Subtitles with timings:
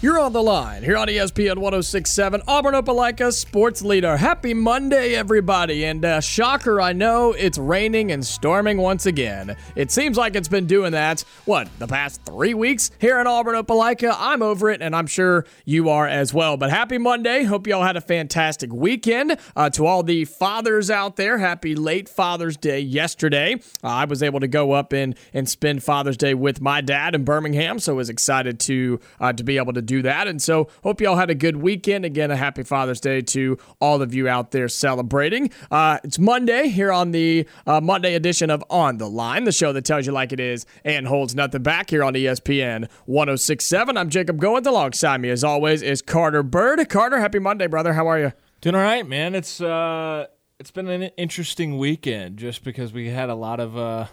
[0.00, 4.16] You're on the line here on ESPN 1067, Auburn Opelika Sports Leader.
[4.16, 5.84] Happy Monday, everybody.
[5.84, 9.56] And uh, shocker, I know it's raining and storming once again.
[9.74, 13.56] It seems like it's been doing that, what, the past three weeks here in Auburn
[13.56, 14.14] Opelika?
[14.16, 16.56] I'm over it, and I'm sure you are as well.
[16.56, 17.42] But happy Monday.
[17.42, 19.36] Hope you all had a fantastic weekend.
[19.56, 23.54] Uh, to all the fathers out there, happy late Father's Day yesterday.
[23.82, 27.16] Uh, I was able to go up and, and spend Father's Day with my dad
[27.16, 30.28] in Birmingham, so was excited to, uh, to be able to do that.
[30.28, 32.04] And so hope you all had a good weekend.
[32.04, 35.50] Again, a happy Father's Day to all of you out there celebrating.
[35.70, 39.72] Uh, it's Monday here on the uh, Monday edition of On the Line, the show
[39.72, 43.96] that tells you like it is and holds nothing back here on ESPN 1067.
[43.96, 44.66] I'm Jacob Goins.
[44.66, 46.88] Alongside me, as always, is Carter Byrd.
[46.88, 47.94] Carter, happy Monday, brother.
[47.94, 48.32] How are you?
[48.60, 49.34] Doing all right, man.
[49.34, 50.26] It's uh,
[50.58, 54.06] it's been an interesting weekend just because we had a lot of uh,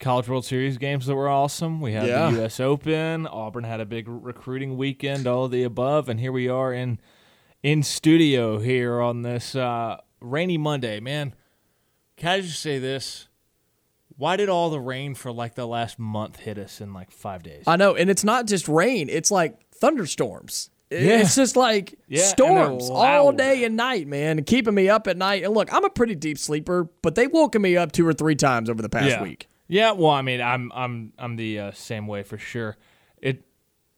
[0.00, 1.80] College World Series games that were awesome.
[1.80, 2.30] We had Yeah.
[2.30, 2.58] the U.S.
[2.58, 3.26] Open.
[3.26, 5.26] Auburn had a big recruiting weekend.
[5.26, 6.98] All of the above, and here we are in
[7.62, 11.00] in studio here on this uh, rainy Monday.
[11.00, 11.34] Man,
[12.16, 13.28] can I just say this?
[14.16, 17.42] Why did all the rain for like the last month hit us in like five
[17.42, 17.64] days?
[17.66, 20.70] I know, and it's not just rain; it's like thunderstorms.
[20.90, 21.20] Yeah.
[21.20, 25.44] It's just like Yeah, storms all day and night, man, keeping me up at night.
[25.44, 28.34] And look, I'm a pretty deep sleeper, but they woken me up two or three
[28.34, 29.22] times over the past yeah.
[29.22, 29.46] week.
[29.70, 32.76] Yeah, well, I mean, I'm I'm I'm the uh, same way for sure.
[33.18, 33.44] It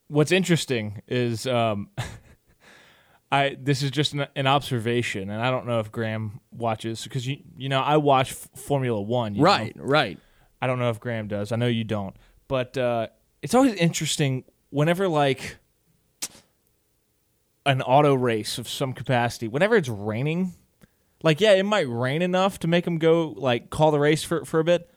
[0.09, 1.89] what's interesting is um
[3.33, 7.27] I this is just an, an observation and I don't know if Graham watches because
[7.27, 9.45] you you know, I watch F- Formula 1, you know.
[9.45, 10.19] Right, right.
[10.61, 11.53] I don't know if Graham does.
[11.53, 12.15] I know you don't.
[12.49, 13.07] But uh
[13.41, 15.57] it's always interesting whenever like
[17.65, 20.53] an auto race of some capacity, whenever it's raining,
[21.23, 24.45] like yeah, it might rain enough to make them go like call the race for
[24.45, 24.91] for a bit.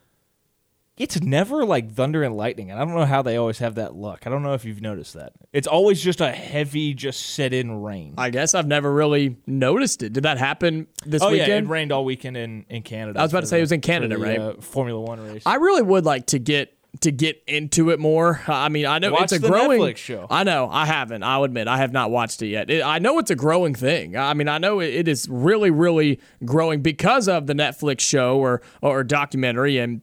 [0.97, 3.95] It's never like thunder and lightning, and I don't know how they always have that
[3.95, 4.23] luck.
[4.25, 5.33] I don't know if you've noticed that.
[5.51, 8.13] It's always just a heavy, just set in rain.
[8.17, 10.13] I guess I've never really noticed it.
[10.13, 11.67] Did that happen this oh yeah, weekend?
[11.67, 13.19] it rained all weekend in in Canada.
[13.19, 14.39] I was about to say it was in Canada, the, right?
[14.39, 15.44] uh, Formula One race.
[15.45, 18.41] I really would like to get to get into it more.
[18.47, 20.28] I mean, I know Watch it's a the growing Netflix show.
[20.29, 21.23] I know I haven't.
[21.23, 22.69] I'll admit I have not watched it yet.
[22.69, 24.16] It, I know it's a growing thing.
[24.16, 28.38] I mean, I know it, it is really, really growing because of the Netflix show
[28.38, 30.00] or or documentary and.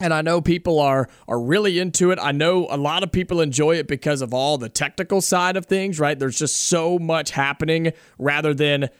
[0.00, 2.18] And I know people are are really into it.
[2.22, 5.66] I know a lot of people enjoy it because of all the technical side of
[5.66, 6.18] things, right?
[6.18, 8.90] There's just so much happening rather than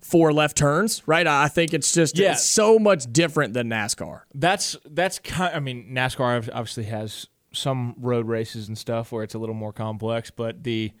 [0.00, 1.26] four left turns, right?
[1.26, 2.32] I think it's just Yeah.
[2.32, 4.20] it's so much different than NASCAR.
[4.34, 5.56] that's that's kind.
[5.56, 9.72] I mean, NASCAR obviously has some road races and stuff where it's a little more
[9.72, 10.92] complex, but the,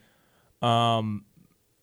[0.62, 1.24] um,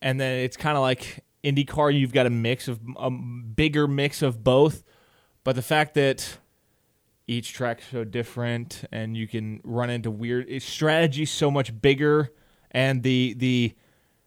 [0.01, 1.97] and then it's kind of like IndyCar.
[1.97, 4.83] You've got a mix of a bigger mix of both,
[5.43, 6.37] but the fact that
[7.31, 11.81] each track's so different and you can run into weird eh, its strategy's so much
[11.81, 12.29] bigger,
[12.71, 13.73] and the the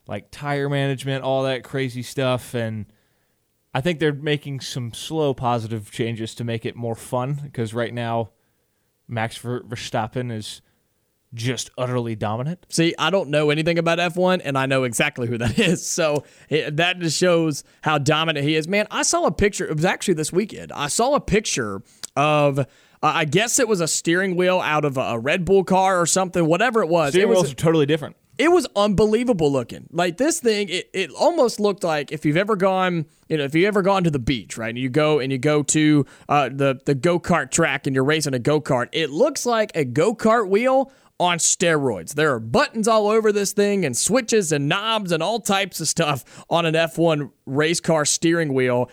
[0.06, 2.86] like tire management, all that crazy stuff, and
[3.74, 7.92] I think they're making some slow positive changes to make it more fun because right
[7.92, 8.30] now
[9.06, 10.62] Max Verstappen is
[11.34, 12.64] just utterly dominant.
[12.68, 15.84] See, I don't know anything about F1, and I know exactly who that is.
[15.86, 18.66] So it, that just shows how dominant he is.
[18.66, 19.66] Man, I saw a picture.
[19.66, 20.72] It was actually this weekend.
[20.72, 21.82] I saw a picture
[22.16, 22.66] of.
[23.04, 26.00] Uh, I guess it was a steering wheel out of a, a Red Bull car
[26.00, 27.10] or something, whatever it was.
[27.10, 28.16] Steering it was, wheels are totally different.
[28.38, 29.86] it was unbelievable looking.
[29.92, 33.54] Like this thing, it, it almost looked like if you've ever gone, you know, if
[33.54, 34.70] you've ever gone to the beach, right?
[34.70, 38.04] And you go and you go to uh, the the go kart track and you're
[38.04, 38.88] racing a go kart.
[38.92, 40.90] It looks like a go kart wheel
[41.20, 42.14] on steroids.
[42.14, 45.88] There are buttons all over this thing and switches and knobs and all types of
[45.88, 48.90] stuff on an F1 race car steering wheel.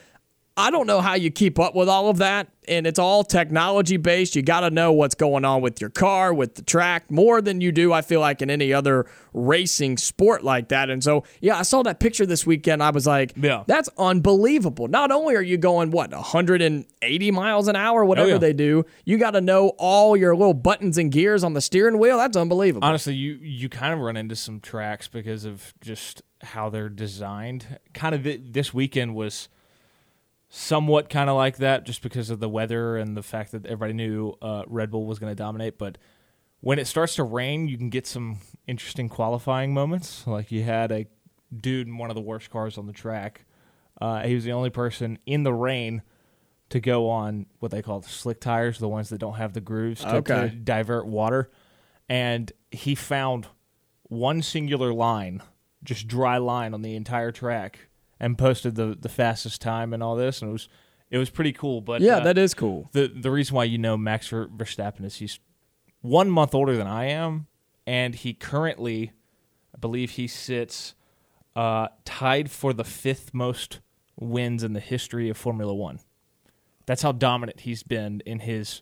[0.62, 2.48] I don't know how you keep up with all of that.
[2.68, 4.36] And it's all technology based.
[4.36, 7.60] You got to know what's going on with your car, with the track, more than
[7.60, 10.92] you do, I feel like, in any other racing sport like that.
[10.92, 12.84] And so, yeah, I saw that picture this weekend.
[12.84, 13.64] I was like, Yeah.
[13.66, 14.88] that's unbelievable.
[14.88, 18.38] Not only are you going, what, 180 miles an hour, whatever oh, yeah.
[18.38, 21.98] they do, you got to know all your little buttons and gears on the steering
[21.98, 22.18] wheel.
[22.18, 22.88] That's unbelievable.
[22.88, 27.80] Honestly, you you kind of run into some tracks because of just how they're designed.
[27.94, 29.50] Kind of thi- this weekend was
[30.54, 33.94] somewhat kind of like that, just because of the weather and the fact that everybody
[33.94, 35.78] knew uh, Red Bull was going to dominate.
[35.78, 35.98] But
[36.60, 40.28] when it starts to rain, you can get some interesting qualifying moments.
[40.28, 41.08] Like you had a
[41.56, 43.46] dude in one of the worst cars on the track.
[44.00, 46.02] Uh, he was the only person in the rain
[46.70, 50.02] to go on what they call slick tires, the ones that don't have the grooves
[50.02, 51.50] to, to divert water.
[52.10, 53.48] And he found
[54.04, 55.42] one singular line,
[55.82, 57.88] just dry line on the entire track,
[58.22, 60.42] and posted the, the fastest time and all this.
[60.42, 60.70] And it was
[61.10, 61.82] it was pretty cool.
[61.82, 62.90] But yeah, uh, that is cool.
[62.94, 65.40] the the reason why you know Max Verstappen is he's
[66.00, 67.48] one month older than I am,
[67.86, 69.12] and he currently,
[69.76, 70.94] I believe, he sits
[71.56, 73.82] uh, tied for the fifth most
[74.18, 76.00] wins in the history of Formula One.
[76.86, 78.82] That's how dominant he's been in his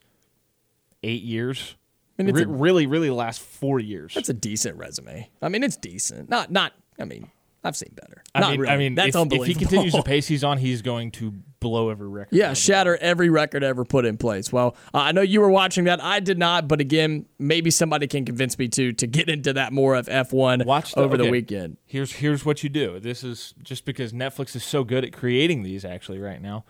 [1.01, 1.75] eight years.
[2.17, 4.13] And it's Re- a- really, really last four years.
[4.13, 5.29] That's a decent resume.
[5.41, 6.29] I mean, it's decent.
[6.29, 6.73] Not, not.
[6.99, 7.31] I mean,
[7.63, 8.23] I've seen better.
[8.33, 8.73] I Not mean, really.
[8.73, 11.89] I mean, that's if, if he continues the pace he's on, he's going to blow
[11.89, 12.33] every record.
[12.33, 14.53] Yeah, shatter every record ever put in place.
[14.53, 16.01] Well, uh, I know you were watching that.
[16.01, 19.73] I did not, but again, maybe somebody can convince me to to get into that
[19.73, 21.75] more of F1 Watch the- over the weekend.
[21.85, 22.97] Here's here's what you do.
[22.99, 26.63] This is just because Netflix is so good at creating these actually right now.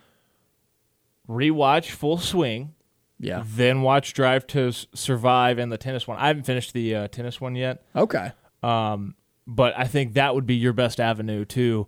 [1.27, 2.73] Rewatch Full Swing,
[3.19, 3.43] Yeah.
[3.45, 6.17] then watch Drive to Survive and the tennis one.
[6.17, 8.31] I haven't finished the uh, tennis one yet, Okay.
[8.63, 9.13] um,
[9.49, 11.87] but I think that would be your best avenue too,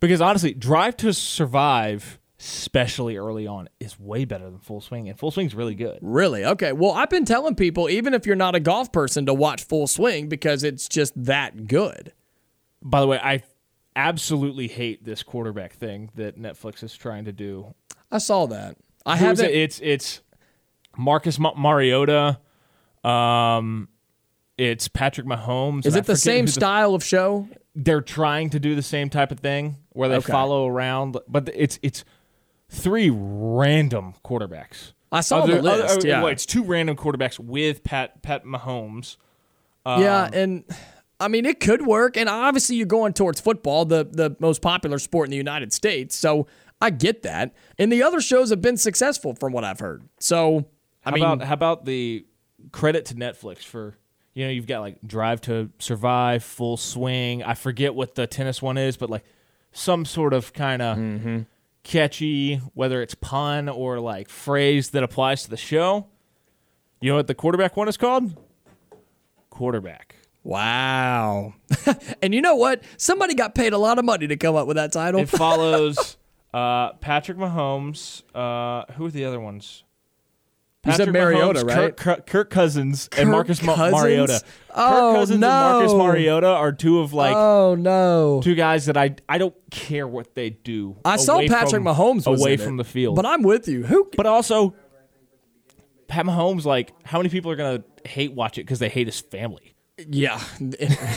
[0.00, 5.18] because honestly, Drive to Survive, especially early on, is way better than Full Swing, and
[5.18, 5.98] Full Swing's really good.
[6.00, 6.44] Really?
[6.44, 6.72] Okay.
[6.72, 9.86] Well, I've been telling people, even if you're not a golf person, to watch Full
[9.86, 12.12] Swing because it's just that good.
[12.82, 13.42] By the way, I
[13.96, 17.74] absolutely hate this quarterback thing that Netflix is trying to do
[18.10, 18.76] I saw that.
[19.04, 19.46] I haven't.
[19.46, 19.54] it?
[19.54, 20.20] It's it's
[20.96, 22.38] Marcus Ma- Mariota.
[23.02, 23.88] Um,
[24.58, 25.86] it's Patrick Mahomes.
[25.86, 27.48] Is it the same the- style of show?
[27.76, 30.30] they're trying to do the same type of thing where they Okay.
[30.30, 32.04] follow around, but it's it's
[32.68, 34.92] three random quarterbacks.
[35.10, 35.98] I saw Other- the list.
[35.98, 36.22] other- yeah.
[36.22, 39.16] well, it's two random quarterbacks with Pat Pat Mahomes.
[39.86, 40.64] Yeah, Um, and
[41.20, 42.16] I mean it could work.
[42.16, 46.14] And obviously you're going towards football, the the most popular sport in the United States.
[46.16, 46.46] So
[46.80, 47.52] I get that.
[47.78, 50.04] And the other shows have been successful from what I've heard.
[50.20, 50.66] So
[51.04, 52.24] I How mean, about how about the
[52.72, 53.96] credit to Netflix for
[54.34, 57.42] you know you've got like Drive to Survive, Full Swing.
[57.42, 59.24] I forget what the tennis one is, but like
[59.72, 61.38] some sort of kind of Mm-hmm.
[61.82, 66.06] catchy, whether it's pun or like phrase that applies to the show.
[67.00, 68.36] You know what the quarterback one is called?
[69.50, 70.16] Quarterback.
[70.42, 71.54] wow.
[72.22, 72.82] and you know what?
[72.96, 75.20] Somebody got paid a lot of money to come up with that title.
[75.20, 76.16] It follows
[76.54, 78.22] uh, Patrick Mahomes.
[78.34, 79.84] Uh, who are the other ones?
[80.86, 81.76] You said Patrick Mariota, Mahomes, right?
[81.76, 84.02] Kirk, Kirk, Kirk Cousins, Kirk and Marcus Ma- Cousins?
[84.02, 84.40] Mariota.
[84.74, 85.98] Oh, Kirk Cousins and Marcus no.
[85.98, 88.40] Mariota are two of like oh no.
[88.44, 90.96] two guys that I I don't care what they do.
[91.04, 92.78] I saw Patrick from- Mahomes was away in from it.
[92.78, 93.84] the field, But I'm with you.
[93.84, 94.74] Who but also
[96.06, 96.64] Pat Mahomes.
[96.64, 99.74] Like, how many people are gonna hate watch it because they hate his family?
[100.08, 100.38] Yeah,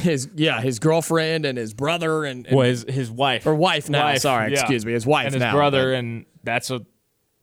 [0.01, 3.89] his yeah his girlfriend and his brother and, and Well, his his wife or wife
[3.89, 4.15] now.
[4.15, 4.59] sorry, yeah.
[4.61, 6.85] excuse me, his wife and his now, brother, and that's a the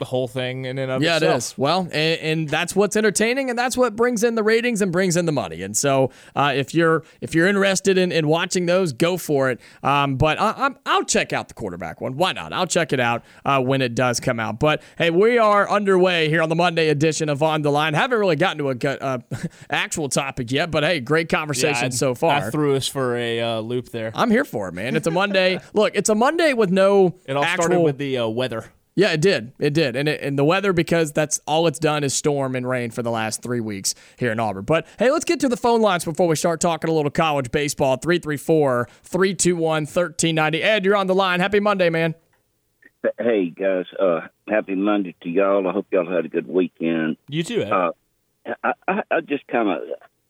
[0.03, 1.37] whole thing in and of Yeah, it itself.
[1.39, 1.55] is.
[1.59, 5.17] Well, and, and that's what's entertaining, and that's what brings in the ratings and brings
[5.17, 5.63] in the money.
[5.63, 9.61] And so, uh, if you're if you're interested in, in watching those, go for it.
[9.85, 12.17] Um, but I, I'm, I'll check out the quarterback one.
[12.17, 12.53] Why not?
[12.53, 14.59] I'll check it out uh, when it does come out.
[14.59, 17.95] But hey, we are underway here on the Monday edition of On the Line.
[17.95, 19.19] Haven't really gotten to a uh,
[19.71, 22.35] actual topic yet, but hey, great conversation I- so far.
[22.35, 24.11] I threw us for a uh, loop there.
[24.15, 24.97] I'm here for it, man.
[24.97, 25.61] It's a Monday.
[25.73, 27.63] Look, it's a Monday with no It all actual.
[27.65, 28.65] started with the uh, weather.
[28.97, 29.53] Yeah, it did.
[29.59, 29.97] It did.
[29.97, 33.03] And, it, and the weather, because that's all it's done is storm and rain for
[33.03, 34.65] the last three weeks here in Auburn.
[34.65, 37.51] But hey, let's get to the phone lines before we start talking a little college
[37.51, 37.97] baseball.
[37.97, 40.63] 334 321 1390.
[40.63, 41.41] Ed, you're on the line.
[41.41, 42.15] Happy Monday, man.
[43.19, 45.69] Hey guys, uh, happy Monday to y'all.
[45.69, 47.19] I hope y'all had a good weekend.
[47.29, 47.71] You too, Ed.
[47.71, 47.91] Uh,
[48.63, 49.83] I, I, I just kind of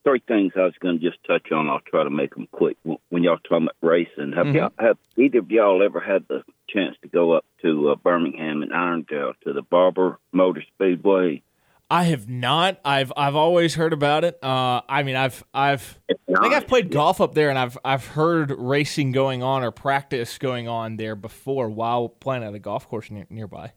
[0.04, 1.68] three things I was going to just touch on.
[1.68, 2.76] I'll try to make them quick.
[2.84, 6.96] When y'all talking about racing, have y'all have either of y'all ever had the chance
[7.02, 11.42] to go up to uh, Birmingham and Irondale to the Barber Motor Speedway?
[11.90, 12.80] I have not.
[12.84, 14.42] I've I've always heard about it.
[14.42, 18.06] Uh, I mean, I've I've I think I've played golf up there, and I've I've
[18.06, 22.88] heard racing going on or practice going on there before while playing at a golf
[22.88, 23.72] course near, nearby.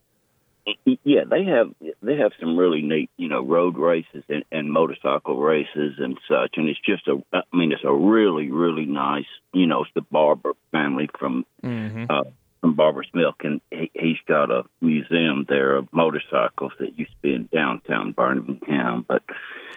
[1.04, 1.72] Yeah, they have
[2.02, 6.54] they have some really neat, you know, road races and, and motorcycle races and such.
[6.56, 10.02] And it's just a, I mean, it's a really really nice, you know, it's the
[10.02, 12.04] Barber family from Mm-hmm.
[12.10, 12.22] uh,
[12.60, 17.16] from Barber's Milk, and he, he's got a museum there of motorcycles that used to
[17.22, 19.04] be in downtown Birmingham.
[19.06, 19.22] But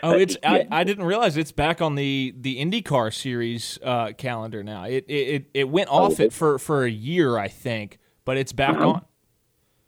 [0.03, 0.51] Oh, it's yeah.
[0.51, 4.85] I, I didn't realize it's back on the the IndyCar series uh, calendar now.
[4.85, 8.51] It it it, it went off it for for a year, I think, but it's
[8.53, 9.05] back on.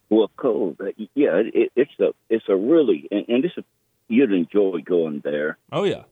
[0.10, 0.76] Well, cool.
[0.78, 3.64] But, Yeah, it, it's a it's a really and, and this is,
[4.08, 5.58] you'd enjoy going there.
[5.72, 6.04] Oh yeah.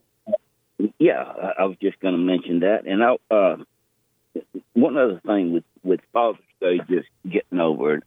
[0.98, 2.86] Yeah, I, I was just going to mention that.
[2.86, 3.56] And I, uh,
[4.72, 8.04] one other thing with with Father's Day, just getting over it,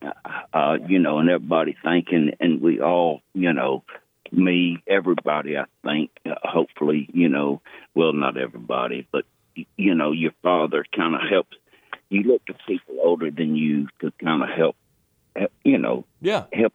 [0.54, 3.84] uh, you know, and everybody thinking, and we all, you know,
[4.32, 7.62] me, everybody, I think, uh, hopefully, you know,
[7.94, 9.26] well, not everybody, but
[9.78, 11.56] you know, your father kind of helps.
[12.10, 14.76] You look to people older than you to kind of help,
[15.64, 16.46] you know, Yeah.
[16.54, 16.74] help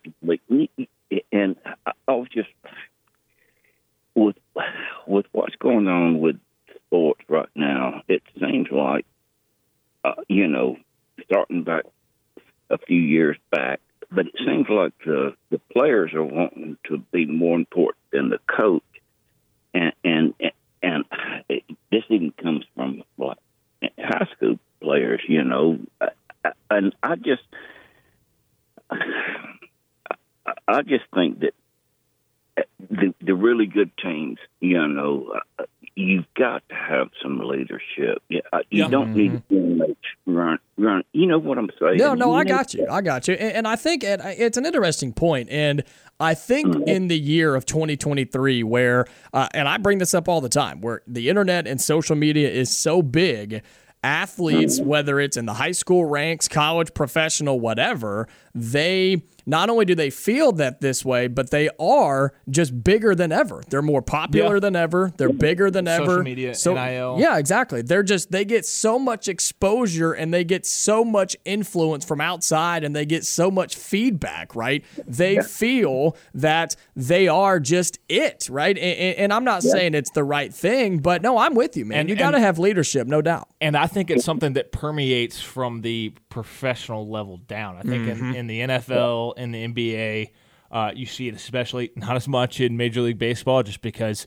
[1.32, 2.48] and I I was just
[4.14, 4.36] with
[5.06, 6.36] with what's going on with
[6.86, 8.02] sports right now.
[8.08, 9.06] It seems like
[10.04, 10.76] uh, you know,
[11.24, 11.84] starting back
[12.70, 17.26] a few years back, but it seems like the the players are wanting to be
[17.26, 18.82] more important than the coach,
[19.74, 20.34] and and
[20.82, 21.04] and
[21.48, 23.38] it, this even comes from like
[23.98, 25.78] high school players, you know,
[26.70, 27.42] and I just.
[30.68, 31.54] I just think that
[32.90, 38.22] the the really good teams, you know, uh, you've got to have some leadership.
[38.28, 38.88] Yeah, uh, you Yeah.
[38.90, 41.04] don't need to run run.
[41.12, 41.98] You know what I'm saying?
[41.98, 42.86] No, no, I got you.
[42.90, 43.34] I got you.
[43.34, 45.48] And, and I think it, it's an interesting point.
[45.50, 45.82] And
[46.18, 46.88] I think Mm-hmm.
[46.88, 50.80] in the year of 2023, where, uh, and I bring this up all the time,
[50.80, 53.62] where the internet and social media is so big,
[54.02, 59.94] athletes, whether it's in the high school ranks, college, professional, whatever, they not only do
[59.94, 63.62] they feel that this way, but they are just bigger than ever.
[63.68, 64.60] They're more popular Yeah.
[64.60, 65.12] than ever.
[65.16, 66.22] They're bigger than Social ever.
[66.22, 67.16] media, so, NIL.
[67.18, 67.82] Yeah, exactly.
[67.82, 72.84] They're just they get so much exposure and they get so much influence from outside
[72.84, 74.84] and they get so much feedback, right?
[75.06, 78.76] They feel that they are just it, right?
[78.78, 81.84] And, and- and I'm not saying it's the right thing, but no, I'm with you,
[81.84, 82.00] man.
[82.00, 83.48] And- you got to have leadership, no doubt.
[83.60, 87.76] And I think it's something that permeates from the professional level down.
[87.76, 90.30] I think in, in the NFL, in the NBA,
[90.70, 94.26] uh, you see it especially not as much in Major League Baseball, just because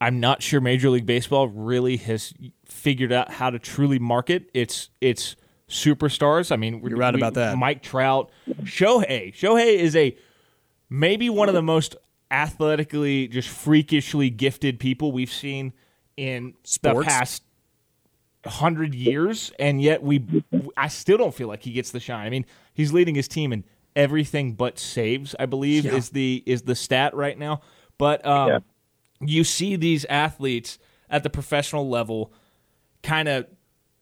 [0.00, 2.32] I'm not sure Major League Baseball really has
[2.64, 5.36] figured out how to truly market its its
[5.68, 6.52] superstars.
[6.52, 7.58] I mean, You're right about that.
[7.58, 8.30] Mike Trout,
[8.62, 9.34] Shohei.
[9.34, 10.16] Shohei is a
[10.88, 11.96] maybe one of the most
[12.30, 15.72] athletically, just freakishly gifted people we've seen
[16.16, 16.98] in Sports.
[16.98, 17.42] the past
[18.46, 20.24] hundred years, and yet we,
[20.76, 22.26] I still don't feel like he gets the shine.
[22.26, 23.64] I mean, he's leading his team in
[23.96, 25.34] everything but saves.
[25.38, 25.94] I believe Yeah.
[25.96, 27.60] is the is the stat right now.
[27.98, 28.58] But um, Yeah.
[29.20, 32.32] you see these athletes at the professional level,
[33.02, 33.46] kind of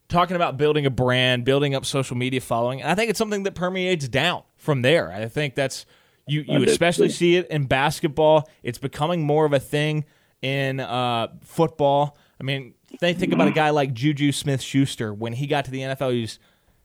[0.08, 2.80] talking about building a brand, building up social media following.
[2.82, 5.10] And I think it's something that permeates down from there.
[5.12, 5.86] I think that's
[6.26, 8.48] you you especially see it in basketball.
[8.62, 10.04] It's becoming more of a thing
[10.40, 12.16] in uh, football.
[12.40, 15.12] I mean, they think about a guy like Juju Smith Schuster.
[15.12, 16.38] When he got to the NFL, he was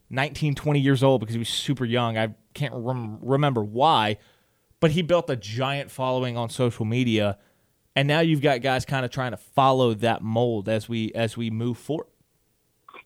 [0.09, 2.17] 19, 20 years old because he was super young.
[2.17, 4.17] I can't rem- remember why,
[4.79, 7.37] but he built a giant following on social media.
[7.95, 11.35] And now you've got guys kind of trying to follow that mold as we as
[11.35, 12.07] we move forward.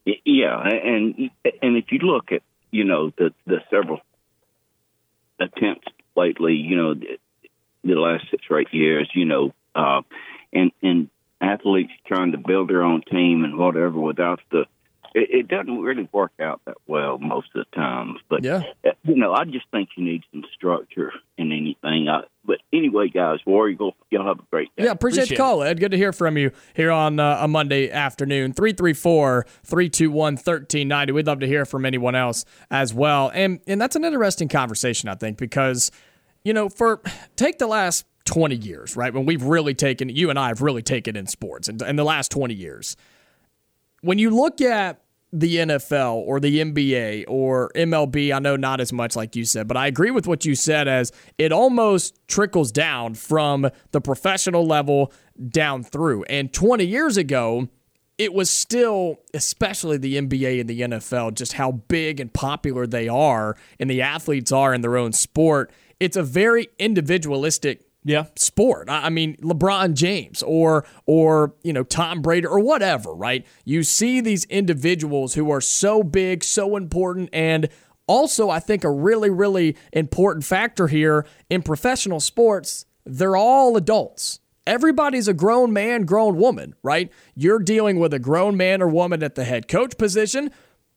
[0.06, 1.30] Yeah, and
[1.62, 2.42] and if you look at
[2.72, 4.02] you know the the several
[5.40, 7.18] attempts lately, you know the,
[7.84, 10.02] the last six or eight years, you know, uh,
[10.52, 11.10] and and
[11.42, 14.66] athletes trying to build their own team and whatever without the
[15.14, 18.20] it, it doesn't really work out that well most of the times.
[18.30, 18.64] But Yeah.
[18.88, 22.08] uh, you know, I just think you need some structure in anything.
[22.08, 24.86] I, but anyway, guys, War Eagle, y'all have a great day.
[24.86, 25.82] Yeah, appreciate, Appreciate the call, Ed.
[25.82, 28.54] Good to hear from you here on uh, a Monday afternoon.
[28.54, 31.12] 334 321 1390.
[31.12, 33.32] We'd love to hear from anyone else as well.
[33.34, 35.92] And and that's an interesting conversation, I think, because,
[36.46, 37.02] you know, for
[37.36, 39.14] take the last 20 years, right?
[39.14, 42.04] When we've really taken, you and I have really taken in sports and in the
[42.04, 42.96] last 20 years.
[44.02, 45.02] When you look at
[45.34, 49.68] the NFL or the NBA or MLB, I know not as much like you said,
[49.68, 54.66] but I agree with what you said as it almost trickles down from the professional
[54.66, 55.14] level
[55.50, 56.24] down through.
[56.24, 57.70] And 20 years ago,
[58.18, 63.08] it was still, especially the NBA and the NFL, just how big and popular they
[63.08, 65.72] are and the athletes are in their own sport.
[66.00, 68.26] It's a very individualistic Yeah.
[68.36, 68.90] sport.
[68.90, 73.46] I mean, LeBron James or or you know Tom Brady or whatever, right?
[73.64, 77.70] You see these individuals who are so big, so important, and
[78.08, 82.86] also I think a really really important factor here in professional sports.
[83.06, 84.40] They're all adults.
[84.68, 87.12] Everybody's a grown man, grown woman, right?
[87.36, 90.52] You're dealing with a grown man or woman at the head coach position.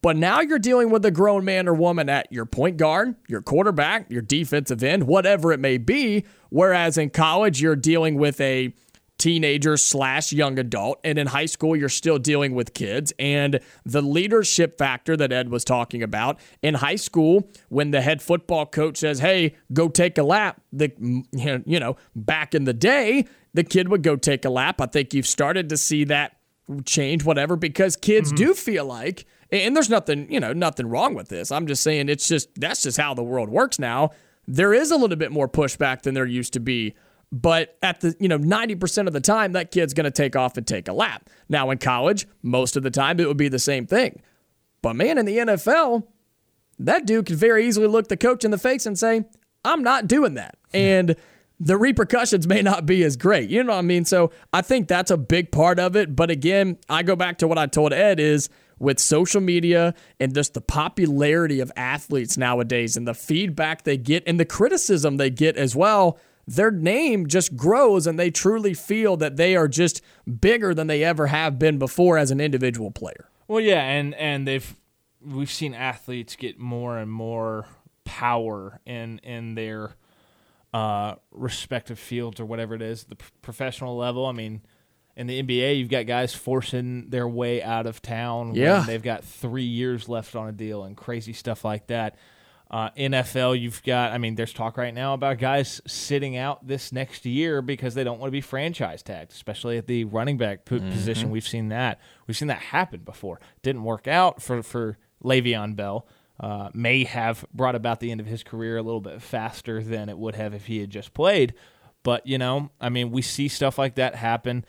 [0.05, 3.41] But now you're dealing with a grown man or woman at your point guard, your
[3.41, 6.27] quarterback, your defensive end, whatever it may be.
[6.51, 8.75] Whereas in college, you're dealing with a
[9.17, 11.01] teenager slash young adult.
[11.05, 13.15] And in high school, you're still dealing with kids.
[13.19, 18.21] And the leadership factor that Ed was talking about in high school, when the head
[18.21, 20.93] football coach says, Hey, go take a lap, the,
[21.65, 24.83] you know, back in the day, the kid would go take a lap.
[24.83, 26.37] I think you've started to see that
[26.85, 28.45] change, whatever, because kids mm-hmm.
[28.45, 29.25] do feel like,
[29.63, 31.53] and there's nothing, you know, nothing wrong with this.
[31.53, 34.11] I'm just saying it's just that's just how the world works now.
[34.47, 36.95] There is a little bit more pushback than there used to be,
[37.33, 40.57] but at the, you know, 90% of the time that kid's going to take off
[40.57, 41.31] and take a lap.
[41.49, 44.21] Now in college, most of the time it would be the same thing.
[44.83, 46.07] But man, in the NFL,
[46.79, 49.25] that dude could very easily look the coach in the face and say,
[49.65, 50.57] I'm not doing that.
[50.75, 51.15] And
[51.61, 53.49] the repercussions may not be as great.
[53.49, 54.05] You know what I mean?
[54.05, 56.17] So I think that's a big part of it.
[56.17, 60.35] But again, I go back to what I told Ed is with social media and
[60.35, 65.31] just the popularity of athletes nowadays and the feedback they get and the criticism they
[65.31, 70.03] get as well, their name just grows and they truly feel that they are just
[70.41, 73.29] bigger than they ever have been before as an individual player.
[73.49, 74.75] Well, yeah, and and they've
[75.25, 77.67] we've seen athletes get more and more
[78.05, 79.95] power in in their
[80.73, 84.27] uh, respective fields or whatever it is, the professional level.
[84.27, 84.63] I mean,
[85.17, 88.49] in the NBA, you've got guys forcing their way out of town.
[88.49, 88.85] when Yeah.
[88.87, 92.17] they've got three years left on a deal and crazy stuff like that.
[92.71, 94.11] Uh, NFL, you've got.
[94.13, 98.03] I mean, there's talk right now about guys sitting out this next year because they
[98.03, 101.31] don't want to be franchise tagged, especially at the running back po- position.
[101.31, 102.01] We've seen that.
[102.27, 103.39] We've seen that happen before.
[103.63, 106.09] Didn't work out for for Le'Veon Bell.
[106.41, 110.09] Uh, may have brought about the end of his career a little bit faster than
[110.09, 111.55] it would have if he had just played.
[112.03, 114.65] But you know, I mean, we see stuff like that happen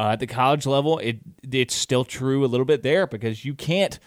[0.00, 0.98] uh, at the college level.
[0.98, 1.18] It
[1.52, 3.98] it's still true a little bit there because you can't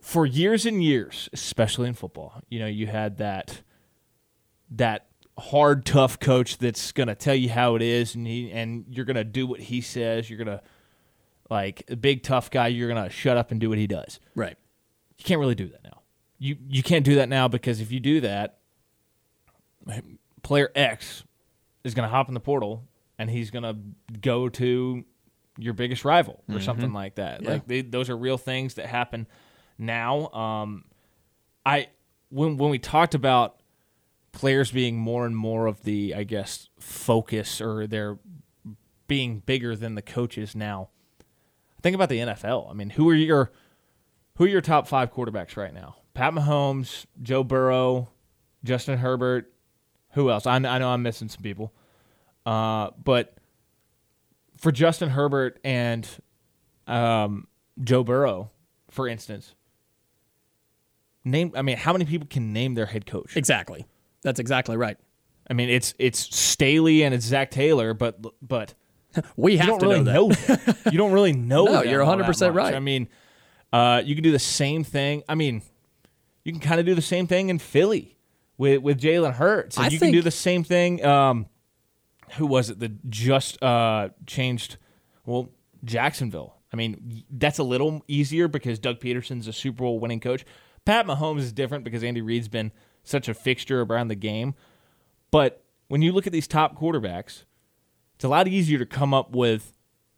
[0.00, 2.42] for years and years, especially in football.
[2.48, 3.62] You know, you had that
[4.72, 5.06] that
[5.38, 9.22] hard, tough coach that's gonna tell you how it is, and he and you're gonna
[9.22, 10.28] do what he says.
[10.28, 10.62] You're gonna
[11.48, 12.66] like a big tough guy.
[12.66, 14.18] You're gonna shut up and do what he does.
[14.34, 14.56] Right.
[15.16, 16.00] You can't really do that now.
[16.40, 18.58] You you can't do that now because if you do that,
[20.42, 21.22] player X
[21.84, 22.84] is going to hop in the portal
[23.20, 23.76] and he's going to
[24.18, 25.04] go to
[25.58, 27.44] your biggest rival or something like that.
[27.44, 29.26] Like they, those are real things that happen
[29.76, 30.28] now.
[30.30, 30.84] Um,
[31.66, 31.88] I
[32.30, 33.60] when when we talked about
[34.32, 38.18] players being more and more of the I guess focus or they're
[39.06, 40.88] being bigger than the coaches now.
[41.82, 42.70] Think about the NFL.
[42.70, 43.52] I mean, who are your
[44.36, 45.96] who are your top five quarterbacks right now?
[46.14, 48.08] Pat Mahomes, Joe Burrow,
[48.64, 49.52] Justin Herbert.
[50.12, 50.46] Who else?
[50.46, 51.74] I, I know I'm missing some people.
[52.46, 53.34] Uh, but
[54.56, 56.08] for Justin Herbert and
[56.86, 57.46] um,
[57.82, 58.50] Joe Burrow,
[58.90, 59.54] for instance,
[61.24, 61.52] name.
[61.54, 63.36] I mean, how many people can name their head coach?
[63.36, 63.86] Exactly.
[64.22, 64.96] That's exactly right.
[65.48, 68.74] I mean, it's it's Staley and it's Zac Taylor, but but
[69.36, 70.66] We have don't to really know that.
[70.66, 70.90] know.
[70.92, 71.64] you don't really know.
[71.64, 72.74] No, you're 100% right.
[72.74, 73.08] I mean,
[73.72, 75.22] uh, you can do the same thing.
[75.28, 75.62] I mean,
[76.44, 78.16] you can kind of do the same thing in Philly
[78.58, 81.04] with with Jalen Hurts, and I you can do the same thing.
[81.04, 81.46] Um,
[82.32, 84.76] who was it that just uh, changed?
[85.24, 85.50] Well,
[85.84, 86.56] Jacksonville.
[86.72, 90.44] I mean, that's a little easier because Doug Pederson's a Super Bowl winning coach.
[90.84, 94.54] Pat Mahomes is different because Andy Reid's been such a fixture around the game.
[95.30, 97.44] But when you look at these top quarterbacks,
[98.14, 99.72] it's a lot easier to come up with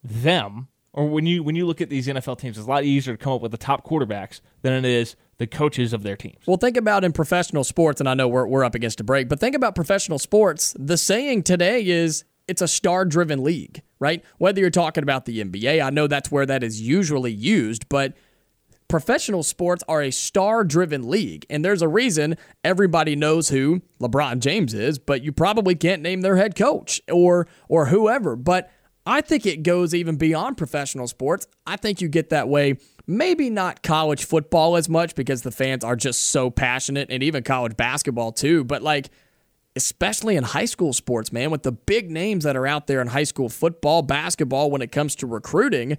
[0.05, 3.16] them or when you when you look at these NFL teams it's a lot easier
[3.16, 6.38] to come up with the top quarterbacks than it is the coaches of their teams.
[6.46, 9.28] Well, think about in professional sports, and I know we're, we're up against a break,
[9.28, 10.72] but think about professional sports.
[10.78, 14.24] The saying today is it's a star driven league, right?
[14.38, 18.14] Whether you're talking about the NBA, I know that's where that is usually used, but
[18.87, 21.44] professional sports are a star driven league.
[21.50, 26.20] And there's a reason everybody knows who LeBron James is, but you probably can't name
[26.20, 28.37] their head coach or or whoever.
[28.37, 28.70] But
[29.05, 31.48] I think it goes even beyond professional sports.
[31.66, 32.76] I think you get that way.
[33.06, 37.42] Maybe not college football as much because the fans are just so passionate, and even
[37.42, 38.64] college basketball too.
[38.64, 39.10] But like,
[39.74, 43.08] especially in high school sports, man, with the big names that are out there in
[43.08, 45.98] high school football, basketball, when it comes to recruiting,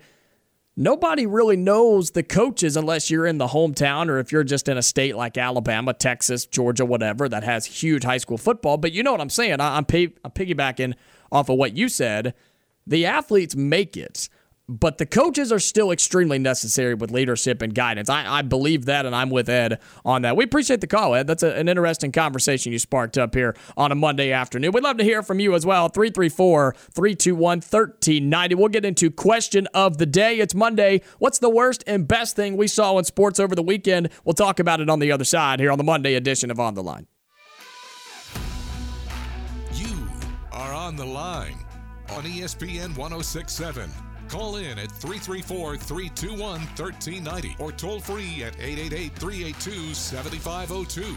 [0.76, 4.78] nobody really knows the coaches unless you're in the hometown or if you're just in
[4.78, 8.78] a state like Alabama, Texas, Georgia, whatever that has huge high school football.
[8.78, 9.60] But you know what I'm saying?
[9.60, 10.94] I, am pay, I'm piggybacking
[11.32, 12.34] off of what you said.
[12.86, 14.30] The athletes make it
[14.70, 18.10] but the coaches are still extremely necessary with leadership and guidance.
[18.10, 20.38] I, I believe that, and I'm with Ed on that.
[20.38, 21.28] We appreciate the call, Ed.
[21.28, 24.72] That's a, an interesting conversation you sparked up here on a Monday afternoon.
[24.72, 25.90] We'd love to hear from you as well.
[25.90, 28.56] 334 321 1390.
[28.56, 30.40] We'll get into question of the day.
[30.40, 31.02] It's Monday.
[31.20, 34.10] What's the worst and best thing we saw in sports over the weekend?
[34.24, 36.74] We'll talk about it on the other side here on the Monday edition of On
[36.74, 37.08] the Line.
[39.74, 40.08] You
[40.54, 41.58] are on the line
[42.10, 43.90] on ESPN 1067.
[44.34, 51.16] Call in at 334 321 1390 or toll free at 888 382 7502.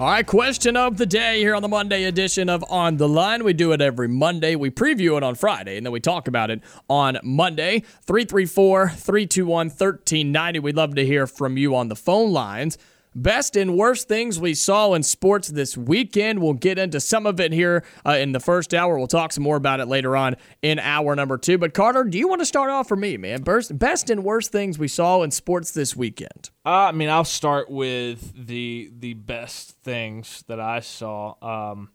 [0.00, 3.44] All right, question of the day here on the Monday edition of On the Line.
[3.44, 4.56] We do it every Monday.
[4.56, 7.80] We preview it on Friday, and then we talk about it on Monday.
[8.06, 10.60] 334 321 1390.
[10.60, 12.78] We'd love to hear from you on the phone lines.
[13.22, 16.40] Best and worst things we saw in sports this weekend.
[16.40, 18.96] We'll get into some of it here uh, in the first hour.
[18.96, 21.58] We'll talk some more about it later on in hour number two.
[21.58, 23.42] But Carter, do you want to start off for me, man?
[23.42, 26.50] Best, best and worst things we saw in sports this weekend.
[26.64, 31.34] Uh, I mean, I'll start with the the best things that I saw.
[31.42, 31.90] Um,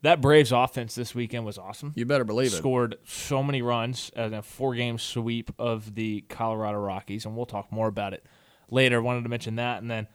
[0.00, 1.92] that Braves offense this weekend was awesome.
[1.96, 2.56] You better believe it.
[2.56, 7.46] Scored so many runs as a four game sweep of the Colorado Rockies, and we'll
[7.46, 8.24] talk more about it
[8.70, 9.02] later.
[9.02, 10.06] Wanted to mention that, and then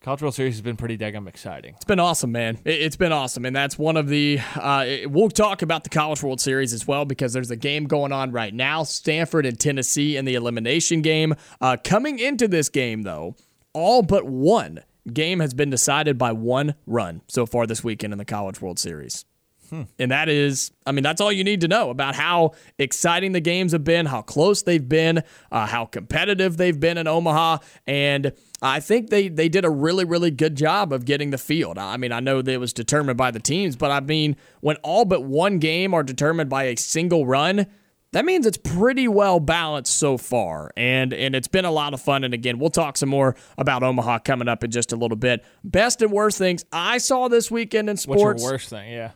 [0.00, 1.74] College World Series has been pretty daggum exciting.
[1.74, 2.58] It's been awesome, man.
[2.64, 4.38] It's been awesome, and that's one of the.
[4.54, 8.12] Uh, we'll talk about the College World Series as well because there's a game going
[8.12, 11.34] on right now: Stanford and Tennessee in the elimination game.
[11.60, 13.34] Uh, coming into this game, though,
[13.72, 18.18] all but one game has been decided by one run so far this weekend in
[18.18, 19.24] the College World Series.
[19.70, 19.82] Hmm.
[19.98, 23.40] And that is, I mean, that's all you need to know about how exciting the
[23.40, 27.58] games have been, how close they've been, uh, how competitive they've been in Omaha.
[27.86, 31.78] And I think they, they did a really, really good job of getting the field.
[31.78, 34.76] I mean, I know that it was determined by the teams, but I mean, when
[34.76, 37.66] all but one game are determined by a single run,
[38.12, 42.00] that means it's pretty well balanced so far and and it's been a lot of
[42.00, 45.16] fun and again we'll talk some more about omaha coming up in just a little
[45.16, 48.90] bit best and worst things i saw this weekend in sports what's your worst thing
[48.90, 49.10] yeah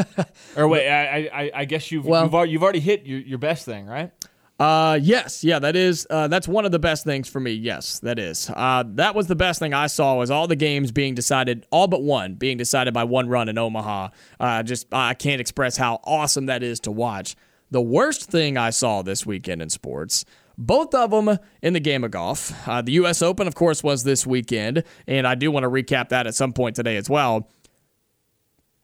[0.56, 3.64] or wait I, I i guess you've well, you've, you've already hit your, your best
[3.64, 4.12] thing right
[4.60, 7.50] uh, yes, yeah, that is uh, that's one of the best things for me.
[7.50, 8.48] Yes, that is.
[8.48, 11.88] Uh, that was the best thing I saw was all the games being decided, all
[11.88, 14.10] but one being decided by one run in Omaha.
[14.38, 17.34] Uh, just I can't express how awesome that is to watch.
[17.72, 20.26] The worst thing I saw this weekend in sports,
[20.58, 22.52] both of them in the game of golf.
[22.68, 23.22] Uh, the U.S.
[23.22, 26.52] Open, of course, was this weekend, and I do want to recap that at some
[26.52, 27.48] point today as well.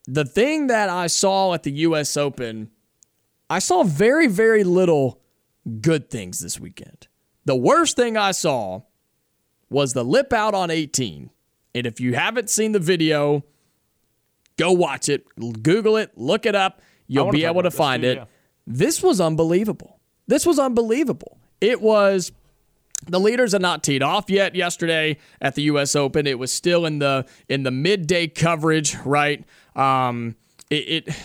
[0.07, 2.17] The thing that I saw at the U.S.
[2.17, 2.71] Open,
[3.47, 5.21] I saw very, very little
[5.81, 7.07] good things this weekend.
[7.45, 8.81] The worst thing I saw
[9.69, 11.29] was the lip out on 18.
[11.75, 13.45] And if you haven't seen the video,
[14.57, 15.27] go watch it,
[15.61, 16.81] Google it, look it up.
[17.05, 18.27] You'll be able to find it.
[18.69, 19.99] This was unbelievable.
[20.27, 21.39] This was unbelievable.
[21.59, 22.31] It was
[23.07, 26.27] the leaders are not teed off yet yesterday at the US Open.
[26.27, 29.43] It was still in the in the midday coverage, right?
[29.75, 30.35] Um
[30.69, 31.15] it, it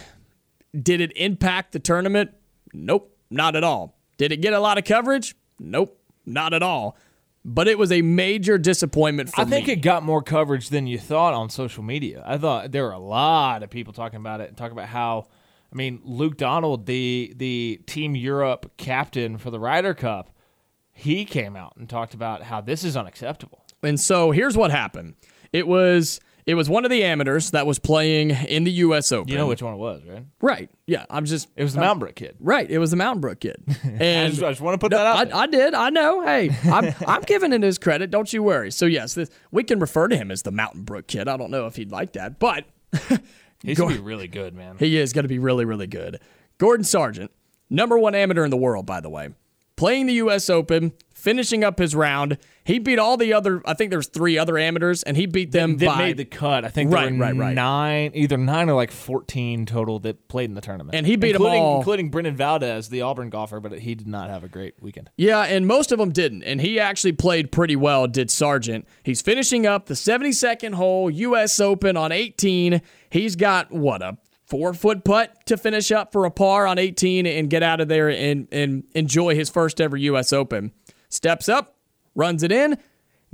[0.82, 2.30] did it impact the tournament?
[2.72, 3.94] Nope, not at all.
[4.16, 5.36] Did it get a lot of coverage?
[5.58, 6.96] Nope, not at all.
[7.44, 9.46] But it was a major disappointment for me.
[9.46, 9.74] I think me.
[9.74, 12.22] it got more coverage than you thought on social media.
[12.26, 15.26] I thought there were a lot of people talking about it and talking about how
[15.74, 20.30] I mean, Luke Donald, the the Team Europe captain for the Ryder Cup,
[20.92, 23.64] he came out and talked about how this is unacceptable.
[23.82, 25.14] And so here's what happened.
[25.52, 29.10] It was it was one of the amateurs that was playing in the U.S.
[29.10, 29.32] Open.
[29.32, 30.24] You know which one it was, right?
[30.42, 30.70] Right.
[30.86, 31.06] Yeah.
[31.08, 31.48] I'm just.
[31.56, 32.36] It was the uh, Mountain Brook kid.
[32.38, 32.70] Right.
[32.70, 33.56] It was the Mountain Brook kid.
[33.84, 35.32] And I, just, I, just, want to put that out.
[35.32, 35.72] I, I, did.
[35.72, 36.22] I know.
[36.22, 38.10] Hey, I'm I'm giving him his credit.
[38.10, 38.70] Don't you worry.
[38.70, 41.28] So yes, this, we can refer to him as the Mountain Brook kid.
[41.28, 42.64] I don't know if he'd like that, but
[43.64, 44.76] He's gonna be really good, man.
[44.78, 46.20] He is gonna be really, really good.
[46.58, 47.30] Gordon Sargent,
[47.70, 49.30] number one amateur in the world, by the way,
[49.76, 50.50] playing the U.S.
[50.50, 52.38] Open, finishing up his round.
[52.64, 53.62] He beat all the other.
[53.66, 55.76] I think there's three other amateurs, and he beat them.
[55.76, 56.64] That by, made the cut.
[56.64, 57.54] I think right, right, right.
[57.54, 61.32] Nine, either nine or like fourteen total that played in the tournament, and he beat
[61.32, 64.48] including, them all, including Brendan Valdes, the Auburn golfer, but he did not have a
[64.48, 65.10] great weekend.
[65.16, 68.06] Yeah, and most of them didn't, and he actually played pretty well.
[68.06, 68.88] Did Sargent?
[69.02, 71.60] He's finishing up the 72nd hole U.S.
[71.60, 72.80] Open on 18.
[73.10, 77.26] He's got what a four foot putt to finish up for a par on 18
[77.26, 80.32] and get out of there and, and enjoy his first ever U.S.
[80.32, 80.72] Open.
[81.08, 81.73] Steps up,
[82.14, 82.78] runs it in,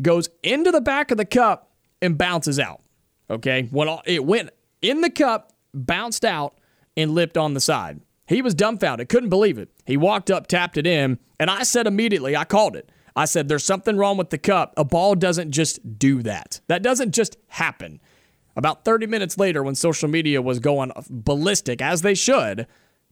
[0.01, 1.71] goes into the back of the cup,
[2.03, 2.81] and bounces out.
[3.29, 4.51] Okay, when it went
[4.83, 6.59] in the cup, bounced out,
[6.97, 8.01] and lipped on the side.
[8.27, 9.71] He was dumbfounded, couldn't believe it.
[9.85, 12.91] He walked up, tapped it in, and I said immediately, I called it.
[13.17, 14.73] I said, There's something wrong with the cup.
[14.77, 16.61] A ball doesn't just do that.
[16.69, 18.01] That doesn't just happen.
[18.57, 22.67] About 30 minutes later, when social media was going ballistic, as they should,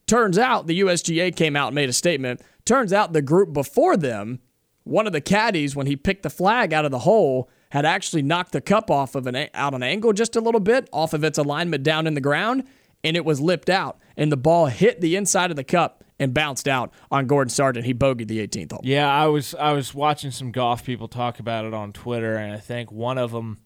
[0.07, 2.41] turns out the USGA came out and made a statement.
[2.65, 4.39] Turns out the group before them,
[4.83, 8.21] one of the caddies, when he picked the flag out of the hole, had actually
[8.23, 11.23] knocked the cup off of an out an angle just a little bit off of
[11.23, 12.63] its alignment down in the ground,
[13.03, 16.33] and it was lipped out, and the ball hit the inside of the cup and
[16.33, 17.85] bounced out on Gordon Sargent.
[17.85, 18.81] He bogeyed the 18th hole.
[18.83, 22.51] Yeah, I was I was watching some golf people talk about it on Twitter, and
[22.51, 23.59] I think one of them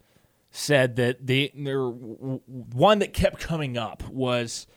[0.51, 4.67] said that the there one that kept coming up was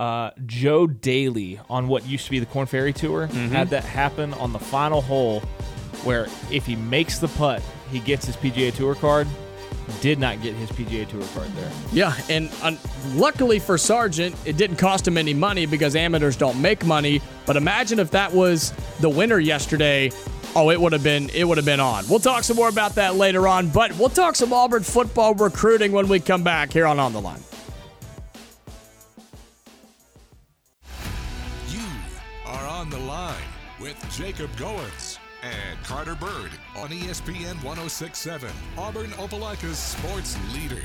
[0.00, 3.54] uh, Joe Daley on what used to be the Korn Ferry Tour Mm-hmm.
[3.54, 5.42] had that happen on the final hole,
[6.04, 9.28] where if he makes the putt, he gets his PGA Tour card.
[10.00, 11.70] Did not get his PGA Tour card there.
[11.92, 12.74] Yeah, and uh,
[13.14, 17.20] luckily for Sargent, it didn't cost him any money because amateurs don't make money.
[17.46, 20.10] But imagine if that was the winner yesterday.
[20.54, 22.04] Oh, it would have been it would have been on.
[22.08, 25.92] We'll talk some more about that later on, but we'll talk some Auburn football recruiting
[25.92, 27.40] when we come back here on On the Line.
[31.68, 31.80] You
[32.46, 33.34] are on the line
[33.80, 35.11] with Jacob Goins
[35.42, 40.82] and Carter Byrd on ESPN 1067, Auburn Opelika's sports leader.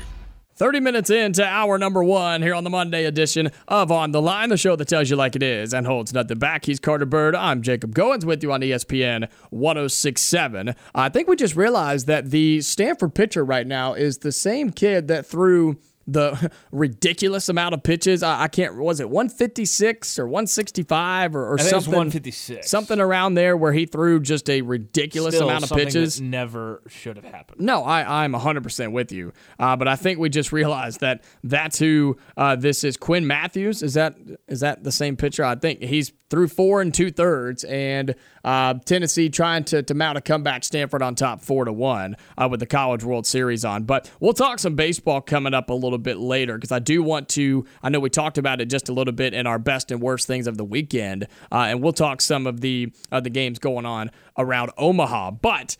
[0.58, 4.48] 30 minutes into hour number one here on the Monday edition of On the Line,
[4.48, 6.64] the show that tells you like it is and holds nothing back.
[6.64, 7.36] He's Carter Byrd.
[7.36, 10.74] I'm Jacob Goins with you on ESPN 1067.
[10.96, 15.06] I think we just realized that the Stanford pitcher right now is the same kid
[15.06, 15.76] that threw
[16.08, 18.22] the ridiculous amount of pitches.
[18.22, 21.92] I, I can't, was it 156 or 165 or, or something?
[21.92, 22.68] 156.
[22.68, 26.16] Something around there where he threw just a ridiculous Still amount of pitches.
[26.16, 27.60] that never should have happened.
[27.60, 29.32] No, I, I'm 100% with you.
[29.58, 32.96] Uh, but I think we just realized that that's who uh, this is.
[32.96, 33.82] Quinn Matthews.
[33.82, 34.16] Is that
[34.48, 35.44] is that the same pitcher?
[35.44, 38.14] I think he's through four and two thirds, and
[38.44, 40.64] uh, Tennessee trying to, to mount a comeback.
[40.64, 43.84] Stanford on top four to one uh, with the College World Series on.
[43.84, 47.28] But we'll talk some baseball coming up a little bit later because I do want
[47.30, 47.64] to.
[47.82, 50.26] I know we talked about it just a little bit in our best and worst
[50.26, 53.86] things of the weekend, uh, and we'll talk some of the uh, the games going
[53.86, 55.32] on around Omaha.
[55.32, 55.76] But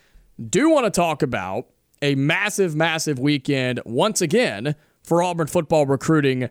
[0.48, 1.66] do want to talk about
[2.00, 6.48] a massive, massive weekend once again for Auburn football recruiting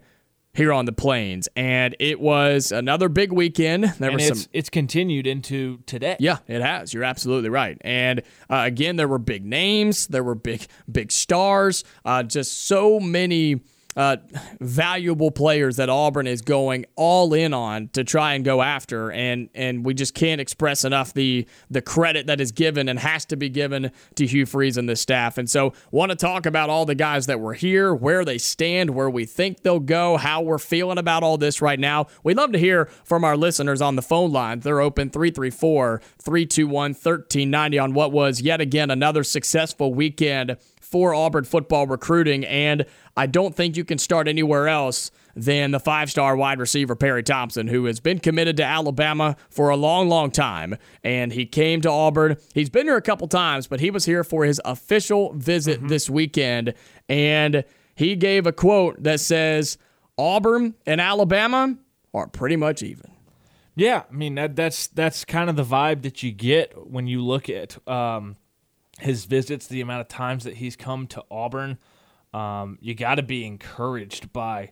[0.57, 1.47] here on the plains.
[1.55, 3.83] And it was another big weekend.
[3.99, 6.17] There And were it's some it's continued into today.
[6.19, 6.93] yeah, it has.
[6.93, 7.77] You're absolutely right.
[7.81, 12.99] And uh, again, there were big names, there were big, big stars, uh, just so
[12.99, 13.61] many
[13.97, 14.17] uh,
[14.61, 19.11] valuable players that Auburn is going all in on to try and go after.
[19.11, 23.25] And and we just can't express enough the the credit that is given and has
[23.25, 25.39] to be given to Hugh Freeze and the staff.
[25.39, 28.91] And so, want to talk about all the guys that were here, where they stand,
[28.91, 32.05] where we think they'll go, how we're feeling about all this right now.
[32.23, 34.63] We'd love to hear from our listeners on the phone lines.
[34.63, 41.43] They're open 334 321 1390 on what was yet again another successful weekend for Auburn
[41.43, 42.45] football recruiting.
[42.45, 42.85] And
[43.15, 47.23] I don't think you can start anywhere else than the five star wide receiver Perry
[47.23, 50.75] Thompson, who has been committed to Alabama for a long, long time.
[51.03, 52.37] And he came to Auburn.
[52.53, 56.09] He's been here a couple times, but he was here for his official visit this
[56.09, 56.73] weekend.
[57.07, 57.63] And
[57.95, 59.77] he gave a quote that says,
[60.17, 61.77] Auburn and Alabama
[62.13, 63.11] are pretty much even.
[63.75, 67.23] Yeah, I mean that, that's that's kind of the vibe that you get when you
[67.23, 68.35] look at um,
[68.99, 71.77] his visits, the amount of times that he's come to Auburn.
[72.33, 74.71] Um, you got to be encouraged by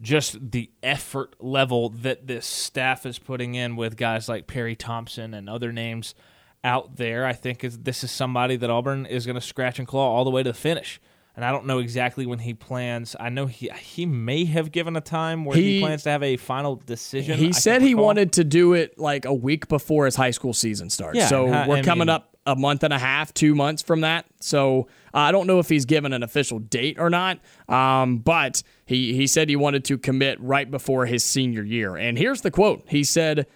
[0.00, 5.32] just the effort level that this staff is putting in with guys like Perry Thompson
[5.34, 6.14] and other names
[6.64, 7.24] out there.
[7.24, 10.24] I think is, this is somebody that Auburn is going to scratch and claw all
[10.24, 11.00] the way to the finish.
[11.34, 13.16] And I don't know exactly when he plans.
[13.18, 16.22] I know he he may have given a time where he, He- plans to have
[16.22, 17.38] a final decision.
[17.38, 20.52] He can't said he wanted to do it like a week before his high school
[20.52, 21.16] season starts.
[21.16, 23.82] Yeah, so ha- we're I coming mean- up a month and a half, two months
[23.82, 24.26] from that.
[24.40, 27.38] So uh, I don't know if he's given an official date or not.
[27.68, 31.96] Um, but he he said he wanted to commit right before his senior year.
[31.96, 32.84] And here's the quote.
[32.88, 33.46] He said,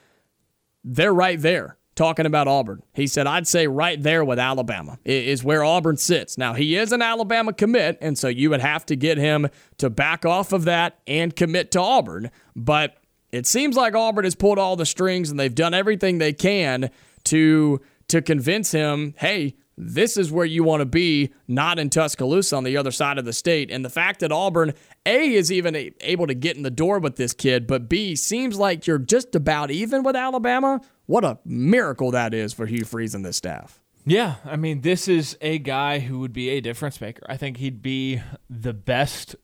[0.85, 5.42] "They're right there." Talking about Auburn, he said, I'd say right there with Alabama is
[5.42, 6.37] where Auburn sits.
[6.37, 9.88] Now, he is an Alabama commit, and so you would have to get him to
[9.88, 12.31] back off of that and commit to Auburn.
[12.55, 12.99] But
[13.33, 16.90] it seems like Auburn has pulled all the strings and they've done everything they can
[17.25, 22.57] to to convince him, hey, this is where you want to be, not in Tuscaloosa
[22.57, 23.71] on the other side of the state.
[23.71, 24.73] And the fact that Auburn,
[25.05, 28.59] A, is even able to get in the door with this kid, but B, seems
[28.59, 30.81] like you're just about even with Alabama.
[31.05, 33.83] What a miracle that is for Hugh Freeze and this staff.
[34.07, 37.27] Yeah, I mean, this is a guy who would be a difference maker.
[37.29, 39.37] I think he'd be the best,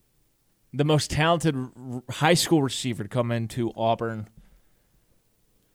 [0.72, 1.56] the most talented
[2.08, 4.28] high school receiver to come into Auburn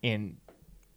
[0.02, 0.38] in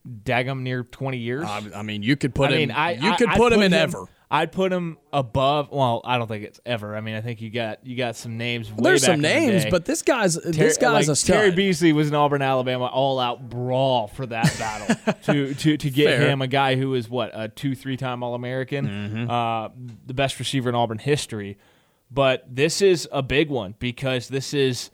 [0.08, 1.44] daggum near 20 years.
[1.46, 2.58] I, I mean, you could put I him.
[2.58, 4.06] mean, I you could I'd put him in ever.
[4.32, 5.70] I'd put him above.
[5.72, 6.94] Well, I don't think it's ever.
[6.94, 8.70] I mean, I think you got you got some names.
[8.70, 11.34] way There's some names, but this guy's Terry- this guy's like, a stud.
[11.36, 15.90] Terry Beasley was in Auburn, Alabama, all out brawl for that battle to to to
[15.90, 16.28] get Fair.
[16.30, 19.30] him a guy who is what a two three time All American, Mm-hmm.
[19.30, 19.68] uh,
[20.06, 21.58] the best receiver in Auburn history.
[22.12, 24.90] But this is a big one because this is.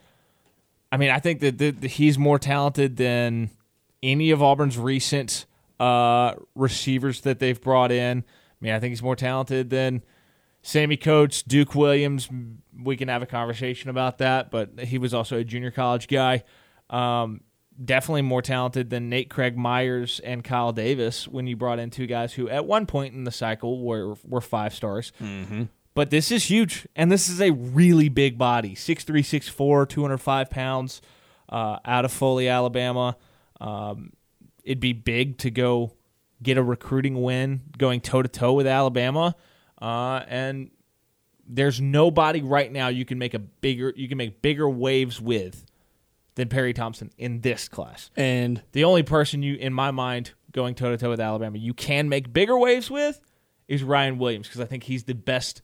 [0.90, 3.50] I mean, I think that, that that he's more talented than
[4.02, 5.46] any of Auburn's recent
[5.80, 8.18] uh, receivers that they've brought in.
[8.18, 10.02] I mean, I think he's more talented than
[10.62, 12.28] Sammie Coates, Duke Williams.
[12.82, 16.44] We can have a conversation about that, but he was also a junior college guy.
[16.90, 17.42] Um,
[17.84, 22.06] definitely more talented than Nate Craig Myers and Kyle Davis when you brought in two
[22.06, 25.12] guys who, at one point in the cycle, were were five stars.
[25.94, 31.00] But this is huge, and this is a really big body 6'3", 6'4", 205 pounds,
[31.48, 33.16] uh, out of Foley, Alabama.
[33.60, 34.12] Um,
[34.62, 35.92] it'd be big to go
[36.42, 39.34] get a recruiting win going toe to toe with Alabama,
[39.80, 40.70] uh, and
[41.48, 45.64] there's nobody right now you can make a bigger you can make bigger waves with
[46.34, 48.10] than Perry Thompson in this class.
[48.16, 51.74] and The only person you, in my mind, going toe to toe with Alabama, you
[51.74, 53.20] can make bigger waves with
[53.68, 55.62] is Ryan Williams because I think he's the best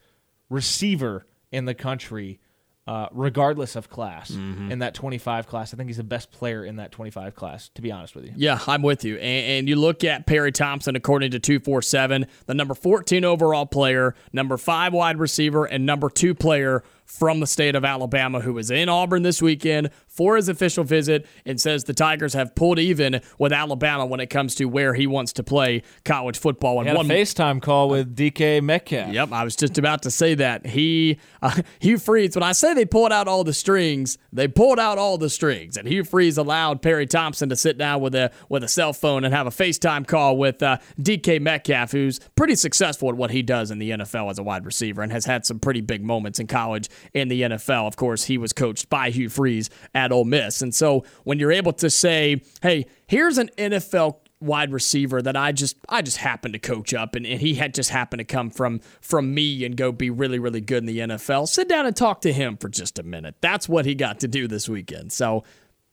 [0.48, 2.40] receiver in the country,
[2.86, 4.30] uh, regardless of class.
[4.30, 7.68] In that 25 class, I think he's the best player in that 25 class.
[7.76, 9.16] To be honest with you, Yeah, I'm with you.
[9.16, 14.14] And, and you look at Perry Thompson, according to 247, the number 14 overall player,
[14.32, 18.70] number five wide receiver, and number two player from the state of Alabama who was
[18.70, 23.20] in Auburn this weekend for his official visit and says the Tigers have pulled even
[23.38, 26.78] with Alabama when it comes to where he wants to play college football.
[26.78, 29.12] And he had a one FaceTime call with DK Metcalf.
[29.12, 30.66] Yep, I was just about to say that.
[30.66, 34.78] He, uh, Hugh Freeze, when I say they pulled out all the strings, they pulled
[34.78, 35.76] out all the strings.
[35.76, 39.24] And Hugh Freeze allowed Perry Thompson to sit down with a with a cell phone
[39.24, 43.42] and have a FaceTime call with uh, DK Metcalf, who's pretty successful at what he
[43.42, 46.38] does in the NFL as a wide receiver and has had some pretty big moments
[46.38, 47.86] in college in the NFL.
[47.86, 50.62] Of course, he was coached by Hugh Freeze at Ole Miss.
[50.62, 55.52] And so when you're able to say, hey, here's an NFL wide receiver that I
[55.52, 58.50] just I just happened to coach up and, and he had just happened to come
[58.50, 61.48] from from me and go be really really good in the NFL.
[61.48, 63.36] Sit down and talk to him for just a minute.
[63.40, 65.12] That's what he got to do this weekend.
[65.12, 65.44] So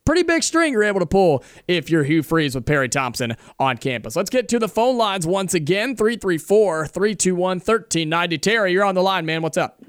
[0.09, 3.77] pretty big string you're able to pull if you're Hugh Freeze with Perry Thompson on
[3.77, 4.15] campus.
[4.15, 5.95] Let's get to the phone lines once again.
[5.95, 8.41] 334-321-1390.
[8.41, 9.43] Terry, you're on the line, man.
[9.43, 9.79] What's up?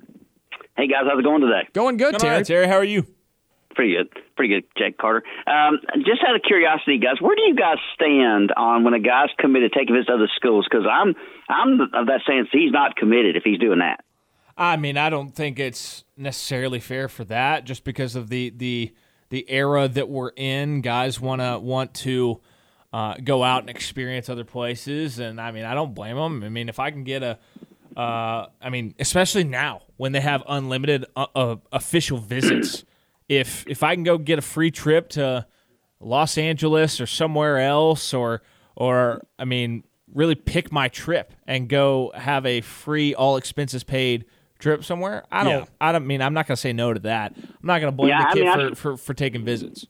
[0.80, 1.68] Hey guys, how's it going today?
[1.74, 2.36] Going good, Come Terry.
[2.36, 2.66] on, Terry.
[2.66, 3.04] How are you?
[3.74, 5.22] Pretty good, pretty good, Jake Carter.
[5.46, 9.28] Um, just out of curiosity, guys, where do you guys stand on when a guy's
[9.38, 10.66] committed to taking visits to other schools?
[10.70, 11.14] Because I'm
[11.50, 14.02] I'm of that stance he's not committed if he's doing that.
[14.56, 18.94] I mean, I don't think it's necessarily fair for that, just because of the the
[19.28, 20.80] the era that we're in.
[20.80, 22.40] Guys want to want to
[22.90, 26.42] uh, go out and experience other places, and I mean, I don't blame them.
[26.42, 27.38] I mean, if I can get a,
[28.00, 32.84] uh, I mean, especially now when they have unlimited uh, uh, official visits,
[33.28, 35.46] if if I can go get a free trip to
[36.00, 38.40] Los Angeles or somewhere else, or
[38.74, 39.84] or I mean,
[40.14, 44.24] really pick my trip and go have a free, all expenses paid
[44.58, 45.24] trip somewhere.
[45.30, 45.60] I don't.
[45.60, 45.66] Yeah.
[45.78, 47.34] I don't mean I'm not going to say no to that.
[47.36, 49.86] I'm not going to blame Yeah, the I kid mean, for, for for taking visits.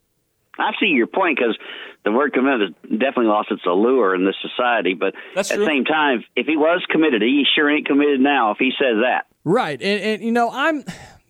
[0.58, 1.56] I see your point because
[2.04, 4.94] the word committed has definitely lost its allure in this society.
[4.94, 8.52] But That's at the same time, if he was committed, he sure ain't committed now
[8.52, 9.26] if he says that.
[9.44, 9.80] Right.
[9.80, 10.84] And, and you know, I'm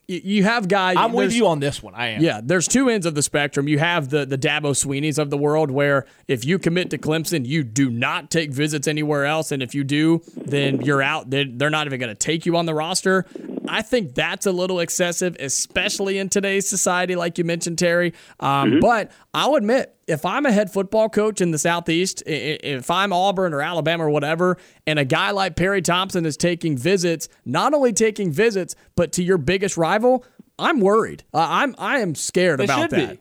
[0.08, 1.94] you- you have guys I'm with you on this one.
[1.94, 2.20] I am.
[2.22, 3.68] Yeah, there's two ends of the spectrum.
[3.68, 7.46] You have the the Dabo Swinneys of the world, where if you commit to Clemson,
[7.46, 11.30] you do not take visits anywhere else, and if you do, then you're out.
[11.30, 13.24] They're, they're not even going to take you on the roster.
[13.68, 18.12] I think that's a little excessive, especially in today's society, like you mentioned, Terry.
[18.40, 22.58] Um, But I'll admit, if I'm a head football coach in the Southeast, i- i-
[22.62, 26.76] if I'm Auburn or Alabama or whatever, and a guy like Perry Thompson is taking
[26.76, 30.24] visits, not only taking visits, but to your biggest rival,
[30.58, 31.22] I'm worried.
[31.32, 33.18] Uh, I'm I am scared They about that.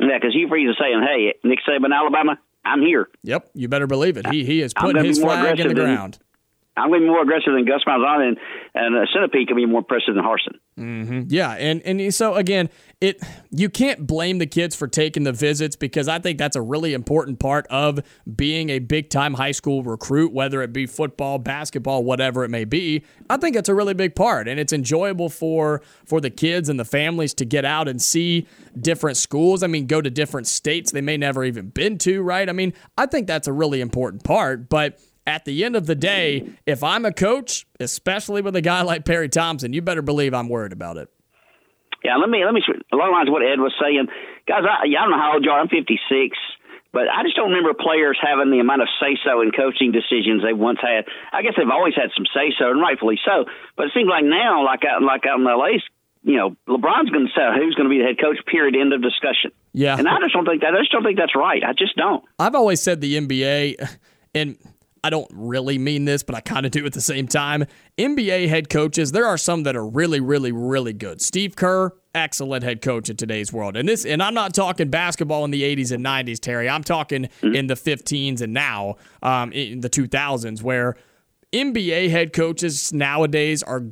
[0.00, 0.06] be.
[0.06, 3.08] Yeah, because Hugh Freeze is saying, "Hey, Nick Saban, Alabama, I'm here.
[3.22, 4.26] Yep, you better believe it.
[4.28, 6.18] He he is I'm putting gonna be his more flag in the aggressive than- ground.
[6.76, 8.36] I'm going to be more aggressive than Gus Malzahn, and
[8.74, 11.22] and Centipede can be more impressive than Harson." Mm-hmm.
[11.28, 15.76] Yeah, and and so again, it you can't blame the kids for taking the visits
[15.76, 18.00] because I think that's a really important part of
[18.34, 22.64] being a big time high school recruit, whether it be football, basketball, whatever it may
[22.64, 23.04] be.
[23.28, 26.80] I think it's a really big part, and it's enjoyable for for the kids and
[26.80, 28.46] the families to get out and see
[28.80, 29.62] different schools.
[29.62, 32.48] I mean, go to different states they may never even been to, right?
[32.48, 34.98] I mean, I think that's a really important part, but.
[35.26, 39.04] At the end of the day, if I'm a coach, especially with a guy like
[39.04, 41.08] Perry Thompson, you better believe I'm worried about it.
[42.04, 44.08] Yeah, let me let me along the lines of what Ed was saying,
[44.48, 44.66] guys.
[44.66, 45.60] I, yeah, I don't know how old you are.
[45.60, 46.36] I'm 56.
[46.92, 50.44] But I just don't remember players having the amount of say so in coaching decisions
[50.44, 51.08] they once had.
[51.32, 53.48] I guess they've always had some say so, and rightfully so.
[53.76, 55.80] But it seems like now, like out, like out in LA's,
[56.22, 58.36] you know, LeBron's going to say who's going to be the head coach.
[58.44, 58.76] Period.
[58.76, 59.56] End of discussion.
[59.72, 60.74] Yeah, and I just don't think that.
[60.74, 61.64] I just don't think that's right.
[61.64, 62.22] I just don't.
[62.38, 63.80] I've always said the NBA,
[64.34, 64.58] and
[65.04, 67.64] I don't really mean this, but I kind of do at the same time.
[67.98, 71.20] NBA head coaches, there are some that are really, really, really good.
[71.20, 73.76] Steve Kerr, excellent head coach in today's world.
[73.76, 76.68] And this and I'm not talking basketball in the 80s and 90s, Terry.
[76.68, 77.54] I'm talking mm-hmm.
[77.54, 80.96] in the 15s and now um, in the 2000s where
[81.52, 83.84] NBA head coaches nowadays are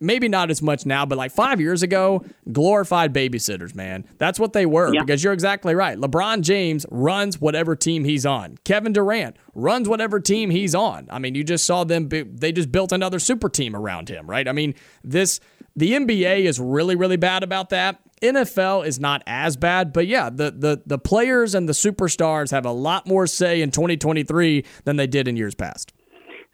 [0.00, 4.04] maybe not as much now, but like five years ago, glorified babysitters, man.
[4.18, 5.02] That's what they were yeah.
[5.02, 5.96] because you're exactly right.
[5.96, 8.58] LeBron James runs whatever team he's on.
[8.64, 11.06] Kevin Durant runs whatever team he's on.
[11.10, 14.48] I mean, you just saw them, they just built another super team around him, right?
[14.48, 15.40] I mean, this
[15.74, 18.00] the NBA is really, really bad about that.
[18.20, 22.64] NFL is not as bad, but yeah, the, the the players and the superstars have
[22.64, 25.92] a lot more say in 2023 than they did in years past.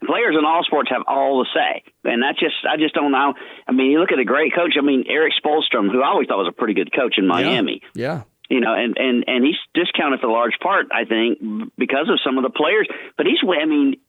[0.09, 3.35] Players in all sports have all the say, and that's just I just don't know.
[3.67, 4.73] I mean, you look at a great coach.
[4.73, 7.81] I mean, Erik Spoelstra, who I always thought was a pretty good coach in Miami.
[7.93, 8.01] Yeah.
[8.01, 11.37] yeah you know, and and and he's discounted for a large part, I think,
[11.77, 12.89] because of some of the players.
[13.15, 14.01] But he's, I mean,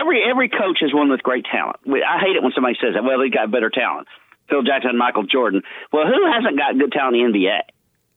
[0.00, 1.76] every every coach is one with great talent.
[1.84, 3.04] I hate it when somebody says that.
[3.04, 4.08] Well, he got better talent.
[4.48, 5.62] Phil Jackson, Michael Jordan.
[5.92, 7.60] Well, who hasn't got good talent in the NBA?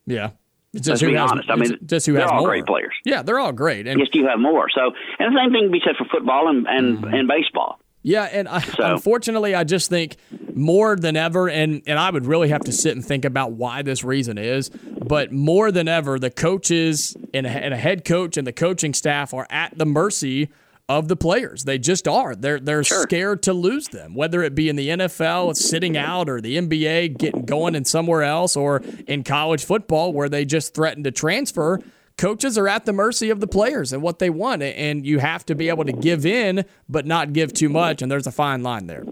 [0.08, 0.30] Yeah.
[0.76, 1.50] Just Let's be has, honest.
[1.50, 2.50] I mean, just who they're has all more.
[2.50, 2.94] great players.
[3.06, 3.88] Yeah, they're all great.
[3.88, 4.68] And just you have more.
[4.70, 7.14] So, and the same thing can be said for football and and, mm-hmm.
[7.14, 7.80] and baseball.
[8.04, 8.94] Yeah, and I, so.
[8.94, 10.18] unfortunately, I just think
[10.54, 13.82] more than ever, and and I would really have to sit and think about why
[13.82, 14.70] this reason is.
[14.70, 18.94] But more than ever, the coaches and a, and a head coach and the coaching
[18.94, 20.50] staff are at the mercy
[20.90, 21.66] of the players.
[21.66, 22.36] They just are.
[22.36, 23.02] They're they're sure.
[23.04, 27.18] scared to lose them, whether it be in the NFL sitting out or the NBA
[27.18, 31.80] getting going in somewhere else or in college football where they just threaten to transfer.
[32.18, 35.46] Coaches are at the mercy of the players and what they want, and you have
[35.46, 38.02] to be able to give in, but not give too much.
[38.02, 39.04] And there's a fine line there.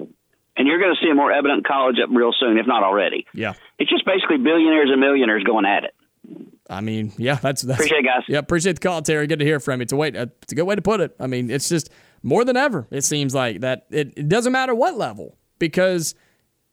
[0.57, 3.27] And you're going to see a more evident college up real soon, if not already.
[3.33, 5.93] Yeah, it's just basically billionaires and millionaires going at it.
[6.69, 8.23] I mean, yeah, that's, that's appreciate it, guys.
[8.27, 9.27] Yeah, appreciate the call, Terry.
[9.27, 9.83] Good to hear from you.
[9.83, 11.15] It's a way, uh, it's a good way to put it.
[11.19, 11.89] I mean, it's just
[12.23, 12.87] more than ever.
[12.91, 13.85] It seems like that.
[13.91, 16.15] It, it doesn't matter what level because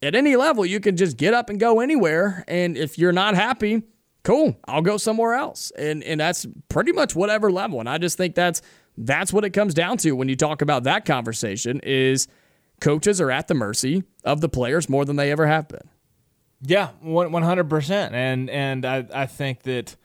[0.03, 2.45] at any level you can just get up and go anywhere.
[2.49, 3.83] And if you're not happy,
[4.25, 5.71] cool, I'll go somewhere else.
[5.79, 7.81] And and that's pretty much whatever level.
[7.81, 8.63] And I just think that's
[8.99, 11.81] that's what it comes down to when you talk about that conversation.
[11.81, 12.29] Is
[12.81, 15.89] coaches are at the mercy of the players more than they ever have been.
[16.65, 19.97] Yeah, one hundred percent, and and I I think that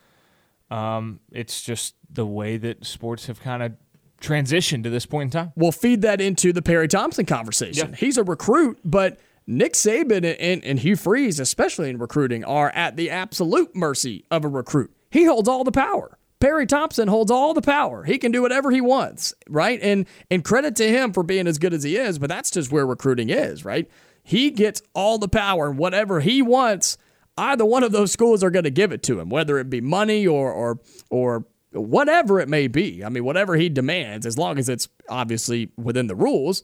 [0.72, 3.74] um, it's just the way that sports have kind of
[4.20, 5.54] transitioned to this point in time.
[5.56, 7.92] We'll feed that into the Perry Thompson conversation.
[7.92, 7.96] Yeah.
[7.96, 12.96] He's a recruit, but Nick Saban and, and Hugh Freeze, especially in recruiting, are at
[12.96, 14.92] the absolute mercy of a recruit.
[15.12, 16.18] He holds all the power.
[16.40, 18.04] Perry Thompson holds all the power.
[18.04, 19.80] He can do whatever he wants, right?
[19.82, 22.72] And and credit to him for being as good as he is, but that's just
[22.72, 23.90] where recruiting is, right?
[24.28, 26.98] He gets all the power, and whatever he wants,
[27.38, 29.80] either one of those schools are going to give it to him, whether it be
[29.80, 33.06] money or or or whatever it may be.
[33.06, 36.64] I mean, whatever he demands, as long as it's obviously within the rules,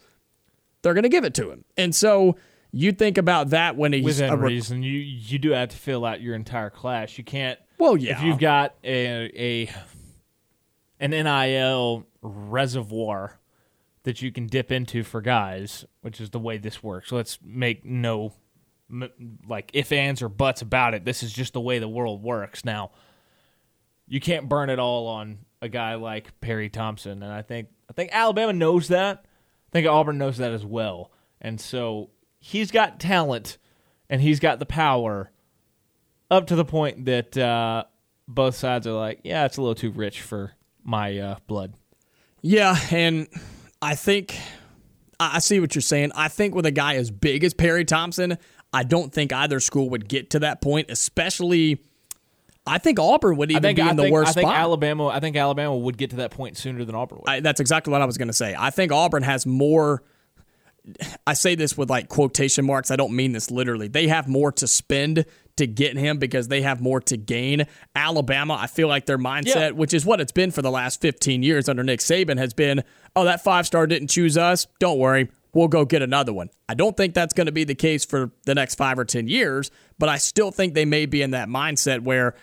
[0.81, 1.63] they're going to give it to him.
[1.77, 2.35] And so
[2.73, 4.83] you think about that when he's within re- reason.
[4.83, 7.17] You you do have to fill out your entire class.
[7.17, 7.57] You can't.
[7.77, 8.17] Well, yeah.
[8.17, 9.73] If you've got a a
[10.99, 13.39] an NIL reservoir
[14.03, 17.11] that you can dip into for guys, which is the way this works.
[17.11, 18.33] Let's make no
[19.47, 21.05] like if ands or buts about it.
[21.05, 22.91] This is just the way the world works now.
[24.07, 27.93] You can't burn it all on a guy like Perry Thompson, and I think I
[27.93, 29.25] think Alabama knows that.
[29.25, 33.57] I think Auburn knows that as well, and so he's got talent
[34.09, 35.31] and he's got the power
[36.29, 37.85] up to the point that uh,
[38.27, 40.51] both sides are like, yeah, it's a little too rich for
[40.83, 41.73] my uh, blood.
[42.41, 43.27] Yeah, and
[43.83, 44.37] I think
[45.19, 46.11] I see what you're saying.
[46.15, 48.37] I think with a guy as big as Perry Thompson,
[48.71, 51.83] I don't think either school would get to that point, especially.
[52.65, 54.55] I think Auburn would even think, be in I the think, worst I think spot.
[54.55, 55.07] Alabama.
[55.07, 57.29] I think Alabama would get to that point sooner than Auburn would.
[57.29, 58.55] I, that's exactly what I was going to say.
[58.57, 60.01] I think Auburn has more.
[61.27, 62.89] I say this with like quotation marks.
[62.89, 63.89] I don't mean this literally.
[63.89, 65.25] They have more to spend
[65.57, 67.67] to get him because they have more to gain.
[67.95, 69.71] Alabama, I feel like their mindset, yeah.
[69.71, 72.83] which is what it's been for the last 15 years under Nick Saban, has been,
[73.15, 74.67] oh, that five star didn't choose us.
[74.79, 76.49] Don't worry we'll go get another one.
[76.67, 79.27] I don't think that's going to be the case for the next five or 10
[79.27, 82.35] years, but I still think they may be in that mindset where,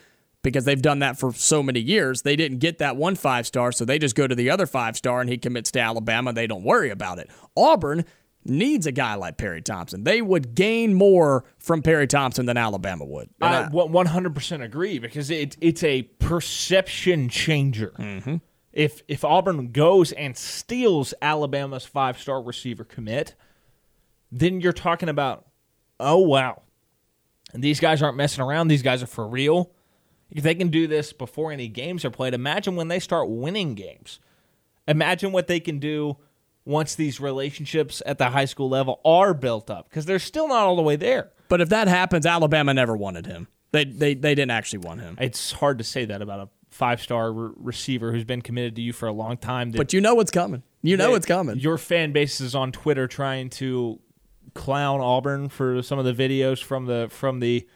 [0.43, 3.73] because they've done that for so many years, they didn't get that one five star,
[3.73, 6.33] so they just go to the other five star and he commits to Alabama.
[6.33, 7.29] They don't worry about it.
[7.57, 8.05] Auburn,
[8.43, 10.05] needs a guy like Perry Thompson.
[10.05, 13.29] They would gain more from Perry Thompson than Alabama would.
[13.39, 17.93] And I 100% agree because it, it's a perception changer.
[17.99, 18.37] Mm-hmm.
[18.73, 23.35] If if Auburn goes and steals Alabama's five star receiver commit,
[24.31, 25.47] then you're talking about,
[25.99, 26.63] oh wow,
[27.53, 28.69] and these guys aren't messing around.
[28.69, 29.73] These guys are for real.
[30.31, 33.75] If they can do this before any games are played, imagine when they start winning
[33.75, 34.21] games.
[34.87, 36.17] Imagine what they can do
[36.65, 40.63] once these relationships at the high school level are built up because they're still not
[40.63, 41.33] all the way there.
[41.49, 43.49] But if that happens, Alabama never wanted him.
[43.73, 45.17] They they, they didn't actually want him.
[45.21, 46.49] It's hard to say that about a
[46.81, 49.71] five star re- receiver who's been committed to you for a long time.
[49.71, 50.63] But you know what's coming.
[50.81, 51.59] You know what's coming.
[51.59, 54.01] Your fan base is on Twitter trying to
[54.55, 57.69] clown Auburn for some of the videos from the from the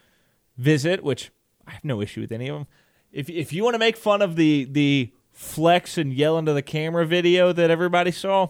[0.56, 1.30] visit, which
[1.66, 2.66] I have no issue with any of them.
[3.12, 6.62] If if you want to make fun of the the flex and yell into the
[6.62, 8.48] camera video that everybody saw,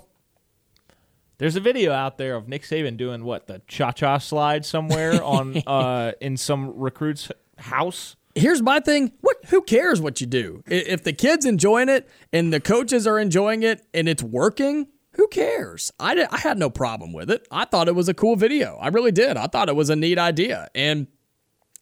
[1.39, 5.21] there's a video out there of Nick Saban doing what the cha cha slide somewhere
[5.37, 8.15] on uh, in some recruit's house.
[8.35, 9.13] Here's my thing.
[9.21, 9.37] What?
[9.47, 10.63] Who cares what you do?
[10.67, 15.29] If the kid's enjoying it and the coaches are enjoying it and it's working, who
[15.29, 15.93] cares?
[16.01, 17.47] I, did, I had no problem with it.
[17.51, 18.77] I thought it was a cool video.
[18.81, 19.37] I really did.
[19.37, 20.69] I thought it was a neat idea.
[20.75, 21.07] And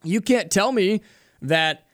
[0.04, 1.00] you can't tell me
[1.40, 1.86] that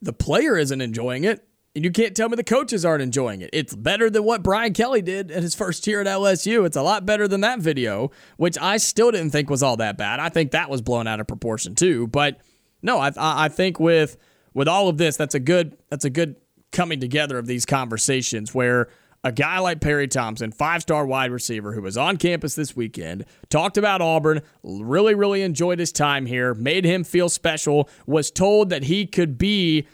[0.00, 1.46] the player isn't enjoying it.
[1.74, 3.50] And you can't tell me the coaches aren't enjoying it.
[3.52, 6.66] It's better than what Brian Kelly did at his first year at LSU.
[6.66, 9.96] It's a lot better than that video, which I still didn't think was all that
[9.96, 10.20] bad.
[10.20, 12.08] I think that was blown out of proportion too.
[12.08, 12.40] But
[12.82, 14.16] no, I, I think with
[14.54, 16.36] with all of this, that's a good that's a good
[16.70, 18.88] coming together of these conversations where
[19.24, 23.24] a guy like Perry Thompson, five star wide receiver who was on campus this weekend,
[23.50, 28.70] talked about Auburn, really, really enjoyed his time here, made him feel special, was told
[28.70, 29.86] that he could be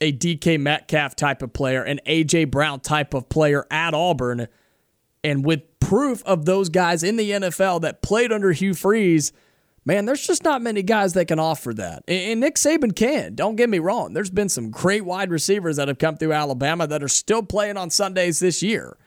[0.00, 4.46] a DK Metcalf type of player, an AJ Brown type of player at Auburn.
[5.24, 9.32] And with proof of those guys in the NFL that played under Hugh Freeze,
[9.86, 12.04] man, there's just not many guys that can offer that.
[12.06, 13.34] And Nick Saban can.
[13.34, 14.12] Don't get me wrong.
[14.12, 17.78] There's been some great wide receivers that have come through Alabama that are still playing
[17.78, 18.98] on Sundays this year.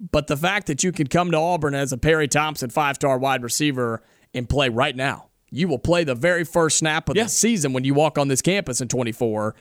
[0.00, 3.16] But the fact that you can come to Auburn as a Perry Thompson five star
[3.18, 4.02] wide receiver
[4.34, 7.24] and play right now, you will play the very first snap of yeah.
[7.24, 9.54] the season when you walk on this campus in 24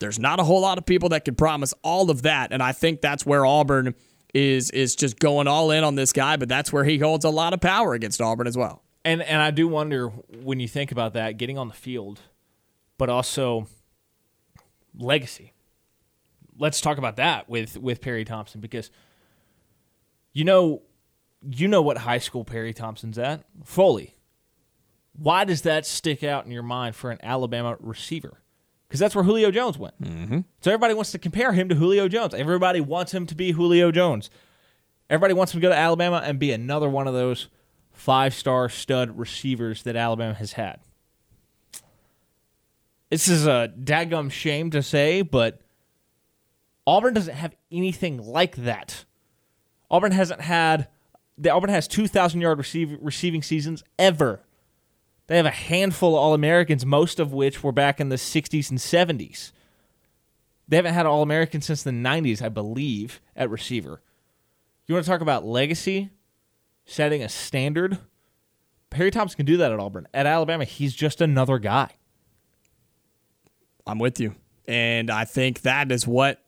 [0.00, 2.72] there's not a whole lot of people that can promise all of that, and I
[2.72, 3.94] think that's where Auburn
[4.34, 6.36] is is just going all in on this guy.
[6.36, 8.82] But that's where he holds a lot of power against Auburn as well.
[9.04, 12.20] And and I do wonder when you think about that, getting on the field,
[12.98, 13.66] but also
[14.94, 15.52] legacy.
[16.58, 18.90] Let's talk about that with with Perry Thompson because
[20.32, 20.82] you know
[21.42, 24.14] you know what high school Perry Thompson's at Foley.
[25.14, 28.40] Why does that stick out in your mind for an Alabama receiver?
[28.90, 30.02] because that's where Julio Jones went.
[30.02, 30.40] Mm-hmm.
[30.62, 32.34] So everybody wants to compare him to Julio Jones.
[32.34, 34.30] Everybody wants him to be Julio Jones.
[35.08, 37.46] Everybody wants him to go to Alabama and be another one of those
[38.00, 40.80] five star stud receivers that Alabama has had.
[43.10, 45.60] This is a daggum shame to say, but
[46.86, 49.04] Auburn doesn't have anything like that.
[49.90, 50.88] Auburn hasn't had.
[51.36, 54.40] The Auburn has two thousand yard receive, receiving seasons ever.
[55.26, 58.68] They have a handful of All Americans, most of which were back in the 60s
[58.68, 59.52] and 70s.
[60.66, 64.02] They haven't had All American since the 90s, I believe, at receiver.
[64.86, 66.10] You want to talk about legacy,
[66.90, 67.98] setting a standard?
[68.90, 70.08] Perry Thompson can do that at Auburn.
[70.12, 71.90] At Alabama, he's just another guy.
[73.86, 74.34] I'm with you.
[74.66, 76.42] And I think that is what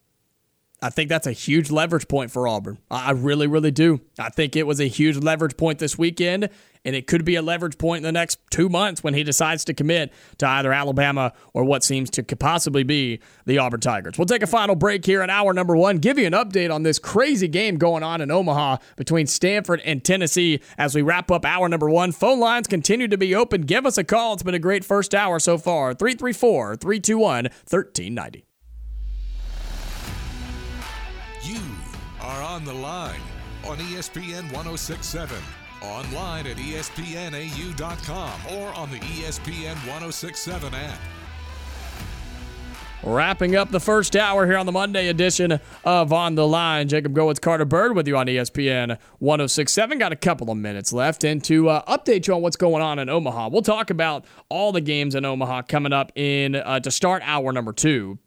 [0.83, 2.79] I think that's a huge leverage point for Auburn.
[2.91, 4.01] I really, really do.
[4.19, 6.49] I think it was a huge leverage point this weekend,
[6.85, 9.65] and it could be a leverage point in the next two months when he decides
[9.65, 14.19] to commit to either Alabama or what seems to possibly be the Auburn Tigers.
[14.19, 16.83] We'll take a final break here in hour number one, give you an update on
[16.83, 21.45] this crazy game going on in Omaha between Stanford and Tennessee as we wrap up
[21.45, 22.13] hour number one.
[22.13, 23.63] Phone lines continue to be open.
[23.63, 24.35] Give us a call.
[24.35, 25.95] It's been a great first hour so far.
[25.95, 28.45] 334 321 1390.
[31.43, 31.61] You
[32.21, 33.21] are on the line
[33.65, 35.37] on ESPN 1067,
[35.83, 40.99] online at espnau.com, or on the ESPN 1067 app.
[43.05, 46.87] Wrapping up the first hour here on the Monday edition of On the Line.
[46.87, 49.99] Jacob Goins, Carter Byrd with you on ESPN 1067.
[49.99, 51.25] Got a couple of minutes left.
[51.25, 54.71] And to uh, update you on what's going on in Omaha, we'll talk about all
[54.71, 58.21] the games in Omaha coming up in uh, to start hour number two.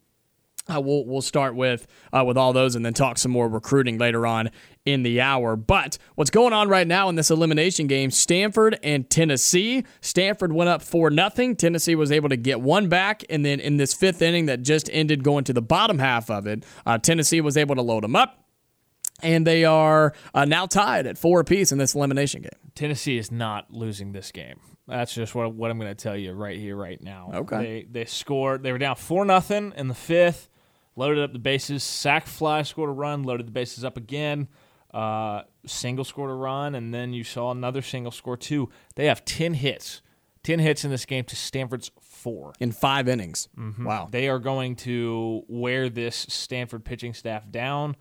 [0.68, 3.98] Uh, we'll we'll start with uh, with all those and then talk some more recruiting
[3.98, 4.50] later on
[4.86, 5.56] in the hour.
[5.56, 8.12] But what's going on right now in this elimination game?
[8.12, 9.84] Stanford and Tennessee.
[10.02, 11.56] Stanford went up for nothing.
[11.56, 14.90] Tennessee was able to get one back, and then in this fifth inning that just
[14.94, 18.16] ended, going to the bottom half of it, uh, Tennessee was able to load them
[18.16, 18.46] up
[19.24, 22.72] and they are uh, now tied at four apiece in this elimination game.
[22.76, 24.60] Tennessee is not losing this game.
[24.88, 27.32] That's just what, what I'm going to tell you right here, right now.
[27.34, 27.58] Okay.
[27.58, 28.62] They they scored.
[28.62, 30.50] They were down four nothing in the fifth.
[30.96, 31.84] Loaded up the bases.
[31.84, 33.24] Sac fly scored a run.
[33.24, 34.48] Loaded the bases up again.
[34.96, 38.70] Uh, single scored a run, and then you saw another single score too.
[38.96, 40.02] They have ten hits,
[40.42, 42.54] ten hits in this game to Stanford's four.
[42.62, 43.50] In five innings.
[43.78, 44.08] Wow.
[44.10, 47.98] They are going to wear this Stanford pitching staff down.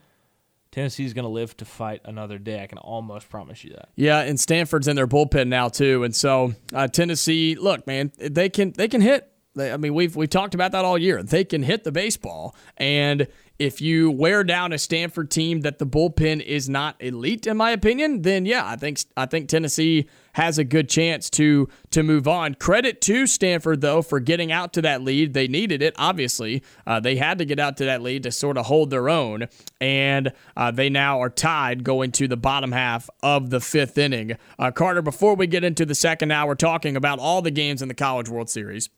[0.71, 2.63] Tennessee's going to live to fight another day.
[2.63, 3.91] I can almost promise you that.
[3.97, 7.55] Yeah, and Stanford's in their bullpen now too, and so uh, Tennessee.
[7.55, 9.31] Look, man, they can they can hit.
[9.55, 11.23] They, I mean, we've we talked about that all year.
[11.23, 13.29] They can hit the baseball, and
[13.59, 17.71] if you wear down a Stanford team that the bullpen is not elite, in my
[17.71, 22.27] opinion, then yeah, I think I think Tennessee has a good chance to to move
[22.27, 22.55] on.
[22.55, 25.35] Credit to Stanford though for getting out to that lead.
[25.35, 26.65] They needed it, obviously.
[26.85, 29.47] Uh, they had to get out to that lead to sort of hold their own,
[29.81, 34.37] and uh, they now are tied going to the bottom half of the fifth inning.
[34.59, 37.89] Uh, Carter, before we get into the second hour, talking about all the games in
[37.89, 38.91] the College World Series.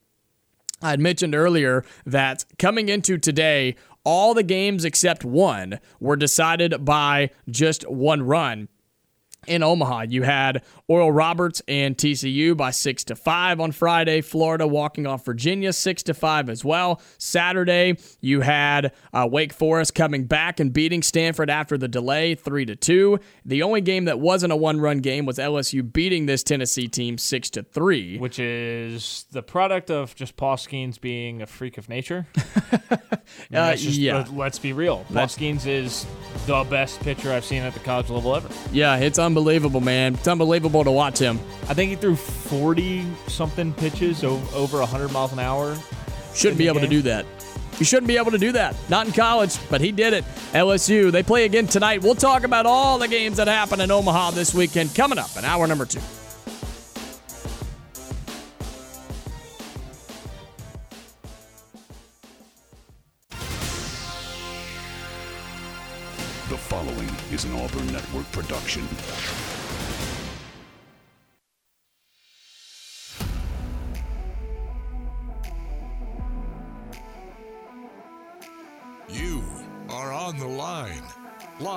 [0.82, 3.76] I had mentioned earlier that coming into today,
[4.06, 8.68] all the games except one were decided by just one run.
[9.48, 14.20] In Omaha, you had Oral Roberts and TCU by six to five on Friday.
[14.20, 17.00] Florida walking off Virginia six to five as well.
[17.18, 22.64] Saturday, you had uh, Wake Forest coming back and beating Stanford after the delay three
[22.66, 23.18] to two.
[23.44, 27.50] The only game that wasn't a one-run game was LSU beating this Tennessee team six
[27.50, 28.16] to three.
[28.18, 32.28] Which is the product of just Paul Skenes being a freak of nature.
[32.36, 32.98] I
[33.50, 34.18] mean, Uh, just- yeah.
[34.18, 34.98] let- Let's be real.
[34.98, 36.06] Paul That's- Skenes is
[36.46, 38.48] the best pitcher I've seen at the college level ever.
[38.70, 40.14] Yeah, it's unbelievable, man.
[40.14, 41.38] It's unbelievable to watch him.
[41.68, 45.76] I think he threw 40 something pitches o- over 100 miles an hour.
[46.34, 47.24] Shouldn't be the able to do that.
[47.78, 48.74] You shouldn't be able to do that.
[48.88, 50.24] Not in college, but he did it.
[50.52, 52.02] LSU, they play again tonight.
[52.02, 55.44] We'll talk about all the games that happen in Omaha this weekend coming up in
[55.44, 56.00] hour number two.
[66.48, 68.86] The following is an Auburn Network production.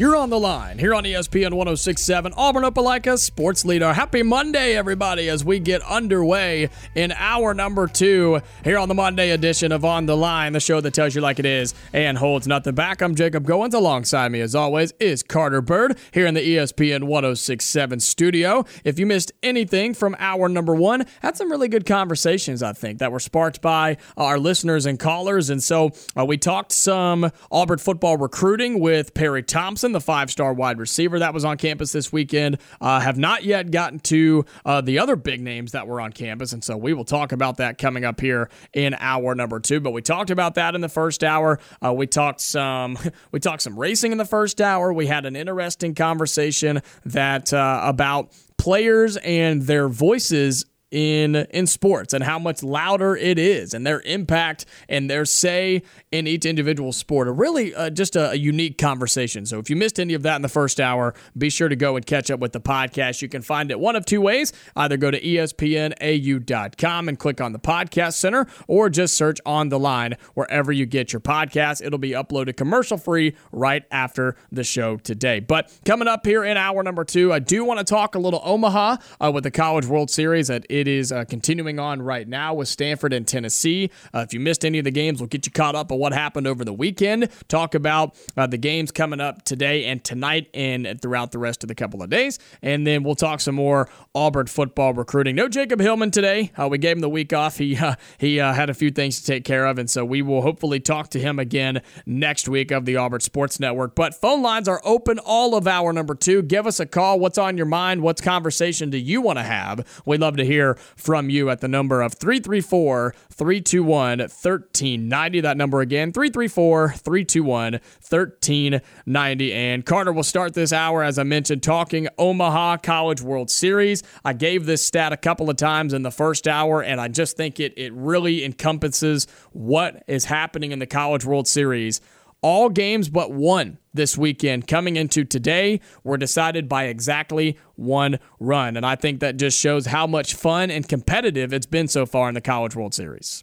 [0.00, 3.92] You're on the line here on ESPN 1067, Auburn Opelika Sports Leader.
[3.92, 9.28] Happy Monday, everybody, as we get underway in hour number two here on the Monday
[9.32, 12.46] edition of On the Line, the show that tells you like it is and holds
[12.46, 13.02] nothing back.
[13.02, 13.74] I'm Jacob Goins.
[13.74, 18.64] Alongside me, as always, is Carter Byrd here in the ESPN 1067 studio.
[18.84, 23.00] If you missed anything from hour number one, had some really good conversations, I think,
[23.00, 25.50] that were sparked by our listeners and callers.
[25.50, 30.52] And so uh, we talked some Auburn football recruiting with Perry Thompson, the five star
[30.52, 32.58] wide receiver that was on campus this weekend.
[32.80, 36.52] Uh, have not yet gotten to uh, the other big names that were on campus.
[36.52, 39.80] And so we will talk about that coming up here in hour number two.
[39.80, 41.58] But we talked about that in the first hour.
[41.84, 42.98] Uh, we talked some
[43.32, 44.92] we talked some racing in the first hour.
[44.92, 52.12] We had an interesting conversation that uh, about players and their voices in in sports
[52.12, 56.92] and how much louder it is and their impact and their say in each individual
[56.92, 59.46] sport a really uh, just a, a unique conversation.
[59.46, 61.96] So if you missed any of that in the first hour be sure to go
[61.96, 63.22] and catch up with the podcast.
[63.22, 64.52] You can find it one of two ways.
[64.74, 69.78] Either go to espnau.com and click on the podcast center or just search on the
[69.78, 74.96] line wherever you get your podcast it'll be uploaded commercial free right after the show
[74.96, 75.40] today.
[75.40, 78.40] But coming up here in hour number two i do want to talk a little
[78.44, 82.54] omaha uh, with the college world series that it is uh, continuing on right now
[82.54, 83.90] with stanford and tennessee.
[84.12, 86.12] Uh, if you missed any of the games we'll get you caught up on what
[86.12, 87.28] happened over the weekend.
[87.48, 91.68] Talk about uh, the games coming up today and tonight and throughout the rest of
[91.68, 92.38] the couple of days.
[92.62, 95.36] And then we'll talk some more auburn football recruiting.
[95.36, 96.52] No jacob hillman today.
[96.56, 97.58] Uh, we gave him the week off.
[97.58, 99.78] He uh, he uh, had a few things to take care of.
[99.78, 103.60] And so we will hopefully talk to him again next week of the auburn sports
[103.60, 103.94] network.
[103.94, 106.42] But phone lines are open all of hour number two.
[106.42, 107.20] Give us a call.
[107.20, 108.02] What's on your mind?
[108.02, 110.02] What conversation do you want to have?
[110.04, 115.40] We'd love to hear from you at the number of 334 321 1390.
[115.40, 119.52] That number again, 334 321 1390.
[119.52, 124.02] And Carter will start this hour, as I mentioned, talking Omaha College World Series.
[124.24, 127.36] I gave this stat a couple of times in the first hour, and I just
[127.36, 132.00] think it, it really encompasses what is happening in the College World Series
[132.42, 138.76] all games but one this weekend coming into today were decided by exactly one run.
[138.76, 142.28] And I think that just shows how much fun and competitive it's been so far
[142.28, 143.42] in the College World Series.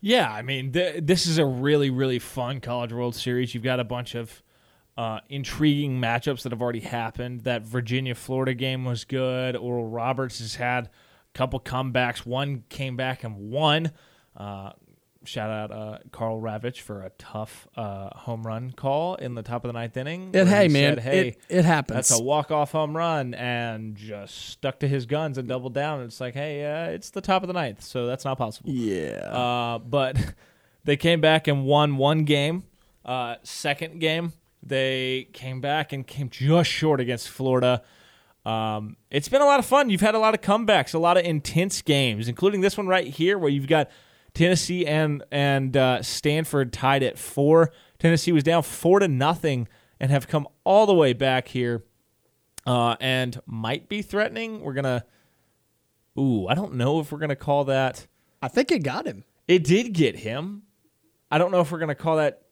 [0.00, 3.54] Yeah, I mean, th- this is a really, really fun College World Series.
[3.54, 4.42] You've got a bunch of
[4.96, 7.42] uh, intriguing matchups that have already happened.
[7.42, 9.56] That Virginia Florida game was good.
[9.56, 10.90] Oral Roberts has had a
[11.34, 12.26] couple comebacks.
[12.26, 13.92] One came back and won.
[14.36, 14.72] Uh,
[15.26, 19.64] shout out uh, Carl Ravitch for a tough uh, home run call in the top
[19.64, 20.30] of the ninth inning.
[20.34, 21.94] And hey, he man, said, hey, it, it happens.
[21.94, 26.02] that's a walk off home run, and just stuck to his guns and doubled down.
[26.02, 28.70] It's like, hey, uh, it's the top of the ninth, so that's not possible.
[28.70, 29.18] yeah.
[29.30, 30.16] Uh, but
[30.84, 32.64] they came back and won one game.
[33.04, 37.82] Uh, second game, they came back and came just short against Florida.
[38.44, 39.90] Um, it's been a lot of fun.
[39.90, 43.06] You've had a lot of comebacks, a lot of intense games, including this one right
[43.06, 43.90] here, where you've got
[44.36, 47.72] Tennessee and and uh, Stanford tied at four.
[47.98, 49.66] Tennessee was down four to nothing
[49.98, 51.84] and have come all the way back here,
[52.66, 54.60] uh, and might be threatening.
[54.60, 55.04] We're gonna.
[56.18, 58.06] Ooh, I don't know if we're gonna call that.
[58.42, 59.24] I think it got him.
[59.48, 60.62] It did get him.
[61.30, 62.42] I don't know if we're going to call that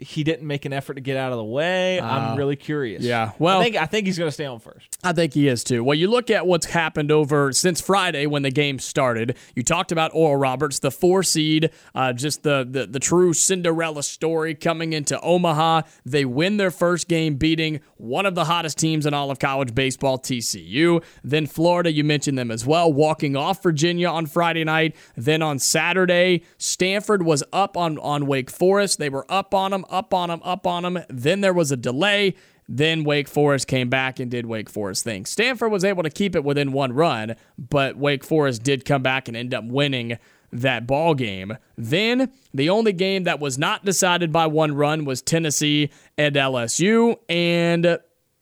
[0.00, 2.00] he didn't make an effort to get out of the way.
[2.00, 3.02] I'm really curious.
[3.02, 4.96] yeah, well- I think I think he's going to stay on first.
[5.04, 5.82] I think he is too.
[5.84, 9.36] Well, you look at what's happened over since Friday when the game started.
[9.54, 14.02] You talked about Oral Roberts, the four seed, uh, just the, the the true Cinderella
[14.02, 15.82] story coming into Omaha.
[16.04, 19.74] They win their first game, beating one of the hottest teams in all of college
[19.74, 21.02] baseball, TCU.
[21.24, 24.94] Then Florida, you mentioned them as well, walking off Virginia on Friday night.
[25.16, 28.98] Then on Saturday, Stanford was up on on Wake Forest.
[28.98, 31.04] They were up on them, up on them, up on them.
[31.08, 32.34] Then there was a delay.
[32.68, 35.30] Then Wake Forest came back and did Wake Forest things.
[35.30, 39.26] Stanford was able to keep it within one run, but Wake Forest did come back
[39.26, 40.18] and end up winning
[40.52, 41.56] that ball game.
[41.76, 47.16] Then the only game that was not decided by one run was Tennessee and LSU,
[47.28, 47.98] and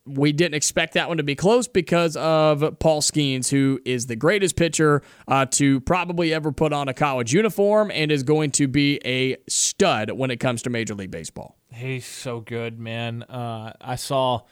[0.06, 4.16] we didn't expect that one to be close because of Paul Skenes, who is the
[4.16, 8.68] greatest pitcher uh, to probably ever put on a college uniform and is going to
[8.68, 11.56] be a stud when it comes to Major League Baseball.
[11.72, 13.24] He's so good, man.
[13.24, 14.42] Uh, I saw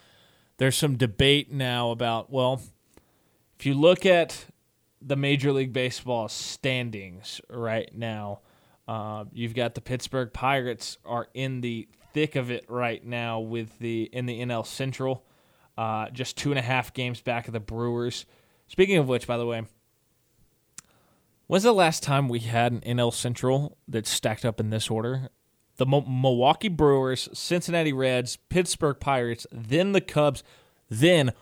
[0.59, 2.61] there's some debate now about well,
[3.59, 4.47] if you look at
[5.01, 8.41] the Major League Baseball standings right now,
[8.89, 13.79] uh, you've got the Pittsburgh Pirates are in the thick of it right now with
[13.79, 15.25] the in the NL Central,
[15.77, 18.27] uh, just two and a half games back of the Brewers.
[18.69, 19.65] Speaking of which, by the way,
[21.47, 25.29] when's the last time we had an NL Central that stacked up in this order?
[25.77, 30.43] the Mo- Milwaukee Brewers, Cincinnati Reds, Pittsburgh Pirates, then the Cubs,
[30.89, 31.33] then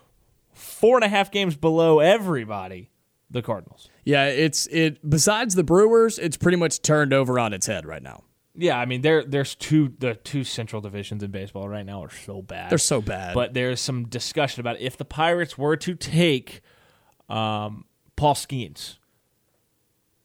[0.52, 2.90] four and a half games below everybody,
[3.30, 3.88] the Cardinals.
[4.04, 5.08] Yeah, it's it.
[5.08, 8.24] Besides the Brewers, it's pretty much turned over on its head right now.
[8.54, 12.10] Yeah, I mean there there's two the two central divisions in baseball right now are
[12.10, 12.70] so bad.
[12.70, 13.34] They're so bad.
[13.34, 16.60] But there's some discussion about if the Pirates were to take
[17.30, 17.86] um,
[18.16, 18.98] Paul Skenes,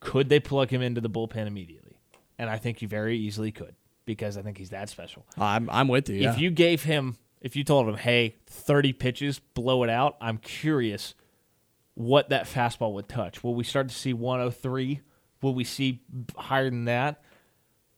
[0.01, 1.97] could they plug him into the bullpen immediately?
[2.37, 3.75] And I think you very easily could
[4.05, 5.25] because I think he's that special.
[5.37, 6.15] I'm I'm with you.
[6.15, 6.33] Yeah.
[6.33, 10.37] If you gave him, if you told him, hey, 30 pitches, blow it out, I'm
[10.37, 11.15] curious
[11.93, 13.43] what that fastball would touch.
[13.43, 15.01] Will we start to see 103?
[15.41, 16.01] Will we see
[16.35, 17.21] higher than that?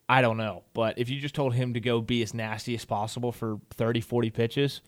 [0.10, 0.64] I don't know.
[0.74, 4.02] But if you just told him to go be as nasty as possible for 30,
[4.02, 4.82] 40 pitches,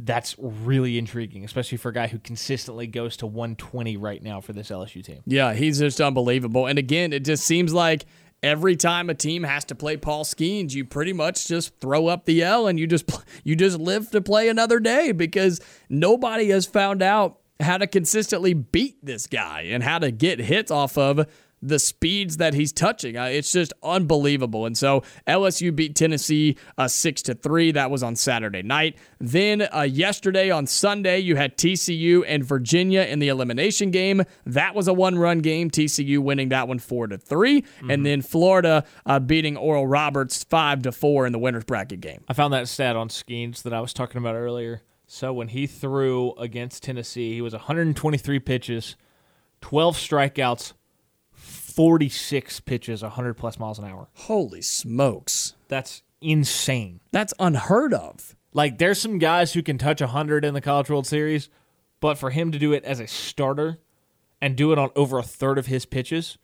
[0.00, 4.52] that's really intriguing, especially for a guy who consistently goes to 120 right now for
[4.52, 5.20] this LSU team.
[5.26, 6.66] Yeah, he's just unbelievable.
[6.66, 8.04] And again, it just seems like
[8.42, 12.24] every time a team has to play Paul Skenes, you pretty much just throw up
[12.24, 13.10] the L and you just
[13.44, 18.54] you just live to play another day because nobody has found out how to consistently
[18.54, 21.26] beat this guy and how to get hits off of
[21.62, 23.16] the speeds that he's touching.
[23.16, 24.66] Uh, it's just unbelievable.
[24.66, 27.72] And so LSU beat Tennessee uh, six to three.
[27.72, 28.96] That was on Saturday night.
[29.18, 34.22] Then uh, yesterday on Sunday, you had TCU and Virginia in the elimination game.
[34.46, 35.70] That was a one-run game.
[35.70, 40.82] TCU winning that one four to 3 and then Florida uh, beating Oral Roberts five
[40.82, 42.24] to four in the winners bracket game.
[42.28, 44.82] I found that stat on Skenes that I was talking about earlier.
[45.06, 48.96] So when he threw against Tennessee, he was 123 pitches,
[49.60, 50.72] 12 strikeouts,
[51.80, 54.08] 46 pitches, 100 plus miles an hour.
[54.12, 57.00] Holy smokes, That's insane.
[57.10, 58.36] that's unheard of.
[58.52, 61.48] Like there's some guys who can touch 100 in the College World Series,
[62.00, 63.78] but for him to do it as a starter
[64.42, 66.36] and do it on over a third of his pitches,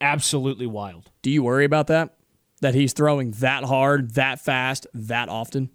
[0.00, 1.10] absolutely wild.
[1.20, 2.14] Do you worry about that?
[2.60, 5.70] That he's throwing that hard, that fast, that often?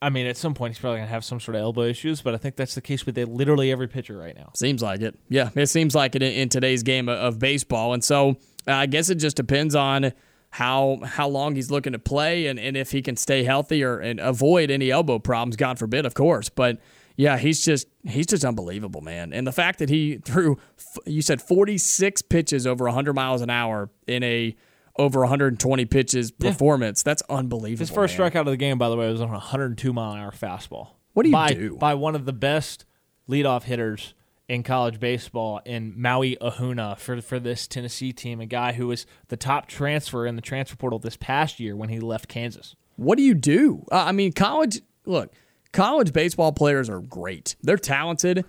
[0.00, 2.34] I mean, at some point he's probably gonna have some sort of elbow issues, but
[2.34, 4.50] I think that's the case with literally every pitcher right now.
[4.54, 5.18] Seems like it.
[5.28, 7.94] Yeah, it seems like it in, in today's game of, baseball.
[7.94, 8.36] And so
[8.66, 10.12] uh, I guess it just depends on
[10.50, 13.98] how how long he's looking to play and, and if he can stay healthy or
[13.98, 16.48] and avoid any elbow problems, God forbid, of course.
[16.48, 16.78] But
[17.16, 19.32] yeah, he's just he's just unbelievable, man.
[19.32, 20.58] And the fact that he threw
[21.06, 24.56] you said 46 pitches over 100 miles an hour in a
[24.98, 27.02] over 120 pitches performance.
[27.02, 27.80] That's unbelievable.
[27.80, 28.30] His first man.
[28.30, 30.88] strikeout of the game, by the way, was on a 102 mile an hour fastball.
[31.12, 31.76] What do you by, do?
[31.76, 32.84] By one of the best
[33.28, 34.14] leadoff hitters
[34.48, 39.06] in college baseball in Maui Ahuna for, for this Tennessee team, a guy who was
[39.28, 42.74] the top transfer in the transfer portal this past year when he left Kansas.
[42.96, 43.84] What do you do?
[43.92, 45.32] Uh, I mean, college, look,
[45.72, 47.56] college baseball players are great.
[47.62, 48.44] They're talented.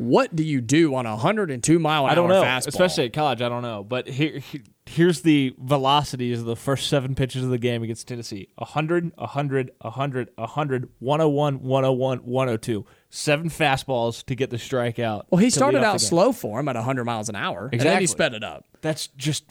[0.00, 2.68] What do you do on a 102 mile an I don't hour know, fastball?
[2.68, 3.42] especially at college.
[3.42, 7.50] I don't know, but here, here- here's the velocities of the first seven pitches of
[7.50, 12.86] the game against Tennessee: 100, 100, 100, 100, 101, 101, 102.
[13.10, 15.24] Seven fastballs to get the strikeout.
[15.30, 18.06] Well, he started out slow for him at 100 miles an hour, and then he
[18.06, 18.64] sped it up.
[18.80, 19.44] That's just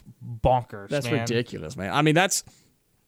[0.43, 0.89] bonkers.
[0.89, 1.19] That's man.
[1.21, 1.93] ridiculous, man.
[1.93, 2.43] I mean, that's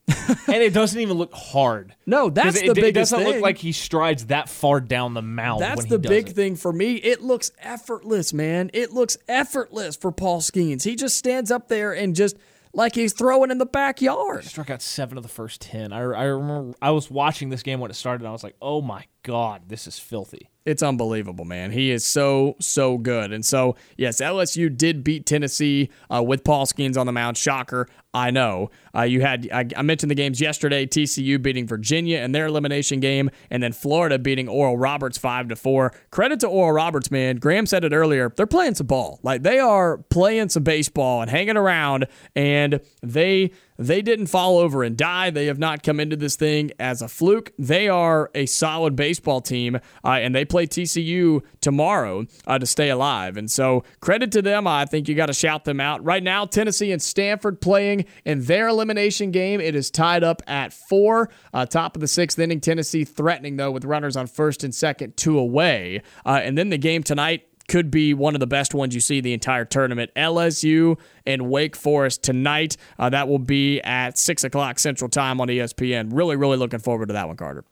[0.47, 1.95] and it doesn't even look hard.
[2.05, 3.27] No, that's it, the it biggest It doesn't thing.
[3.35, 5.61] look like he strides that far down the mound.
[5.61, 6.35] That's when the he does big it.
[6.35, 6.95] thing for me.
[6.95, 8.69] It looks effortless, man.
[8.73, 10.83] It looks effortless for Paul Skenes.
[10.83, 12.37] He just stands up there and just
[12.73, 14.45] like he's throwing in the backyard.
[14.45, 15.93] Struck out seven of the first ten.
[15.93, 18.21] I, I remember I was watching this game when it started.
[18.21, 21.71] and I was like, "Oh my god, this is filthy." It's unbelievable, man.
[21.71, 23.31] He is so, so good.
[23.31, 27.35] And so, yes, LSU did beat Tennessee uh, with Paul Skenes on the mound.
[27.35, 28.69] Shocker, I know.
[28.95, 30.85] Uh, you had I, I mentioned the games yesterday.
[30.85, 35.55] TCU beating Virginia in their elimination game, and then Florida beating Oral Roberts five to
[35.55, 35.93] four.
[36.11, 37.37] Credit to Oral Roberts, man.
[37.37, 38.31] Graham said it earlier.
[38.35, 39.19] They're playing some ball.
[39.23, 42.05] Like they are playing some baseball and hanging around,
[42.35, 43.51] and they
[43.81, 45.29] they didn't fall over and die.
[45.29, 47.51] They have not come into this thing as a fluke.
[47.57, 52.89] They are a solid baseball team, uh, and they play TCU tomorrow uh, to stay
[52.89, 53.37] alive.
[53.37, 54.67] And so, credit to them.
[54.67, 56.03] I think you got to shout them out.
[56.03, 59.59] Right now, Tennessee and Stanford playing in their elimination game.
[59.59, 61.29] It is tied up at four.
[61.53, 65.17] Uh, top of the sixth inning, Tennessee threatening, though, with runners on first and second,
[65.17, 66.01] two away.
[66.25, 69.21] Uh, and then the game tonight could be one of the best ones you see
[69.21, 70.11] the entire tournament.
[70.13, 72.75] LSU and Wake Forest tonight.
[72.99, 76.09] Uh, that will be at 6 o'clock Central Time on ESPN.
[76.11, 77.63] Really, really looking forward to that one, Carter.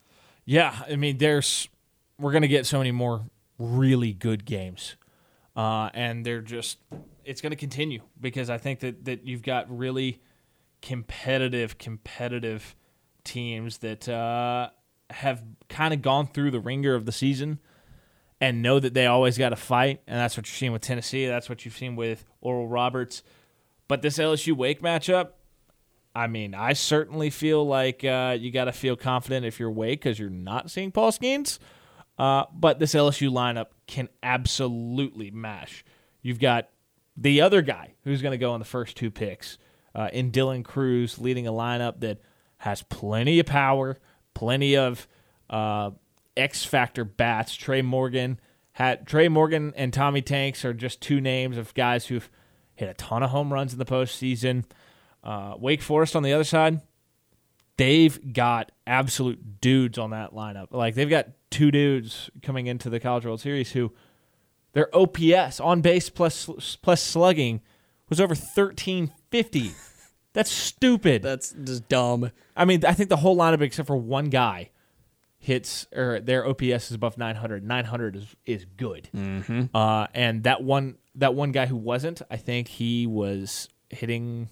[0.46, 1.68] Yeah, I mean, there's
[2.18, 3.26] we're gonna get so many more
[3.58, 4.96] really good games,
[5.58, 6.78] uh, and they're just
[7.26, 10.22] it's gonna continue because I think that that you've got really
[10.82, 12.74] competitive, competitive
[13.26, 14.70] teams that uh,
[15.10, 17.60] have kind of gone through the ringer of the season
[18.42, 21.28] and know that they always got to fight, and that's what you're seeing with Tennessee.
[21.28, 23.24] That's what you've seen with Oral Roberts.
[23.88, 25.32] But this LSU Wake matchup,
[26.16, 30.02] I mean, I certainly feel like uh, you got to feel confident if you're Wake
[30.02, 31.60] because you're not seeing Paul Skenes.
[32.18, 35.86] Uh, but this LSU lineup can absolutely mash.
[36.22, 36.70] You've got
[37.16, 39.58] the other guy who's going to go in the first two picks
[39.96, 42.20] uh, in Dylan Crews, leading a lineup that
[42.58, 44.00] has plenty of power,
[44.34, 45.08] plenty of
[45.50, 45.92] uh,
[46.36, 47.56] X factor bats.
[47.56, 48.40] Trey Morgan
[48.74, 52.30] had Trey Morgan and Tommy Tanks are just two names of guys who've
[52.76, 54.64] hit a ton of home runs in the postseason.
[55.24, 56.82] Uh, Wake Forest on the other side,
[57.78, 60.68] they've got absolute dudes on that lineup.
[60.72, 63.94] Like they've got two dudes coming into the College World Series who
[64.74, 66.46] their OPS on base plus
[66.82, 67.62] plus slugging
[68.08, 69.72] was over thirteen fifty.
[70.34, 71.24] That's stupid.
[71.24, 72.32] That's just dumb.
[72.56, 74.70] I mean, I think the whole lineup except for one guy
[75.40, 77.66] hits or their OPS is above 900.
[77.66, 79.10] 900 is is good.
[79.16, 79.76] Mm-hmm.
[79.76, 84.50] Uh, and that one that one guy who wasn't, I think he was hitting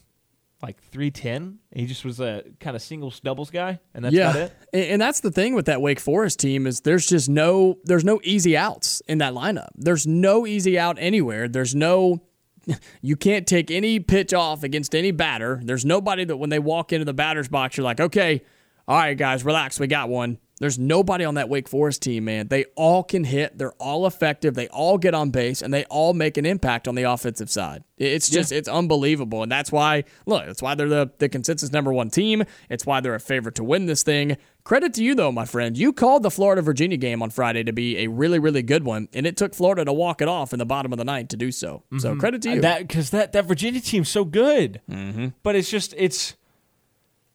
[0.61, 1.59] like 310.
[1.73, 4.53] He just was a kind of singles doubles guy, and that's yeah, about it.
[4.73, 8.05] And and that's the thing with that Wake Forest team is there's just no there's
[8.05, 9.69] no easy outs in that lineup.
[9.75, 11.47] There's no easy out anywhere.
[11.47, 12.21] There's no
[13.01, 15.59] you can't take any pitch off against any batter.
[15.63, 18.41] There's nobody that when they walk into the batter's box, you're like, okay,
[18.88, 20.38] all right, guys, relax, we got one.
[20.59, 22.47] There's nobody on that Wake Forest team, man.
[22.47, 23.57] They all can hit.
[23.57, 24.55] They're all effective.
[24.55, 27.83] They all get on base, and they all make an impact on the offensive side.
[27.97, 31.93] It's just it's unbelievable, and that's why look, that's why they're the the consensus number
[31.93, 32.43] one team.
[32.69, 34.38] It's why they're a favorite to win this thing.
[34.63, 35.77] Credit to you though, my friend.
[35.77, 39.09] You called the Florida Virginia game on Friday to be a really really good one,
[39.13, 41.38] and it took Florida to walk it off in the bottom of the ninth to
[41.38, 41.83] do so.
[41.99, 42.61] So credit to you.
[42.61, 45.27] That because that that Virginia team's so good, mm-hmm.
[45.43, 46.35] but it's just it's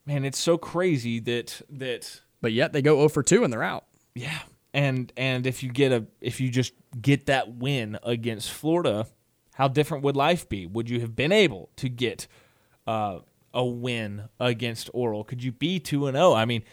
[0.06, 3.62] man, it's so crazy that that but yet they go 0 for 2 and they're
[3.62, 3.86] out.
[4.14, 4.40] yeah,
[4.74, 9.06] and and if you get a if you just get that win against Florida,
[9.54, 10.66] how different would life be?
[10.66, 12.26] Would you have been able to get
[12.86, 13.20] uh,
[13.54, 15.24] a win against Oral?
[15.24, 16.34] Could you be two and zero?
[16.34, 16.64] I mean,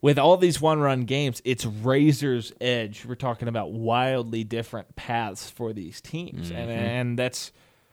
[0.00, 3.04] with all these one run games, it's razor's edge.
[3.06, 7.52] We're talking about wildly different paths for these teams, and and that's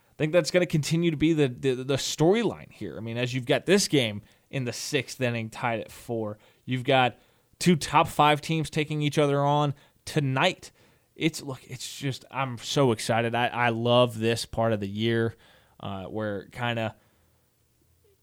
[0.09, 2.97] I think that's going to continue to be the the, the storyline here.
[2.97, 6.83] I mean, as you've got this game in the sixth inning, tied at four, you've
[6.83, 7.17] got
[7.59, 9.73] two top five teams taking each other on
[10.05, 10.71] tonight.
[11.15, 13.35] It's look, it's just I'm so excited.
[13.35, 15.35] I, I love this part of the year
[15.79, 16.93] uh, where kind of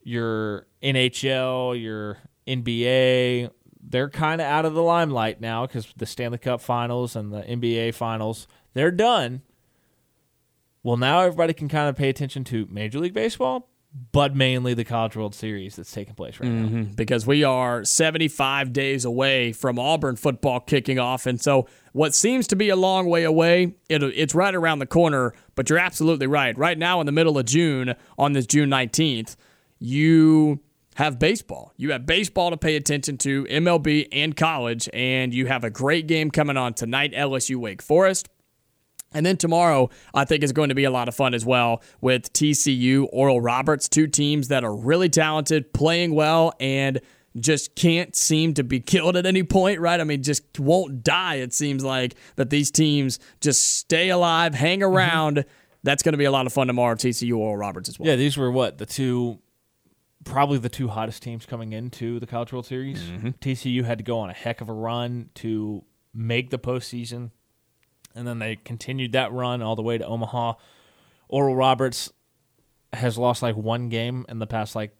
[0.03, 3.51] your NHL, your NBA,
[3.83, 7.43] they're kind of out of the limelight now because the Stanley Cup Finals and the
[7.43, 8.47] NBA Finals
[8.77, 9.41] they're done.
[10.83, 13.71] Well, now everybody can kind of pay attention to Major League Baseball,
[14.13, 16.67] but mainly the College World Series that's taking place right now.
[16.67, 16.93] Mm-hmm.
[16.93, 21.27] because we are 75 days away from Auburn football kicking off.
[21.27, 24.87] And so, what seems to be a long way away, it, it's right around the
[24.87, 26.57] corner, but you're absolutely right.
[26.59, 29.37] Right now, in the middle of June, on this June 19th,
[29.79, 30.61] you
[30.97, 31.73] have baseball.
[31.77, 36.07] You have baseball to pay attention to, MLB and college, and you have a great
[36.07, 38.29] game coming on tonight LSU Wake Forest.
[39.15, 41.83] And then tomorrow, I think is going to be a lot of fun as well
[42.01, 47.01] with TCU, Oral Roberts, two teams that are really talented, playing well, and
[47.39, 50.01] just can't seem to be killed at any point, right?
[50.01, 54.81] I mean, just won't die, it seems like, that these teams just stay alive, hang
[54.81, 54.95] mm-hmm.
[54.95, 55.45] around.
[55.83, 58.09] That's going to be a lot of fun tomorrow, TCU, Oral Roberts as well.
[58.09, 59.39] Yeah, these were what the two,
[60.25, 63.01] probably the two hottest teams coming into the College World Series.
[63.03, 63.29] Mm-hmm.
[63.41, 67.31] TCU had to go on a heck of a run to make the postseason,
[68.17, 70.55] and then they continued that run all the way to Omaha.
[71.29, 72.13] Oral Roberts
[72.93, 74.97] has lost like one game in the past like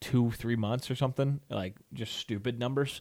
[0.00, 3.00] two, three months or something, like just stupid numbers.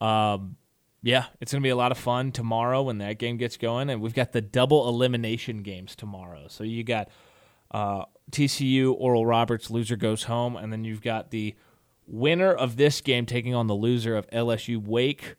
[0.00, 0.56] Um,
[1.02, 3.90] yeah, it's going to be a lot of fun tomorrow when that game gets going.
[3.90, 6.46] And we've got the double elimination games tomorrow.
[6.48, 7.08] So you got
[7.70, 10.56] uh, TCU, Oral Roberts, loser goes home.
[10.56, 11.54] And then you've got the
[12.06, 15.34] winner of this game taking on the loser of LSU Wake.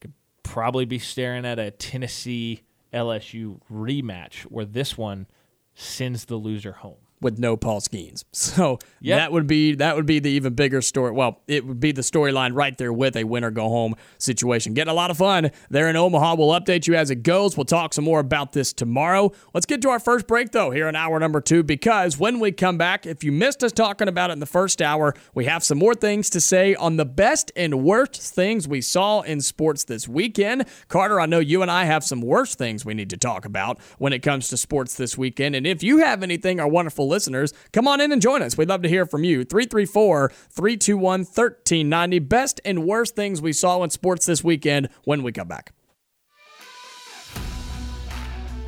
[0.00, 0.12] Could
[0.44, 2.62] probably be staring at a Tennessee
[2.92, 5.26] LSU rematch where this one
[5.74, 6.96] sends the loser home.
[7.20, 8.24] With no Paul Skenes.
[8.32, 9.18] So Yep.
[9.18, 11.12] that would be that would be the even bigger story.
[11.12, 14.74] Well, it would be the storyline right there with a win or go home situation.
[14.74, 16.34] Getting a lot of fun there in Omaha.
[16.34, 17.56] We'll update you as it goes.
[17.56, 19.32] We'll talk some more about this tomorrow.
[19.54, 22.52] Let's get to our first break though here in hour number two because when we
[22.52, 25.64] come back, if you missed us talking about it in the first hour, we have
[25.64, 29.84] some more things to say on the best and worst things we saw in sports
[29.84, 30.66] this weekend.
[30.88, 33.78] Carter, I know you and I have some worst things we need to talk about
[33.98, 35.54] when it comes to sports this weekend.
[35.56, 38.56] And if you have anything, our wonderful listeners, come on in and join us.
[38.56, 39.44] We'd love to hear from you.
[39.44, 42.18] 334 321 1390.
[42.20, 45.72] Best and worst things we saw in sports this weekend when we come back.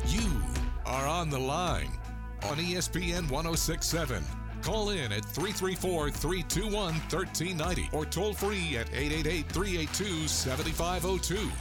[0.07, 0.29] You
[0.85, 1.89] are on the line
[2.43, 4.23] on ESPN 1067.
[4.61, 11.51] Call in at 334 321 1390 or toll free at 888 382 7502.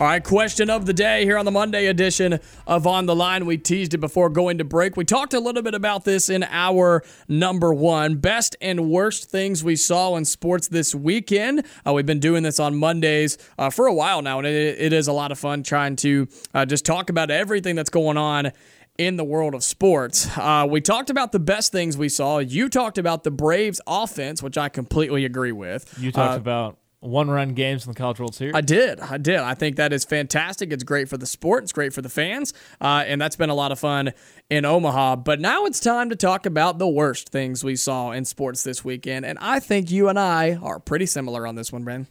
[0.00, 3.44] All right, question of the day here on the Monday edition of On the Line.
[3.44, 4.96] We teased it before going to break.
[4.96, 9.62] We talked a little bit about this in our number one best and worst things
[9.62, 11.66] we saw in sports this weekend.
[11.86, 14.94] Uh, we've been doing this on Mondays uh, for a while now, and it, it
[14.94, 18.52] is a lot of fun trying to uh, just talk about everything that's going on
[18.96, 20.26] in the world of sports.
[20.38, 22.38] Uh, we talked about the best things we saw.
[22.38, 25.94] You talked about the Braves offense, which I completely agree with.
[26.00, 28.54] You talked Uh, about one run games in the College World Series.
[28.54, 29.00] I did.
[29.00, 29.38] I did.
[29.38, 30.70] I think that is fantastic.
[30.70, 31.64] It's great for the sport.
[31.64, 32.52] It's great for the fans.
[32.80, 34.12] Uh, and that's been a lot of fun
[34.50, 35.16] in Omaha.
[35.16, 38.84] But now it's time to talk about the worst things we saw in sports this
[38.84, 39.24] weekend.
[39.24, 42.06] And I think you and I are pretty similar on this one, Ben.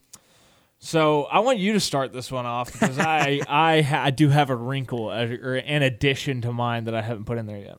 [0.79, 4.29] So I want you to start this one off because I I, ha- I do
[4.29, 7.77] have a wrinkle or an addition to mine that I haven't put in there yet.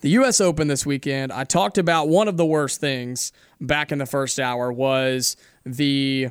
[0.00, 0.40] The U.S.
[0.40, 4.38] Open this weekend, I talked about one of the worst things back in the first
[4.38, 6.28] hour was the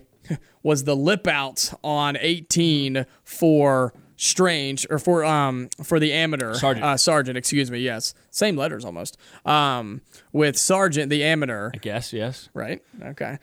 [0.64, 6.86] was the lip out on 18 for Strange or for um for the amateur Sargent.
[6.86, 9.18] uh, Sergeant, excuse me, yes, same letters almost.
[9.46, 10.02] Um,
[10.32, 12.48] with Sergeant the amateur, I guess yes.
[12.54, 12.82] right?
[13.04, 13.38] Okay.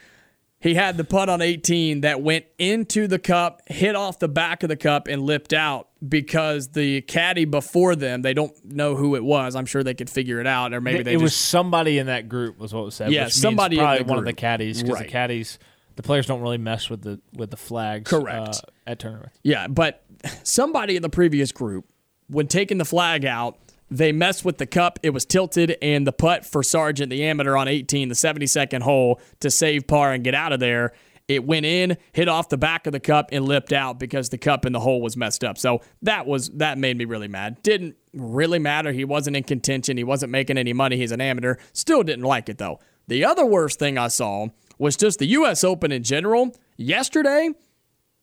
[0.61, 4.63] He had the putt on 18 that went into the cup, hit off the back
[4.63, 9.17] of the cup, and lipped out because the caddy before them, they don't know who
[9.17, 9.57] it was.
[9.57, 11.23] I'm sure they could figure it out, or maybe it they it just.
[11.23, 13.11] was somebody in that group was what was said.
[13.11, 15.07] Yeah, somebody in probably one of the caddies because Right.
[15.07, 15.59] the caddies
[15.97, 18.11] the players don't really mess with the with the flags.
[18.11, 18.49] Correct.
[18.49, 19.39] uh, at tournaments.
[19.43, 20.05] Yeah, but
[20.43, 21.87] somebody in the previous group,
[22.29, 23.59] when taking the flag out,
[23.91, 24.99] they messed with the cup.
[25.03, 29.21] It was tilted, and the putt for Sargent, the amateur on 18, the 72nd hole
[29.41, 30.93] to save par and get out of there.
[31.29, 34.39] It went in, hit off the back of the cup, and lipped out because the
[34.39, 35.57] cup in the hole was messed up.
[35.57, 37.63] So that was that made me really mad.
[37.63, 38.93] Didn't really matter.
[38.93, 39.97] He wasn't in contention.
[39.97, 40.97] He wasn't making any money.
[40.97, 41.57] He's an amateur.
[41.73, 42.81] Still didn't like it though.
[43.09, 44.49] The other worst thing I saw
[44.83, 45.63] was just the U.S.
[45.63, 46.57] Open in general.
[46.77, 47.51] Yesterday,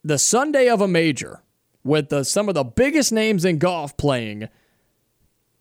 [0.03, 1.41] the Sunday of a major
[1.86, 4.49] with the, some of the biggest names in golf playing.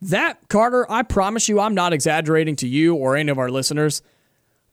[0.03, 4.03] That, Carter, I promise you, I'm not exaggerating to you or any of our listeners.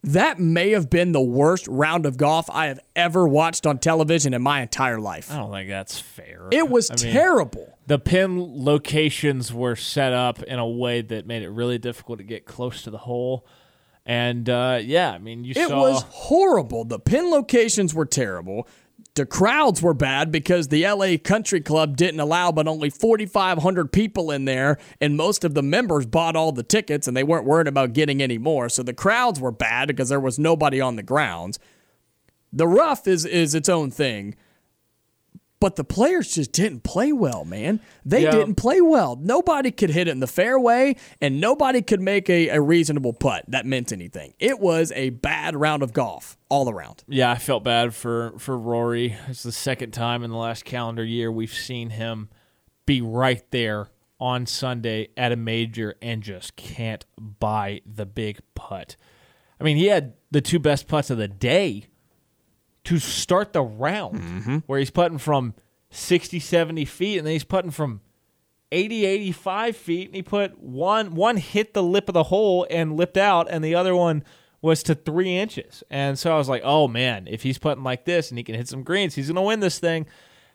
[0.01, 4.33] That may have been the worst round of golf I have ever watched on television
[4.33, 5.31] in my entire life.
[5.31, 6.47] I don't think that's fair.
[6.51, 7.77] It was I mean, terrible.
[7.85, 12.23] the pin locations were set up in a way that made it really difficult to
[12.23, 13.45] get close to the hole.
[14.05, 16.85] And uh, yeah, I mean, you It saw was horrible.
[16.85, 18.67] The pin locations were terrible.
[19.15, 24.29] The crowds were bad because the LA Country Club didn't allow but only 4,500 people
[24.29, 27.67] in there, and most of the members bought all the tickets and they weren't worried
[27.67, 28.67] about getting any more.
[28.67, 31.59] So the crowds were bad because there was nobody on the grounds.
[32.51, 34.35] The rough is is its own thing.
[35.61, 37.79] But the players just didn't play well, man.
[38.03, 38.31] They Yeah.
[38.31, 39.15] didn't play well.
[39.15, 43.45] Nobody could hit it in the fairway, and nobody could make a, a reasonable putt
[43.47, 44.33] that meant anything.
[44.37, 47.03] It was a bad round of golf all around.
[47.07, 49.15] Yeah, I felt bad for for Rory.
[49.27, 52.29] It's the second time in the last calendar year we've seen him
[52.85, 53.87] be right there
[54.19, 58.95] on Sunday at a major and just can't buy the big putt.
[59.59, 61.85] I mean, he had the two best putts of the day
[62.85, 64.57] to start the round mm-hmm.
[64.67, 65.53] where he's putting from
[65.89, 68.01] 60, 70 feet and then he's putting from
[68.71, 72.95] 80, 85 feet and he put one one hit the lip of the hole and
[72.95, 74.23] lipped out and the other one
[74.61, 75.83] was to three inches.
[75.89, 78.55] And so I was like, oh man, if he's putting like this and he can
[78.55, 80.07] hit some greens, he's gonna win this thing.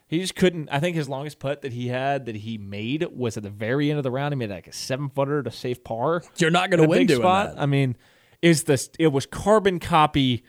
[0.07, 0.67] He just couldn't.
[0.69, 3.89] I think his longest putt that he had that he made was at the very
[3.89, 4.33] end of the round.
[4.33, 6.21] He made like a seven footer to save par.
[6.35, 7.55] You're not going to win doing spot.
[7.55, 7.61] that.
[7.61, 7.95] I mean,
[8.41, 8.89] is this?
[8.99, 10.43] It was carbon copy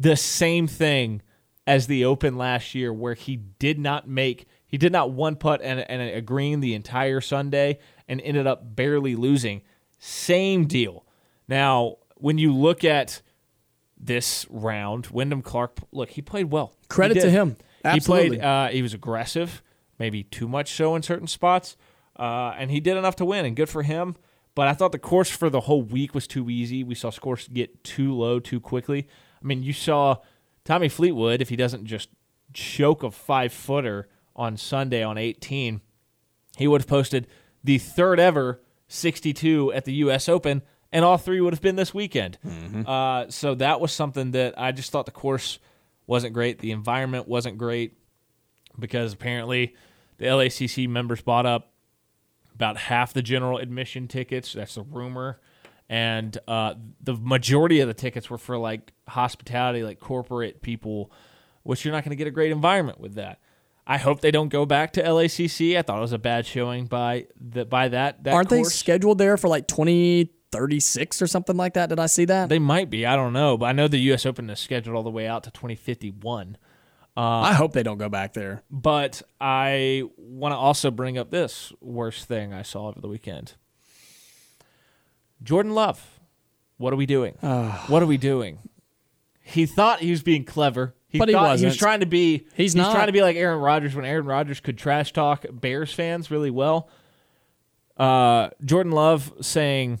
[0.00, 1.22] the same thing
[1.66, 5.60] as the Open last year, where he did not make he did not one putt
[5.62, 9.62] and, and a green the entire Sunday and ended up barely losing.
[9.98, 11.04] Same deal.
[11.46, 13.22] Now, when you look at
[13.96, 16.74] this round, Wyndham Clark, look, he played well.
[16.88, 17.56] Credit to him.
[17.84, 18.24] Absolutely.
[18.24, 18.44] He played.
[18.44, 19.62] Uh, he was aggressive,
[19.98, 21.76] maybe too much so in certain spots,
[22.18, 24.16] uh, and he did enough to win, and good for him.
[24.54, 26.84] But I thought the course for the whole week was too easy.
[26.84, 29.08] We saw scores get too low too quickly.
[29.42, 30.18] I mean, you saw
[30.64, 32.08] Tommy Fleetwood if he doesn't just
[32.52, 35.80] choke a five footer on Sunday on 18,
[36.56, 37.26] he would have posted
[37.62, 40.28] the third ever 62 at the U.S.
[40.28, 40.62] Open,
[40.92, 42.38] and all three would have been this weekend.
[42.86, 45.58] Uh, so that was something that I just thought the course
[46.06, 46.58] wasn't great.
[46.58, 47.96] The environment wasn't great
[48.78, 49.74] because apparently
[50.18, 51.72] the LACC members bought up
[52.54, 54.52] about half the general admission tickets.
[54.52, 55.40] That's the rumor.
[55.88, 61.12] And uh, the majority of the tickets were for like hospitality, like corporate people,
[61.62, 63.38] which you're not going to get a great environment with that.
[63.86, 65.76] I hope they don't go back to LACC.
[65.76, 68.24] I thought it was a bad showing by the by that.
[68.24, 71.90] that Aren't they scheduled there for like 2036 or something like that?
[71.90, 72.48] Did I see that?
[72.48, 73.04] They might be.
[73.04, 74.24] I don't know, but I know the U.S.
[74.24, 76.56] Open is scheduled all the way out to 2051.
[77.16, 78.62] I hope they don't go back there.
[78.70, 83.54] But I want to also bring up this worst thing I saw over the weekend.
[85.42, 86.20] Jordan Love,
[86.76, 87.34] what are we doing?
[87.40, 88.58] what are we doing?
[89.40, 90.94] He thought he was being clever.
[91.06, 92.46] He But he thought he was trying to be.
[92.54, 92.92] He's not.
[92.92, 96.50] trying to be like Aaron Rodgers when Aaron Rodgers could trash talk Bears fans really
[96.50, 96.88] well.
[97.96, 100.00] Uh, Jordan Love saying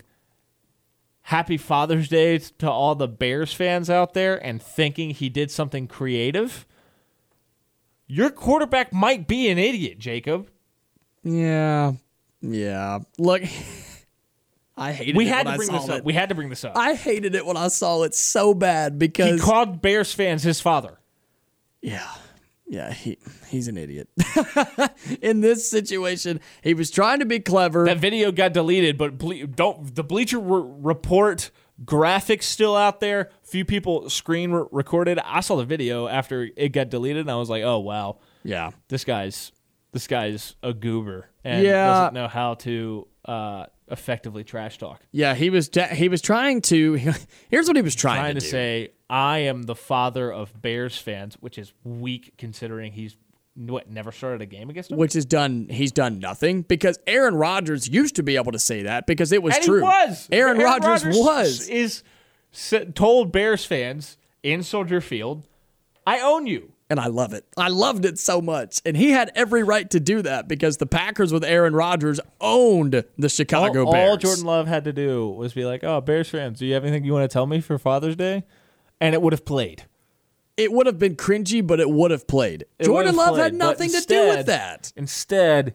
[1.22, 5.86] Happy Father's Day to all the Bears fans out there and thinking he did something
[5.86, 6.66] creative.
[8.06, 10.50] Your quarterback might be an idiot, Jacob.
[11.22, 11.92] Yeah.
[12.42, 12.98] Yeah.
[13.18, 13.42] Look,
[14.76, 15.98] I hated We it had when to bring I this saw up.
[15.98, 16.04] it.
[16.04, 16.76] We had to bring this up.
[16.76, 20.60] I hated it when I saw it so bad because he called Bears fans his
[20.60, 20.98] father.
[21.82, 22.08] yeah.
[22.66, 23.18] Yeah, he
[23.50, 24.08] he's an idiot.
[25.20, 27.84] In this situation, he was trying to be clever.
[27.84, 31.50] That video got deleted, but ble- don't the Bleacher Re- Report
[31.84, 33.28] graphics still out there.
[33.42, 35.18] Few people screen re- recorded.
[35.22, 38.70] I saw the video after it got deleted, and I was like, "Oh wow, yeah.
[38.88, 39.52] this guy's
[39.92, 41.86] this guy's a goober and Yeah.
[41.86, 46.60] doesn't know how to uh, effectively trash talk." Yeah, he was de- he was trying
[46.62, 46.94] to
[47.50, 50.96] Here's what he was trying, Trying to, to say, "I am the father of Bears
[50.96, 53.16] fans," which is weak considering he's
[53.56, 54.98] what never started a game against them.
[54.98, 58.82] which has done he's done nothing because Aaron Rodgers used to be able to say
[58.82, 59.82] that because it was and true.
[59.82, 60.28] was.
[60.32, 61.68] Aaron, Rodgers, was.
[61.68, 62.02] is
[62.94, 65.46] told Bears fans in Soldier Field,
[66.06, 67.46] "I own you." And I love it.
[67.56, 68.80] I loved it so much.
[68.84, 73.04] And he had every right to do that because the Packers with Aaron Rodgers owned
[73.16, 74.10] the Chicago all, Bears.
[74.10, 76.84] all Jordan Love had to do was be like, "Oh, Bears fans, do you have
[76.84, 78.44] anything you want to tell me for Father's Day?"
[79.00, 79.84] And it would have played.
[80.56, 82.64] it would have been cringy, but it would have played.
[82.78, 84.92] It Jordan Love played, had nothing to do with that.
[84.94, 85.74] Instead,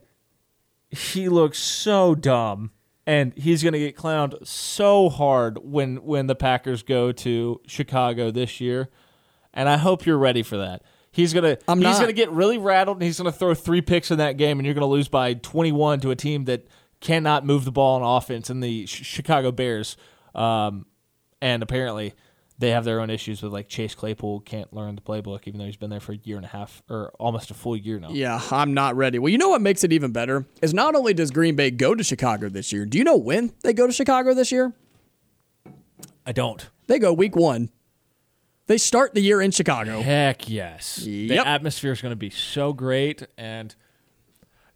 [0.90, 2.72] he looks so dumb,
[3.06, 8.32] and he's going to get clowned so hard when when the Packers go to Chicago
[8.32, 8.90] this year.
[9.54, 10.84] And I hope you're ready for that.
[11.12, 12.00] He's gonna I'm he's not.
[12.02, 14.76] gonna get really rattled, and he's gonna throw three picks in that game, and you're
[14.76, 16.68] gonna lose by 21 to a team that
[17.02, 19.98] cannot move the ball on offense in the Ch- Chicago Bears.
[20.36, 20.86] Um,
[21.42, 22.14] and apparently,
[22.60, 25.66] they have their own issues with like Chase Claypool can't learn the playbook, even though
[25.66, 28.10] he's been there for a year and a half or almost a full year now.
[28.12, 29.18] Yeah, I'm not ready.
[29.18, 31.96] Well, you know what makes it even better is not only does Green Bay go
[31.96, 32.86] to Chicago this year.
[32.86, 34.74] Do you know when they go to Chicago this year?
[36.26, 36.70] I don't.
[36.88, 37.70] They go week one.
[38.70, 40.00] They start the year in Chicago.
[40.04, 41.00] Heck yes.
[41.00, 41.30] Yep.
[41.44, 43.74] The atmosphere is going to be so great and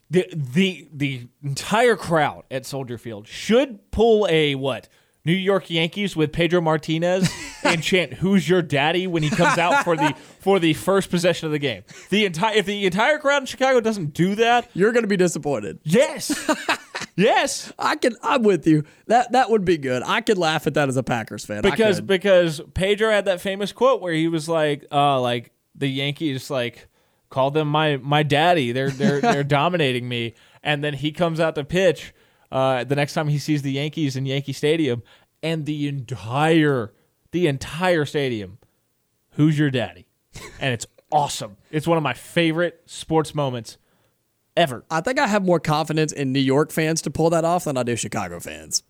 [0.09, 4.89] the the the entire crowd at Soldier Field should pull a what?
[5.25, 7.29] New York Yankees with Pedro Martinez
[7.65, 11.45] and chant "Who's your daddy?" when he comes out for the for the first possession
[11.45, 11.83] of the game.
[12.09, 15.17] The entire if the entire crowd in Chicago doesn't do that, You're going to be
[15.17, 15.79] disappointed.
[15.83, 16.49] yes,
[17.15, 18.15] yes, I can.
[18.21, 18.83] I'm with you.
[19.07, 20.03] That that would be good.
[20.05, 21.61] I could laugh at that as a Packers fan.
[21.61, 26.49] Because because Pedro had that famous quote where he was like, uh, like the Yankees
[26.49, 26.87] like
[27.29, 28.71] called them my my daddy.
[28.71, 32.13] They're they're they're dominating me, and then he comes out to pitch
[32.51, 35.01] uh, the next time he sees the Yankees in Yankee Stadium,
[35.41, 36.93] and the entire
[37.33, 38.59] the entire stadium,
[39.31, 40.05] who's your daddy?
[40.59, 41.57] And it's awesome.
[41.71, 43.77] It's one of my favorite sports moments
[44.55, 44.85] ever.
[44.89, 47.75] I think I have more confidence in New York fans to pull that off than
[47.75, 48.83] I do Chicago fans,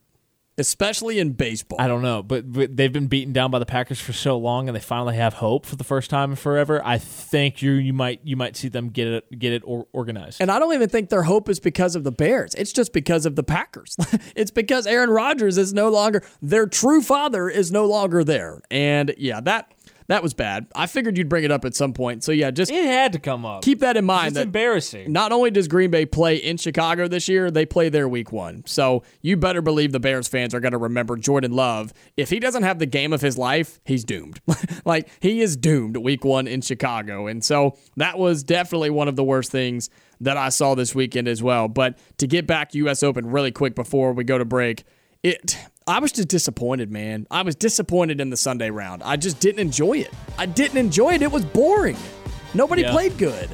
[0.57, 1.79] especially in baseball.
[1.79, 4.67] I don't know, but, but they've been beaten down by the Packers for so long,
[4.67, 6.81] and they finally have hope for the first time in forever.
[6.85, 10.41] I think you you might you might see them get it get it or, organized.
[10.41, 12.53] And I don't even think their hope is because of the Bears.
[12.55, 13.95] It's just because of the Packers.
[14.35, 18.61] it's because Aaron Rodgers is no longer their true father is no longer there.
[18.69, 19.71] And yeah, that
[20.07, 20.67] that was bad.
[20.75, 22.23] I figured you'd bring it up at some point.
[22.23, 23.63] So yeah, just it had to come up.
[23.63, 24.27] keep that in mind.
[24.27, 25.11] it's that embarrassing.
[25.11, 28.63] not only does Green Bay play in Chicago this year, they play their week one.
[28.65, 31.93] So you better believe the Bears fans are going to remember Jordan Love.
[32.17, 34.41] If he doesn't have the game of his life, he's doomed.
[34.85, 37.27] like he is doomed week one in Chicago.
[37.27, 39.89] And so that was definitely one of the worst things
[40.21, 41.67] that I saw this weekend as well.
[41.67, 44.83] But to get back US Open really quick before we go to break,
[45.21, 47.27] it I was just disappointed, man.
[47.29, 49.03] I was disappointed in the Sunday round.
[49.03, 50.13] I just didn't enjoy it.
[50.37, 51.21] I didn't enjoy it.
[51.21, 51.97] It was boring.
[52.53, 52.91] Nobody Yeah.
[52.91, 53.49] played good.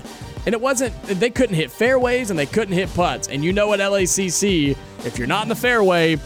[0.45, 3.27] And it wasn't, they couldn't hit fairways and they couldn't hit putts.
[3.27, 4.75] And you know at LACC,
[5.05, 6.17] if you're not in the fairway,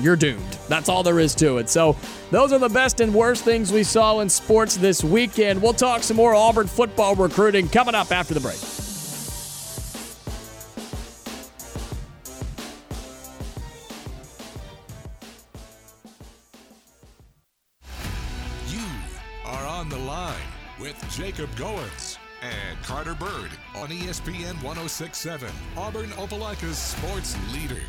[0.00, 0.58] you're doomed.
[0.68, 1.68] That's all there is to it.
[1.68, 1.96] So,
[2.30, 5.62] those are the best and worst things we saw in sports this weekend.
[5.62, 8.58] We'll talk some more Auburn football recruiting coming up after the break.
[20.88, 27.82] With Jacob Goins and Carter Byrd on ESPN 1067, Auburn Opelika's sports leader.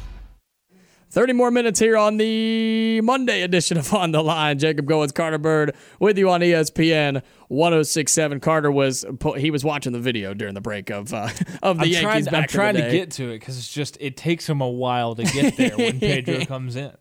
[1.12, 4.60] 30 more minutes here on the Monday edition of On the Line.
[4.60, 8.42] Jacob Goins, Carter Byrd with you on ESPN 1067.
[8.42, 9.06] Carter was
[9.38, 11.30] he was watching the video during the break of uh,
[11.64, 13.58] of the I'm Yankees trying, back I'm in the trying to get to it because
[13.58, 16.92] it's just it takes him a while to get there when Pedro comes in.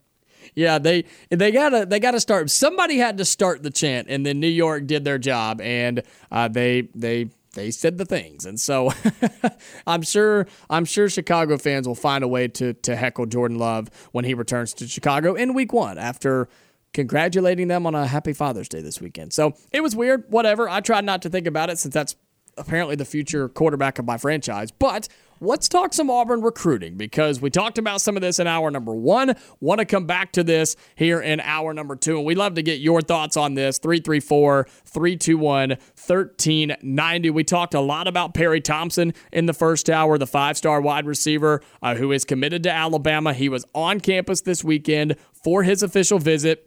[0.54, 2.50] Yeah, they they gotta they gotta start.
[2.50, 6.48] Somebody had to start the chant, and then New York did their job, and uh,
[6.48, 8.92] they they they said the things, and so
[9.86, 13.90] I'm sure I'm sure Chicago fans will find a way to to heckle Jordan Love
[14.12, 16.48] when he returns to Chicago in Week One after
[16.94, 19.32] congratulating them on a Happy Father's Day this weekend.
[19.32, 20.24] So it was weird.
[20.28, 20.68] Whatever.
[20.68, 22.16] I tried not to think about it since that's
[22.56, 24.70] apparently the future quarterback of my franchise.
[24.70, 25.08] But
[25.40, 28.94] let's talk some Auburn recruiting because we talked about some of this in hour number
[28.94, 29.34] one.
[29.60, 32.16] Want to come back to this here in hour number two.
[32.16, 37.30] And we'd love to get your thoughts on this 334 321 1390.
[37.30, 41.06] We talked a lot about Perry Thompson in the first hour, the five star wide
[41.06, 43.32] receiver uh, who is committed to Alabama.
[43.32, 46.64] He was on campus this weekend for his official visit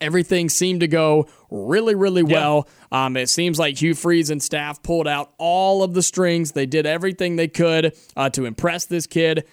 [0.00, 2.68] everything seemed to go really, really well.
[2.92, 6.52] Um, it seems like Hugh Freeze and staff pulled out all of the strings.
[6.52, 9.46] They did everything they could uh, to impress this kid.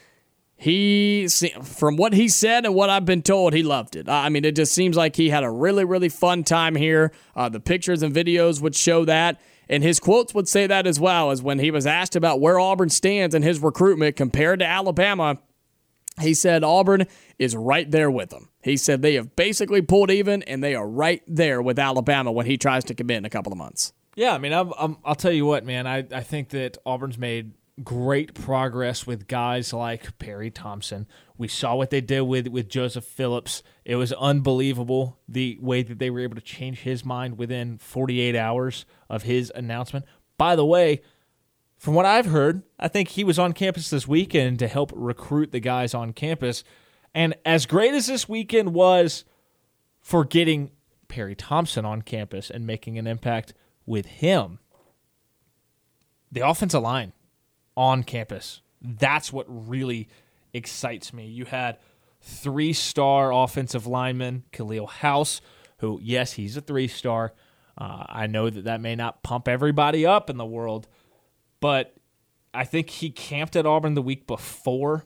[0.59, 1.27] He,
[1.61, 4.09] from what he said and what I've been told, he loved it.
[4.09, 7.11] I mean, it just seems like he had a really, really fun time here.
[7.35, 9.39] Uh, the pictures and videos would show that.
[9.69, 12.57] And his quotes would say that as well, as when he was asked about where
[12.57, 15.37] Auburn stands in his recruitment compared to Alabama,
[16.21, 17.05] he said Auburn
[17.37, 18.49] is right there with them.
[18.61, 22.45] He said they have basically pulled even, and they are right there with Alabama when
[22.45, 23.93] he tries to commit in a couple of months.
[24.15, 25.85] Yeah, I mean, I'm, I'm, I'll tell you what, man.
[25.85, 27.53] I, I think that Auburn's made
[27.83, 31.07] great progress with guys like Perry Thompson.
[31.37, 33.61] We saw what they did with, with Joseph Phillips.
[33.85, 38.35] It was unbelievable the way that they were able to change his mind within 48
[38.35, 40.05] hours of his announcement.
[40.37, 41.01] By the way,
[41.77, 45.51] from what I've heard, I think he was on campus this weekend to help recruit
[45.51, 46.63] the guys on campus.
[47.13, 49.25] And as great as this weekend was
[49.99, 50.71] for getting
[51.07, 53.53] Perry Thompson on campus and making an impact
[53.85, 54.59] with him,
[56.31, 57.13] the offensive line
[57.75, 60.09] on campus, that's what really
[60.53, 61.27] excites me.
[61.27, 61.77] You had
[62.21, 65.41] three star offensive lineman, Khalil House,
[65.79, 67.33] who, yes, he's a three star.
[67.77, 70.87] Uh, I know that that may not pump everybody up in the world,
[71.59, 71.95] but
[72.53, 75.05] I think he camped at Auburn the week before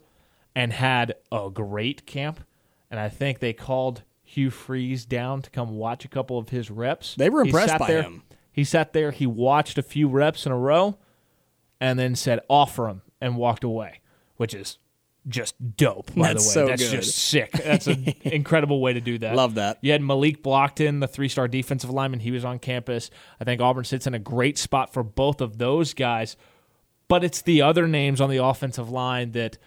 [0.56, 2.42] and had a great camp.
[2.90, 6.70] And I think they called Hugh Freeze down to come watch a couple of his
[6.70, 7.16] reps.
[7.16, 8.24] They were impressed by there- him.
[8.54, 10.98] He sat there, he watched a few reps in a row,
[11.80, 14.02] and then said, offer him, and walked away,
[14.36, 14.78] which is
[15.28, 16.66] just dope, by That's the way.
[16.66, 16.96] so That's good.
[17.02, 17.52] just sick.
[17.52, 19.36] That's an incredible way to do that.
[19.36, 19.78] Love that.
[19.82, 22.20] You had Malik Blocton, the three star defensive lineman.
[22.22, 23.10] He was on campus.
[23.40, 26.36] I think Auburn sits in a great spot for both of those guys.
[27.08, 29.58] But it's the other names on the offensive line that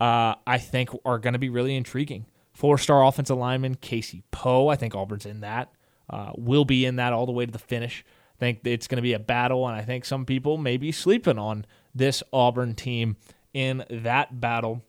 [0.00, 2.26] uh, I think are going to be really intriguing.
[2.54, 4.68] Four star offensive lineman Casey Poe.
[4.68, 5.72] I think Auburn's in that.
[6.08, 8.04] Uh, will be in that all the way to the finish.
[8.36, 10.92] I think it's going to be a battle, and I think some people may be
[10.92, 13.16] sleeping on this Auburn team
[13.56, 14.84] in that battle.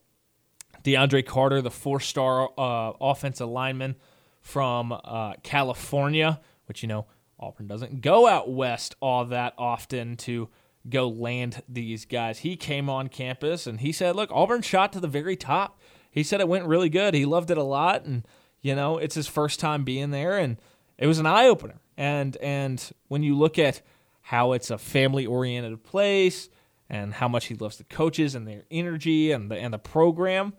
[0.84, 3.96] DeAndre Carter, the four star uh, offensive lineman
[4.42, 7.06] from uh, California, which, you know,
[7.40, 10.50] Auburn doesn't go out west all that often to
[10.90, 12.40] go land these guys.
[12.40, 15.80] He came on campus and he said, Look, Auburn shot to the very top.
[16.12, 17.14] He said it went really good.
[17.14, 18.04] He loved it a lot.
[18.04, 18.28] And,
[18.62, 20.38] you know, it's his first time being there.
[20.38, 20.58] And
[20.98, 21.80] it was an eye opener.
[21.96, 23.82] And, and when you look at
[24.24, 26.50] how it's a family oriented place
[26.90, 30.54] and how much he loves the coaches and their energy and the, and the program,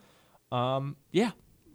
[0.52, 1.30] um, yeah,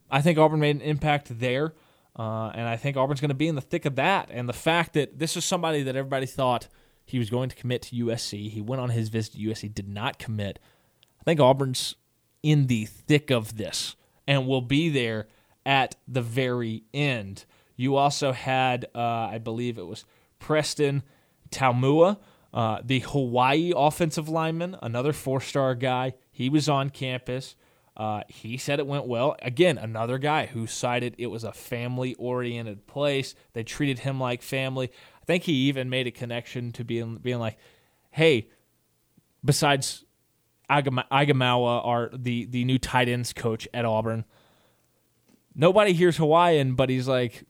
[0.10, 1.74] I think Auburn made an impact there.
[2.18, 4.30] Uh, and I think Auburn's going to be in the thick of that.
[4.32, 6.68] And the fact that this is somebody that everybody thought
[7.06, 9.90] he was going to commit to USC, he went on his visit to USC, did
[9.90, 10.60] not commit.
[11.20, 11.96] I think Auburn's
[12.44, 13.96] in the thick of this
[14.28, 15.28] and will be there
[15.66, 17.46] at the very end.
[17.76, 20.06] You also had, uh, I believe it was
[20.40, 21.04] Preston
[21.50, 22.20] Taumua,
[22.54, 26.14] uh, the Hawaii offensive lineman, another four star guy.
[26.32, 27.56] He was on campus.
[27.96, 29.36] Uh, he said it went well.
[29.42, 33.36] Again, another guy who cited it was a family oriented place.
[33.54, 34.92] They treated him like family.
[35.22, 37.58] I think he even made a connection to being being like,
[38.12, 38.50] hey,
[39.44, 40.06] besides
[40.70, 44.26] Agama- Aigamaua, our the the new tight ends coach at Auburn,
[45.56, 47.46] nobody here's Hawaiian, but he's like,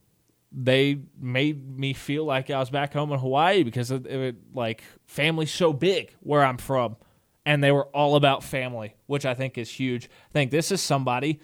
[0.56, 4.84] they made me feel like I was back home in Hawaii because of, it, like
[5.06, 6.96] family's so big where I'm from,
[7.44, 10.06] and they were all about family, which I think is huge.
[10.06, 11.40] I think this is somebody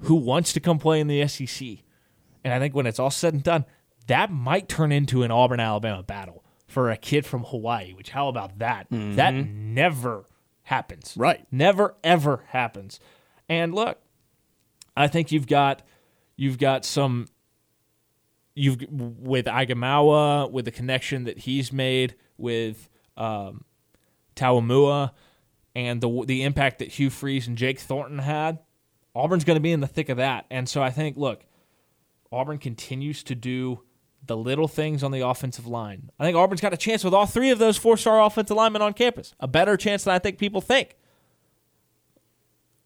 [0.00, 1.68] who wants to come play in the SEC,
[2.44, 3.64] and I think when it's all said and done,
[4.06, 7.94] that might turn into an Auburn Alabama battle for a kid from Hawaii.
[7.94, 8.86] Which how about that?
[8.90, 9.74] That mm-hmm.
[9.74, 10.26] never
[10.64, 11.14] happens.
[11.16, 11.46] Right.
[11.50, 13.00] Never ever happens.
[13.48, 13.98] And look,
[14.94, 15.82] I think you've got
[16.36, 17.26] you've got some
[18.58, 23.64] you've with Aigamaua with the connection that he's made with um,
[24.36, 25.12] Taumua
[25.74, 28.58] and the the impact that Hugh Freeze and Jake Thornton had.
[29.14, 31.44] Auburn's going to be in the thick of that, and so I think look,
[32.30, 33.80] Auburn continues to do
[34.24, 36.10] the little things on the offensive line.
[36.18, 38.82] I think Auburn's got a chance with all three of those four star offensive linemen
[38.82, 40.96] on campus, a better chance than I think people think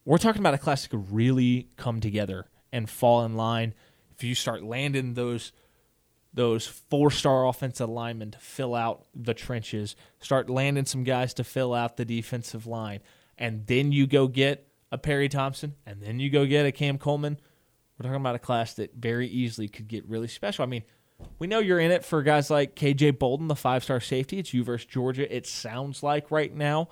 [0.04, 3.74] we're talking about a class that could really come together and fall in line
[4.14, 5.52] if you start landing those
[6.34, 11.44] those four star offensive linemen to fill out the trenches, start landing some guys to
[11.44, 13.00] fill out the defensive line,
[13.38, 16.98] and then you go get a Perry Thompson, and then you go get a Cam
[16.98, 17.38] Coleman.
[17.98, 20.62] We're talking about a class that very easily could get really special.
[20.62, 20.82] I mean,
[21.38, 24.38] we know you're in it for guys like KJ Bolden, the five star safety.
[24.38, 25.34] It's you versus Georgia.
[25.34, 26.88] It sounds like right now.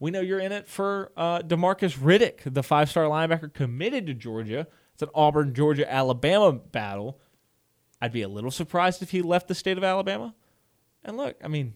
[0.00, 4.14] We know you're in it for uh, Demarcus Riddick, the five star linebacker committed to
[4.14, 4.68] Georgia.
[4.94, 7.20] It's an Auburn, Georgia, Alabama battle.
[8.00, 10.34] I'd be a little surprised if he left the state of Alabama.
[11.04, 11.74] And look, I mean,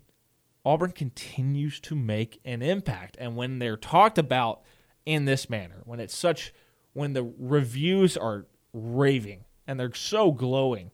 [0.65, 3.17] Auburn continues to make an impact.
[3.19, 4.63] And when they're talked about
[5.05, 6.55] in this manner, when it's such,
[6.93, 10.91] when the reviews are raving and they're so glowing,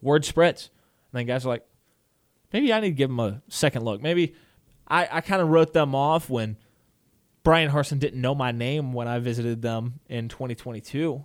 [0.00, 0.70] word spreads.
[1.12, 1.66] And then guys are like,
[2.52, 4.00] maybe I need to give them a second look.
[4.00, 4.34] Maybe
[4.88, 6.56] I, I kind of wrote them off when
[7.42, 11.24] Bryan Harsin didn't know my name when I visited them in 2022.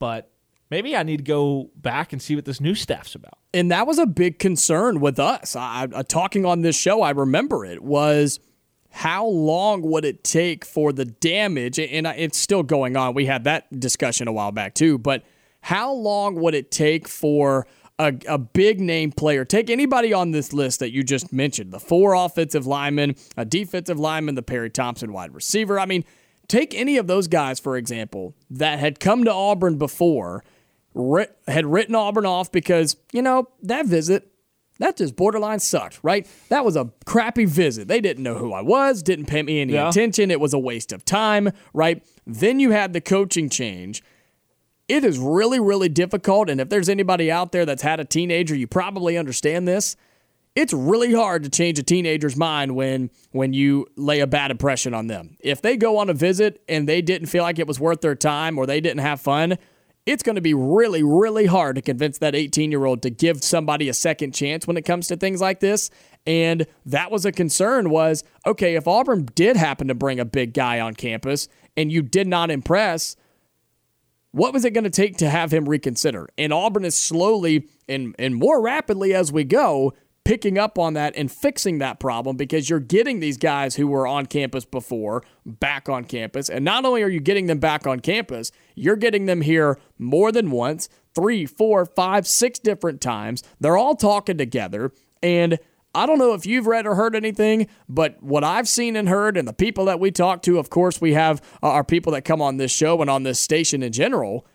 [0.00, 0.31] But
[0.72, 3.38] maybe I need to go back and see what this new staff's about.
[3.54, 5.54] and that was a big concern with us.
[5.54, 8.40] I, I, uh, talking on this show, I remember it was,
[8.90, 11.78] how long would it take for the damage?
[11.78, 13.14] And it's still going on.
[13.14, 14.98] We had that discussion a while back too.
[14.98, 15.24] But
[15.60, 17.66] how long would it take for
[17.98, 19.44] a, a big name player?
[19.44, 23.98] Take anybody on this list that you just mentioned the four offensive linemen, a defensive
[23.98, 25.78] lineman, the Perry Thompson wide receiver.
[25.78, 26.04] I mean,
[26.48, 30.44] take any of those guys, for example, that had come to Auburn before,
[31.48, 34.32] had written Auburn off because, you know, that visit
[34.82, 36.26] that just borderline sucked, right?
[36.48, 37.88] That was a crappy visit.
[37.88, 39.88] They didn't know who I was, didn't pay me any yeah.
[39.88, 40.30] attention.
[40.30, 42.04] It was a waste of time, right?
[42.26, 44.02] Then you had the coaching change.
[44.88, 46.50] It is really, really difficult.
[46.50, 49.94] And if there's anybody out there that's had a teenager, you probably understand this.
[50.54, 54.92] It's really hard to change a teenager's mind when when you lay a bad impression
[54.92, 55.38] on them.
[55.40, 58.14] If they go on a visit and they didn't feel like it was worth their
[58.14, 59.56] time or they didn't have fun,
[60.04, 63.42] it's going to be really, really hard to convince that 18 year old to give
[63.42, 65.90] somebody a second chance when it comes to things like this.
[66.26, 70.54] And that was a concern was, okay, if Auburn did happen to bring a big
[70.54, 73.16] guy on campus and you did not impress,
[74.32, 76.28] what was it going to take to have him reconsider?
[76.36, 79.92] And Auburn is slowly and, and more rapidly as we go
[80.24, 84.06] picking up on that and fixing that problem because you're getting these guys who were
[84.06, 86.48] on campus before back on campus.
[86.48, 90.30] And not only are you getting them back on campus, you're getting them here more
[90.30, 93.42] than once three, four, five, six different times.
[93.60, 94.92] They're all talking together.
[95.22, 95.58] And
[95.94, 99.36] I don't know if you've read or heard anything, but what I've seen and heard,
[99.36, 102.24] and the people that we talk to, of course, we have uh, our people that
[102.24, 104.46] come on this show and on this station in general.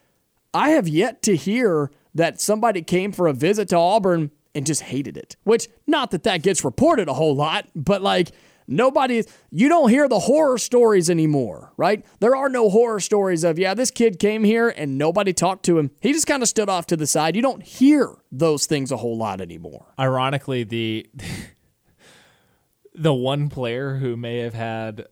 [0.53, 4.81] I have yet to hear that somebody came for a visit to Auburn and just
[4.81, 5.35] hated it.
[5.43, 8.31] Which, not that that gets reported a whole lot, but like
[8.67, 12.03] nobody, you don't hear the horror stories anymore, right?
[12.19, 15.77] There are no horror stories of, yeah, this kid came here and nobody talked to
[15.77, 15.91] him.
[16.01, 17.35] He just kind of stood off to the side.
[17.35, 19.93] You don't hear those things a whole lot anymore.
[19.99, 21.07] Ironically, the.
[22.99, 25.05] the one player who may have had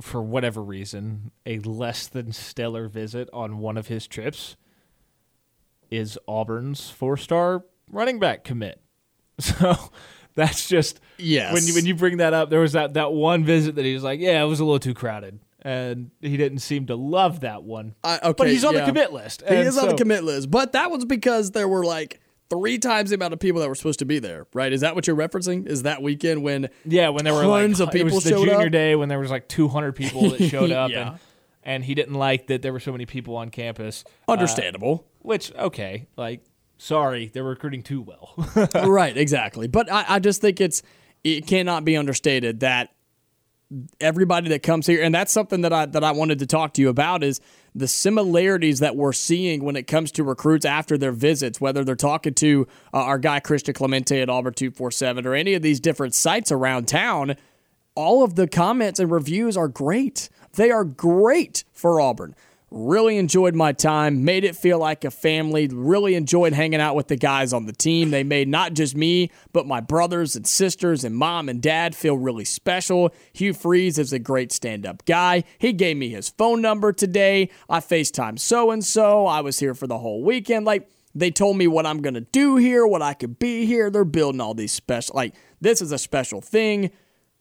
[0.00, 4.56] for whatever reason, a less than stellar visit on one of his trips
[5.90, 8.80] is Auburn's four star running back commit.
[9.40, 9.74] So
[10.36, 11.52] that's just yes.
[11.52, 13.94] When you when you bring that up, there was that that one visit that he
[13.94, 17.40] was like, yeah, it was a little too crowded, and he didn't seem to love
[17.40, 17.94] that one.
[18.04, 18.80] Uh, okay, but he's on yeah.
[18.80, 19.42] the commit list.
[19.48, 22.20] He is so, on the commit list, but that was because there were like
[22.50, 24.72] three times the amount of people that were supposed to be there, right?
[24.72, 25.66] Is that what you're referencing?
[25.66, 28.30] Is that weekend when yeah, when there were tons like, of people it was the
[28.30, 28.72] junior up?
[28.72, 31.10] day when there was like 200 people that showed up, yeah.
[31.10, 31.18] and
[31.62, 34.04] and he didn't like that there were so many people on campus.
[34.28, 35.04] Understandable.
[35.06, 36.44] Uh, which okay, like
[36.78, 38.34] sorry, they're recruiting too well.
[38.74, 39.66] right, exactly.
[39.66, 40.82] But I, I just think it's
[41.22, 42.90] it cannot be understated that
[44.00, 46.82] everybody that comes here, and that's something that I that I wanted to talk to
[46.82, 47.40] you about is
[47.74, 51.96] the similarities that we're seeing when it comes to recruits after their visits, whether they're
[51.96, 55.62] talking to uh, our guy Christian Clemente at Auburn two four seven or any of
[55.62, 57.36] these different sites around town.
[57.96, 60.28] All of the comments and reviews are great.
[60.54, 62.34] They are great for Auburn.
[62.76, 67.06] Really enjoyed my time, made it feel like a family, really enjoyed hanging out with
[67.06, 68.10] the guys on the team.
[68.10, 72.18] They made not just me, but my brothers and sisters and mom and dad feel
[72.18, 73.14] really special.
[73.32, 75.44] Hugh Freeze is a great stand up guy.
[75.56, 77.48] He gave me his phone number today.
[77.68, 79.24] I FaceTime so and so.
[79.24, 80.66] I was here for the whole weekend.
[80.66, 83.88] Like, they told me what I'm going to do here, what I could be here.
[83.88, 86.90] They're building all these special, like, this is a special thing.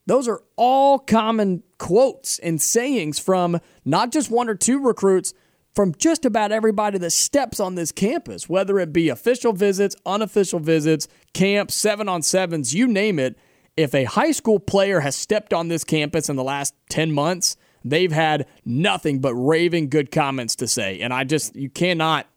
[0.05, 5.33] Those are all common quotes and sayings from not just one or two recruits,
[5.73, 10.59] from just about everybody that steps on this campus, whether it be official visits, unofficial
[10.59, 13.37] visits, camps, seven on sevens, you name it.
[13.75, 17.57] If a high school player has stepped on this campus in the last 10 months,
[17.83, 20.99] they've had nothing but raving good comments to say.
[20.99, 22.27] And I just, you cannot,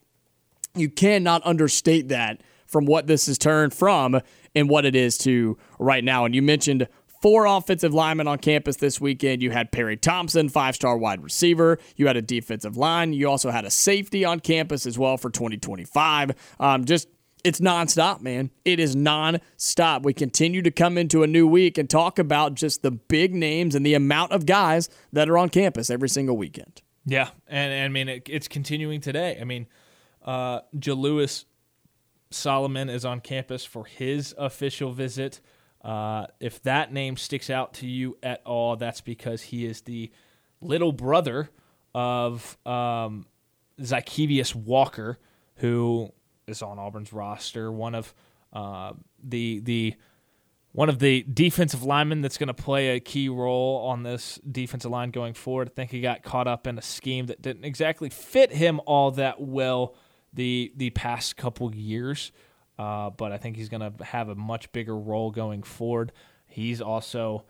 [0.75, 4.21] you cannot understate that from what this has turned from
[4.55, 6.25] and what it is to right now.
[6.25, 6.89] And you mentioned
[7.21, 9.43] four offensive linemen on campus this weekend.
[9.43, 11.79] You had Perry Thompson, five star wide receiver.
[11.97, 13.13] You had a defensive line.
[13.13, 16.33] You also had a safety on campus as well for 2025.
[16.61, 17.09] Um, just
[17.45, 18.51] it's nonstop, man.
[18.65, 20.03] It is nonstop.
[20.03, 23.75] We continue to come into a new week and talk about just the big names
[23.75, 26.83] and the amount of guys that are on campus every single weekend.
[27.05, 29.39] Yeah, and, and I mean it, it's continuing today.
[29.41, 29.69] I mean,
[30.25, 31.45] uh, Jalewis
[32.31, 35.41] Solomon is on campus for his official visit.
[35.87, 40.11] Uh, if that name sticks out to you at all, that's because he is the
[40.61, 41.49] little brother
[41.95, 43.25] of um,
[43.81, 45.21] Zykeivous Walker,
[45.57, 46.13] who
[46.49, 47.71] is on Auburn's roster.
[47.71, 48.13] One of
[48.53, 49.95] uh, the the
[50.73, 54.91] one of the defensive linemen that's going to play a key role on this defensive
[54.91, 55.69] line going forward.
[55.69, 59.13] I think he got caught up in a scheme that didn't exactly fit him all
[59.13, 59.95] that well
[60.33, 62.33] the the past couple years.
[62.79, 66.13] Uh, but I think he's going to have a much bigger role going forward.
[66.47, 67.45] He's also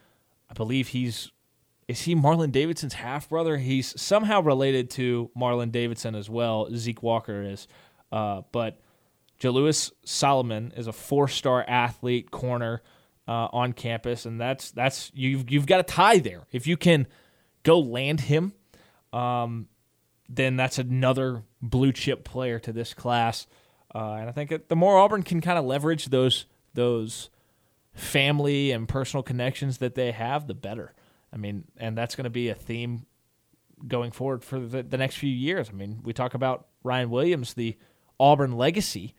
[0.50, 1.30] I believe he's
[1.88, 3.58] is he Marlon Davidson's half brother?
[3.58, 6.68] He's somehow related to Marlon Davidson as well.
[6.74, 7.68] Zeke Walker is,
[8.10, 8.80] uh, but
[9.40, 12.82] Jalewis Solomon is a four-star athlete corner
[13.28, 16.46] uh, on campus, and that's that's you've you've got a tie there.
[16.50, 17.06] If you can
[17.62, 18.52] go land him,
[19.12, 19.68] um,
[20.28, 23.46] then that's another blue chip player to this class.
[23.96, 26.44] Uh, and I think the more Auburn can kind of leverage those
[26.74, 27.30] those
[27.94, 30.92] family and personal connections that they have, the better.
[31.32, 33.06] I mean, and that's going to be a theme
[33.88, 35.70] going forward for the, the next few years.
[35.70, 37.78] I mean, we talk about Ryan Williams, the
[38.20, 39.14] Auburn legacy.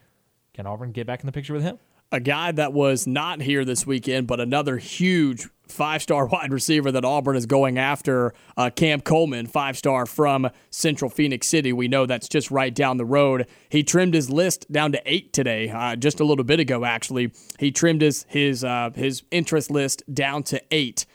[0.54, 1.80] Can Auburn get back in the picture with him?
[2.12, 6.92] A guy that was not here this weekend, but another huge five star wide receiver
[6.92, 11.74] that Auburn is going after, uh, Cam Coleman, five star from Central Phoenix City.
[11.74, 13.48] We know that's just right down the road.
[13.70, 17.32] He trimmed his list down to eight today, uh, just a little bit ago, actually.
[17.60, 21.06] He trimmed his, his, uh, his interest list down to eight.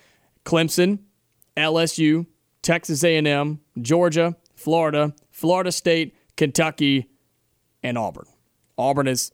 [0.45, 0.99] Clemson,
[1.57, 2.27] LSU,
[2.63, 7.09] Texas A&M, Georgia, Florida, Florida State, Kentucky,
[7.83, 8.27] and Auburn.
[8.79, 9.33] Auburn is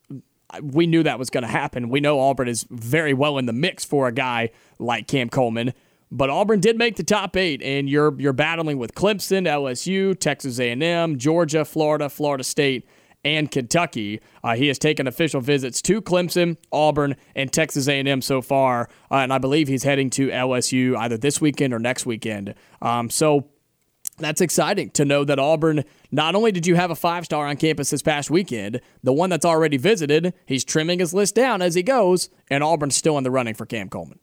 [0.62, 1.88] we knew that was going to happen.
[1.88, 5.74] We know Auburn is very well in the mix for a guy like Cam Coleman,
[6.10, 10.58] but Auburn did make the top eight, and you're you're battling with Clemson, LSU, Texas
[10.58, 12.88] A&M, Georgia, Florida, Florida State,
[13.24, 14.20] and Kentucky.
[14.42, 19.16] Uh, he has taken official visits to Clemson, Auburn, and Texas A&M so far, uh,
[19.16, 22.54] and I believe he's heading to LSU either this weekend or next weekend.
[22.80, 23.48] Um, so
[24.18, 27.56] that's exciting to know that Auburn, not only did you have a five star on
[27.56, 31.74] campus this past weekend, the one that's already visited, he's trimming his list down as
[31.74, 34.18] he goes, and Auburn's still in the running for Cam Coleman.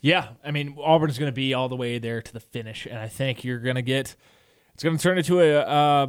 [0.00, 2.98] Yeah, I mean, Auburn's going to be all the way there to the finish, and
[2.98, 4.14] I think you're going to get,
[4.74, 6.06] it's going to turn into a uh,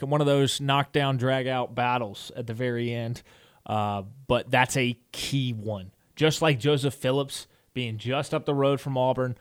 [0.00, 3.22] one of those knockdown, drag out battles at the very end.
[3.66, 5.92] Uh, but that's a key one.
[6.16, 9.36] Just like Joseph Phillips being just up the road from Auburn,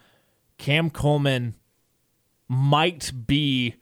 [0.57, 1.55] Cam Coleman
[2.49, 3.75] might be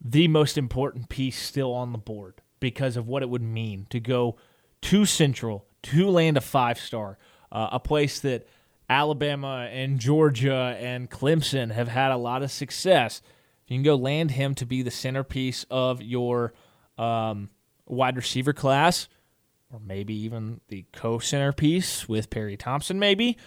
[0.00, 3.98] the most important piece still on the board because of what it would mean to
[4.00, 4.36] go
[4.80, 7.18] to Central, to land a five star,
[7.50, 8.46] uh, a place that
[8.88, 13.22] Alabama and Georgia and Clemson have had a lot of success.
[13.66, 16.52] You can go land him to be the centerpiece of your
[16.98, 17.48] um,
[17.86, 19.08] wide receiver class,
[19.72, 23.38] or maybe even the co centerpiece with Perry Thompson, maybe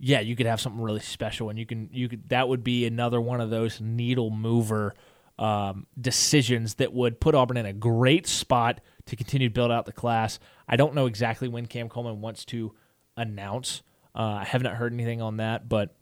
[0.00, 2.86] yeah, you could have something really special, and you can you could that would be
[2.86, 4.94] another one of those needle mover
[5.38, 9.84] um, decisions that would put Auburn in a great spot to continue to build out
[9.84, 10.38] the class.
[10.66, 12.74] I don't know exactly when Cam Coleman wants to
[13.16, 13.82] announce.
[14.14, 15.94] Uh, I have not heard anything on that, but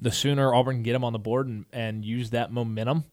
[0.00, 3.04] the sooner Auburn can get him on the board and, and use that momentum,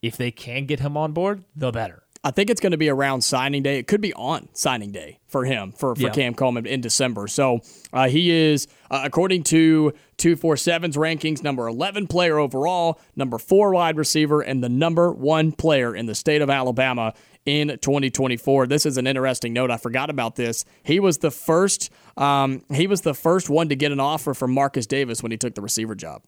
[0.00, 2.03] if they can get him on board, the better.
[2.26, 3.78] I think it's going to be around signing day.
[3.78, 6.08] It could be on signing day for him for, for yeah.
[6.08, 7.28] Cam Coleman in December.
[7.28, 7.60] So
[7.92, 13.98] uh, he is, uh, according to 247's rankings, number 11 player overall, number four wide
[13.98, 17.12] receiver, and the number one player in the state of Alabama
[17.44, 18.68] in 2024.
[18.68, 19.70] This is an interesting note.
[19.70, 20.64] I forgot about this.
[20.82, 21.90] He was the first.
[22.16, 25.36] Um, he was the first one to get an offer from Marcus Davis when he
[25.36, 26.22] took the receiver job.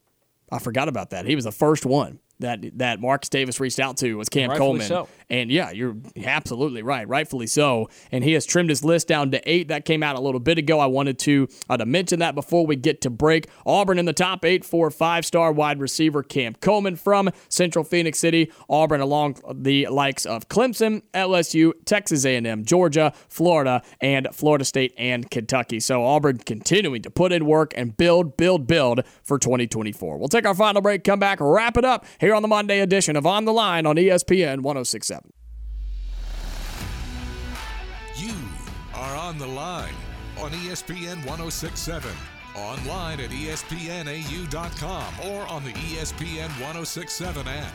[0.52, 1.24] I forgot about that.
[1.24, 4.66] He was the first one that that Marcus Davis reached out to was Cam Rightfully
[4.66, 4.86] Coleman.
[4.86, 5.08] So.
[5.28, 7.88] And yeah, you're absolutely right, rightfully so.
[8.12, 9.68] And he has trimmed his list down to eight.
[9.68, 10.78] That came out a little bit ago.
[10.78, 13.48] I wanted to uh, to mention that before we get to break.
[13.64, 18.52] Auburn in the top eight for five-star wide receiver Cam Coleman from Central Phoenix City.
[18.68, 25.30] Auburn along the likes of Clemson, LSU, Texas A&M, Georgia, Florida, and Florida State and
[25.30, 25.80] Kentucky.
[25.80, 30.18] So Auburn continuing to put in work and build, build, build for 2024.
[30.18, 33.16] We'll take our final break, come back, wrap it up here on the Monday edition
[33.16, 35.32] of On the Line on ESPN 1067.
[38.16, 38.32] You
[38.94, 39.94] are on the line
[40.38, 42.10] on ESPN 1067,
[42.54, 47.72] online at espnau.com, or on the ESPN 1067 app.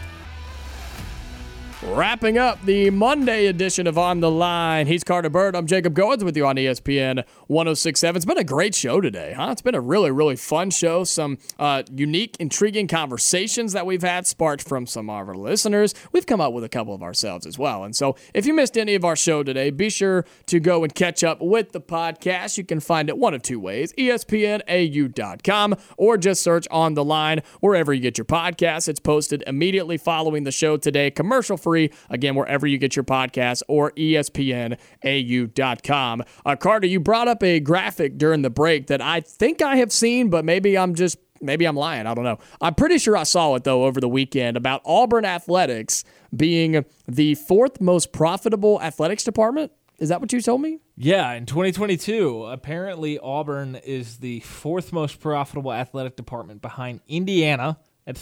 [1.84, 4.86] Wrapping up the Monday edition of On the Line.
[4.86, 5.56] He's Carter Byrd.
[5.56, 8.16] I'm Jacob Goins with you on ESPN 1067.
[8.16, 9.49] It's been a great show today, huh?
[9.52, 11.03] It's been a really, really fun show.
[11.03, 15.95] Some uh, unique, intriguing conversations that we've had sparked from some of our listeners.
[16.12, 17.84] We've come up with a couple of ourselves as well.
[17.84, 20.94] And so if you missed any of our show today, be sure to go and
[20.94, 22.60] catch up with the podcast.
[22.60, 27.41] You can find it one of two ways espnau.com or just search On the Line
[27.60, 28.88] wherever you get your podcasts.
[28.88, 33.06] It's posted immediately following the show today, commercial free free, again, wherever you get your
[33.06, 36.23] podcasts or ESPNAU.com.
[36.45, 39.93] Uh, Carter, you brought up a graphic during the break that I think I have
[39.93, 42.07] seen, but maybe I'm just maybe I'm lying.
[42.07, 42.39] I don't know.
[42.60, 46.03] I'm pretty sure I saw it though over the weekend about Auburn athletics
[46.35, 50.80] being the fourth most profitable athletics department Is that what you told me?
[50.98, 58.18] Yeah, in 2022, apparently Auburn is the fourth most profitable athletic department behind Indiana at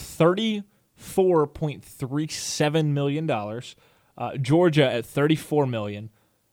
[0.99, 3.30] $34.37 million,
[4.17, 6.09] uh, Georgia at 34 million,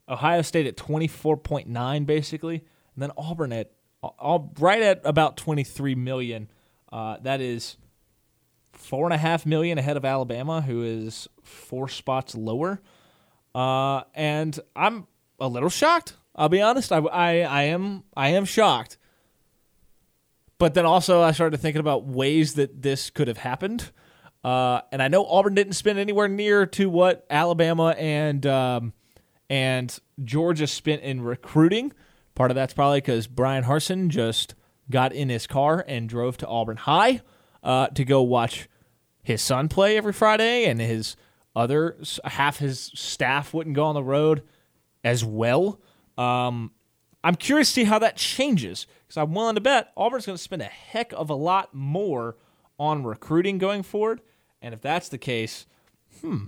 [0.09, 2.56] Ohio State at 24.9 basically,
[2.94, 6.48] and then Auburn at all, right at about 23 million.
[6.93, 7.77] Uh, that is
[8.73, 12.81] four and a half million ahead of Alabama, who is four spots lower.
[13.55, 15.06] Uh, and I'm
[15.40, 16.14] a little shocked.
[16.35, 16.93] I'll be honest.
[16.93, 18.98] I, I, I am I am shocked.
[20.59, 23.90] But then also I started thinking about ways that this could have happened.
[24.47, 28.93] Uh, and I know Auburn didn't spend anywhere near to what Alabama and um,
[29.51, 31.93] and Georgia spent in recruiting.
[32.36, 34.55] Part of that's probably because Bryan Harsin just
[34.89, 37.23] got in his car and drove to Auburn High
[37.64, 38.68] uh, to go watch
[39.20, 41.16] his son play every Friday, and his
[41.56, 44.44] other half his staff wouldn't go on the road
[45.02, 45.81] as well.
[46.16, 46.70] Um,
[47.24, 50.43] I'm curious to see how that changes because I'm willing to bet Auburn's going to
[50.43, 52.36] spend a heck of a lot more
[52.78, 54.20] on recruiting going forward.
[54.62, 55.66] And if that's the case,
[56.20, 56.47] hmm,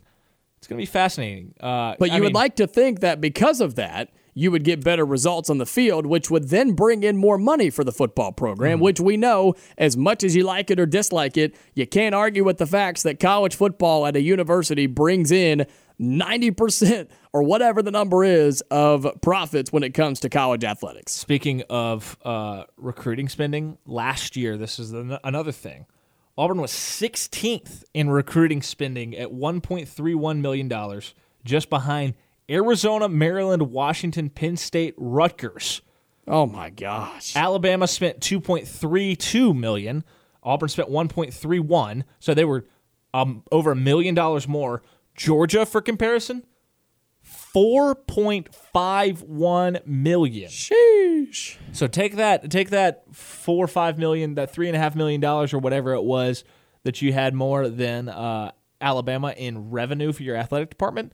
[0.59, 1.55] it's going to be fascinating.
[1.61, 4.63] Uh, but you I would mean, like to think that because of that, you would
[4.63, 7.91] get better results on the field, which would then bring in more money for the
[7.91, 8.83] football program, mm.
[8.83, 12.45] which we know, as much as you like it or dislike it, you can't argue
[12.45, 15.67] with the facts that college football at a university brings in
[16.01, 21.13] 90% or whatever the number is of profits when it comes to college athletics.
[21.13, 25.87] Speaking of uh, recruiting spending, last year, this is another thing.
[26.39, 31.03] Auburn was 16th in recruiting spending at $1.31 million,
[31.45, 32.15] just behind
[32.49, 35.83] Arizona, Maryland, Washington, Penn State, Rutgers.
[36.29, 37.35] Oh my gosh.
[37.35, 40.05] Alabama spent 2.32 million.
[40.45, 42.67] Auburn spent 1.31, so they were
[43.13, 44.81] um, over a million dollars more.
[45.17, 46.45] Georgia, for comparison,
[47.55, 50.51] 4.51 million.
[50.51, 51.57] Sheesh.
[51.73, 55.21] So take that, take that four or five million, that three and a half million
[55.21, 56.45] dollars or whatever it was
[56.85, 61.13] that you had more than uh, Alabama in revenue for your athletic department.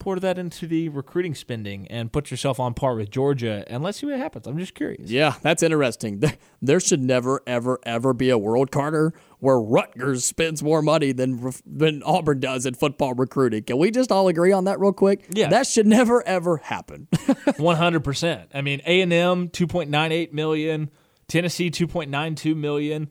[0.00, 3.98] Pour that into the recruiting spending and put yourself on par with Georgia, and let's
[3.98, 4.46] see what happens.
[4.46, 5.08] I'm just curious.
[5.10, 6.22] Yeah, that's interesting.
[6.60, 11.52] There should never, ever, ever be a world, Carter, where Rutgers spends more money than
[11.64, 13.64] than Auburn does in football recruiting.
[13.64, 15.26] Can we just all agree on that real quick?
[15.30, 17.08] Yeah, that should never ever happen.
[17.56, 18.50] One hundred percent.
[18.52, 20.90] I mean, A and M two point nine eight million,
[21.28, 23.08] Tennessee two point nine two million.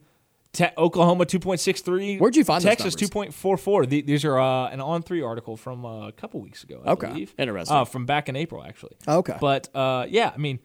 [0.54, 2.20] Te- Oklahoma 2.63.
[2.20, 3.88] Where'd you find Texas 2.44.
[3.88, 6.80] The, these are uh, an on three article from uh, a couple weeks ago.
[6.84, 7.34] I okay, believe.
[7.36, 7.76] interesting.
[7.76, 8.96] Uh, from back in April, actually.
[9.06, 10.60] Okay, but uh, yeah, I mean,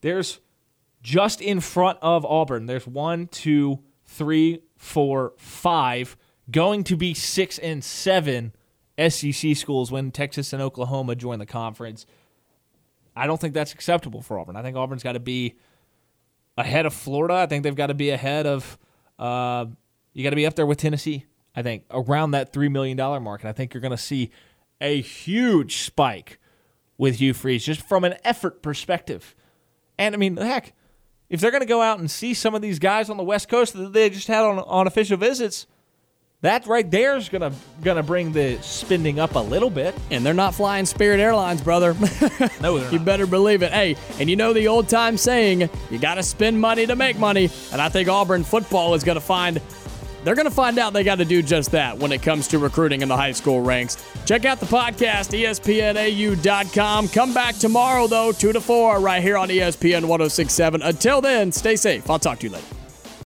[0.00, 0.40] there's
[1.02, 2.66] just in front of Auburn.
[2.66, 6.16] There's one, two, three, four, five,
[6.50, 8.54] going to be six and seven
[8.98, 12.06] SEC schools when Texas and Oklahoma join the conference.
[13.14, 14.56] I don't think that's acceptable for Auburn.
[14.56, 15.54] I think Auburn's got to be
[16.56, 17.34] ahead of Florida.
[17.34, 18.78] I think they've got to be ahead of.
[19.18, 19.66] Uh,
[20.12, 21.26] you got to be up there with Tennessee.
[21.56, 24.30] I think around that three million dollar mark, and I think you're going to see
[24.80, 26.38] a huge spike
[26.98, 29.34] with Hugh Freeze just from an effort perspective.
[29.98, 30.72] And I mean, heck,
[31.28, 33.48] if they're going to go out and see some of these guys on the West
[33.48, 35.66] Coast that they just had on, on official visits,
[36.44, 37.52] that right there is gonna
[37.82, 39.94] gonna bring the spending up a little bit.
[40.10, 41.94] And they're not flying Spirit Airlines, brother.
[42.60, 43.72] no, you better believe it.
[43.72, 47.18] Hey, and you know the old time saying, you got to spend money to make
[47.18, 47.50] money.
[47.72, 49.60] And I think Auburn football is to find
[50.24, 52.58] they're going to find out they got to do just that when it comes to
[52.58, 54.02] recruiting in the high school ranks.
[54.24, 57.08] Check out the podcast, espnau.com.
[57.08, 60.80] Come back tomorrow, though, 2 to 4, right here on ESPN 1067.
[60.80, 62.08] Until then, stay safe.
[62.08, 62.83] I'll talk to you later.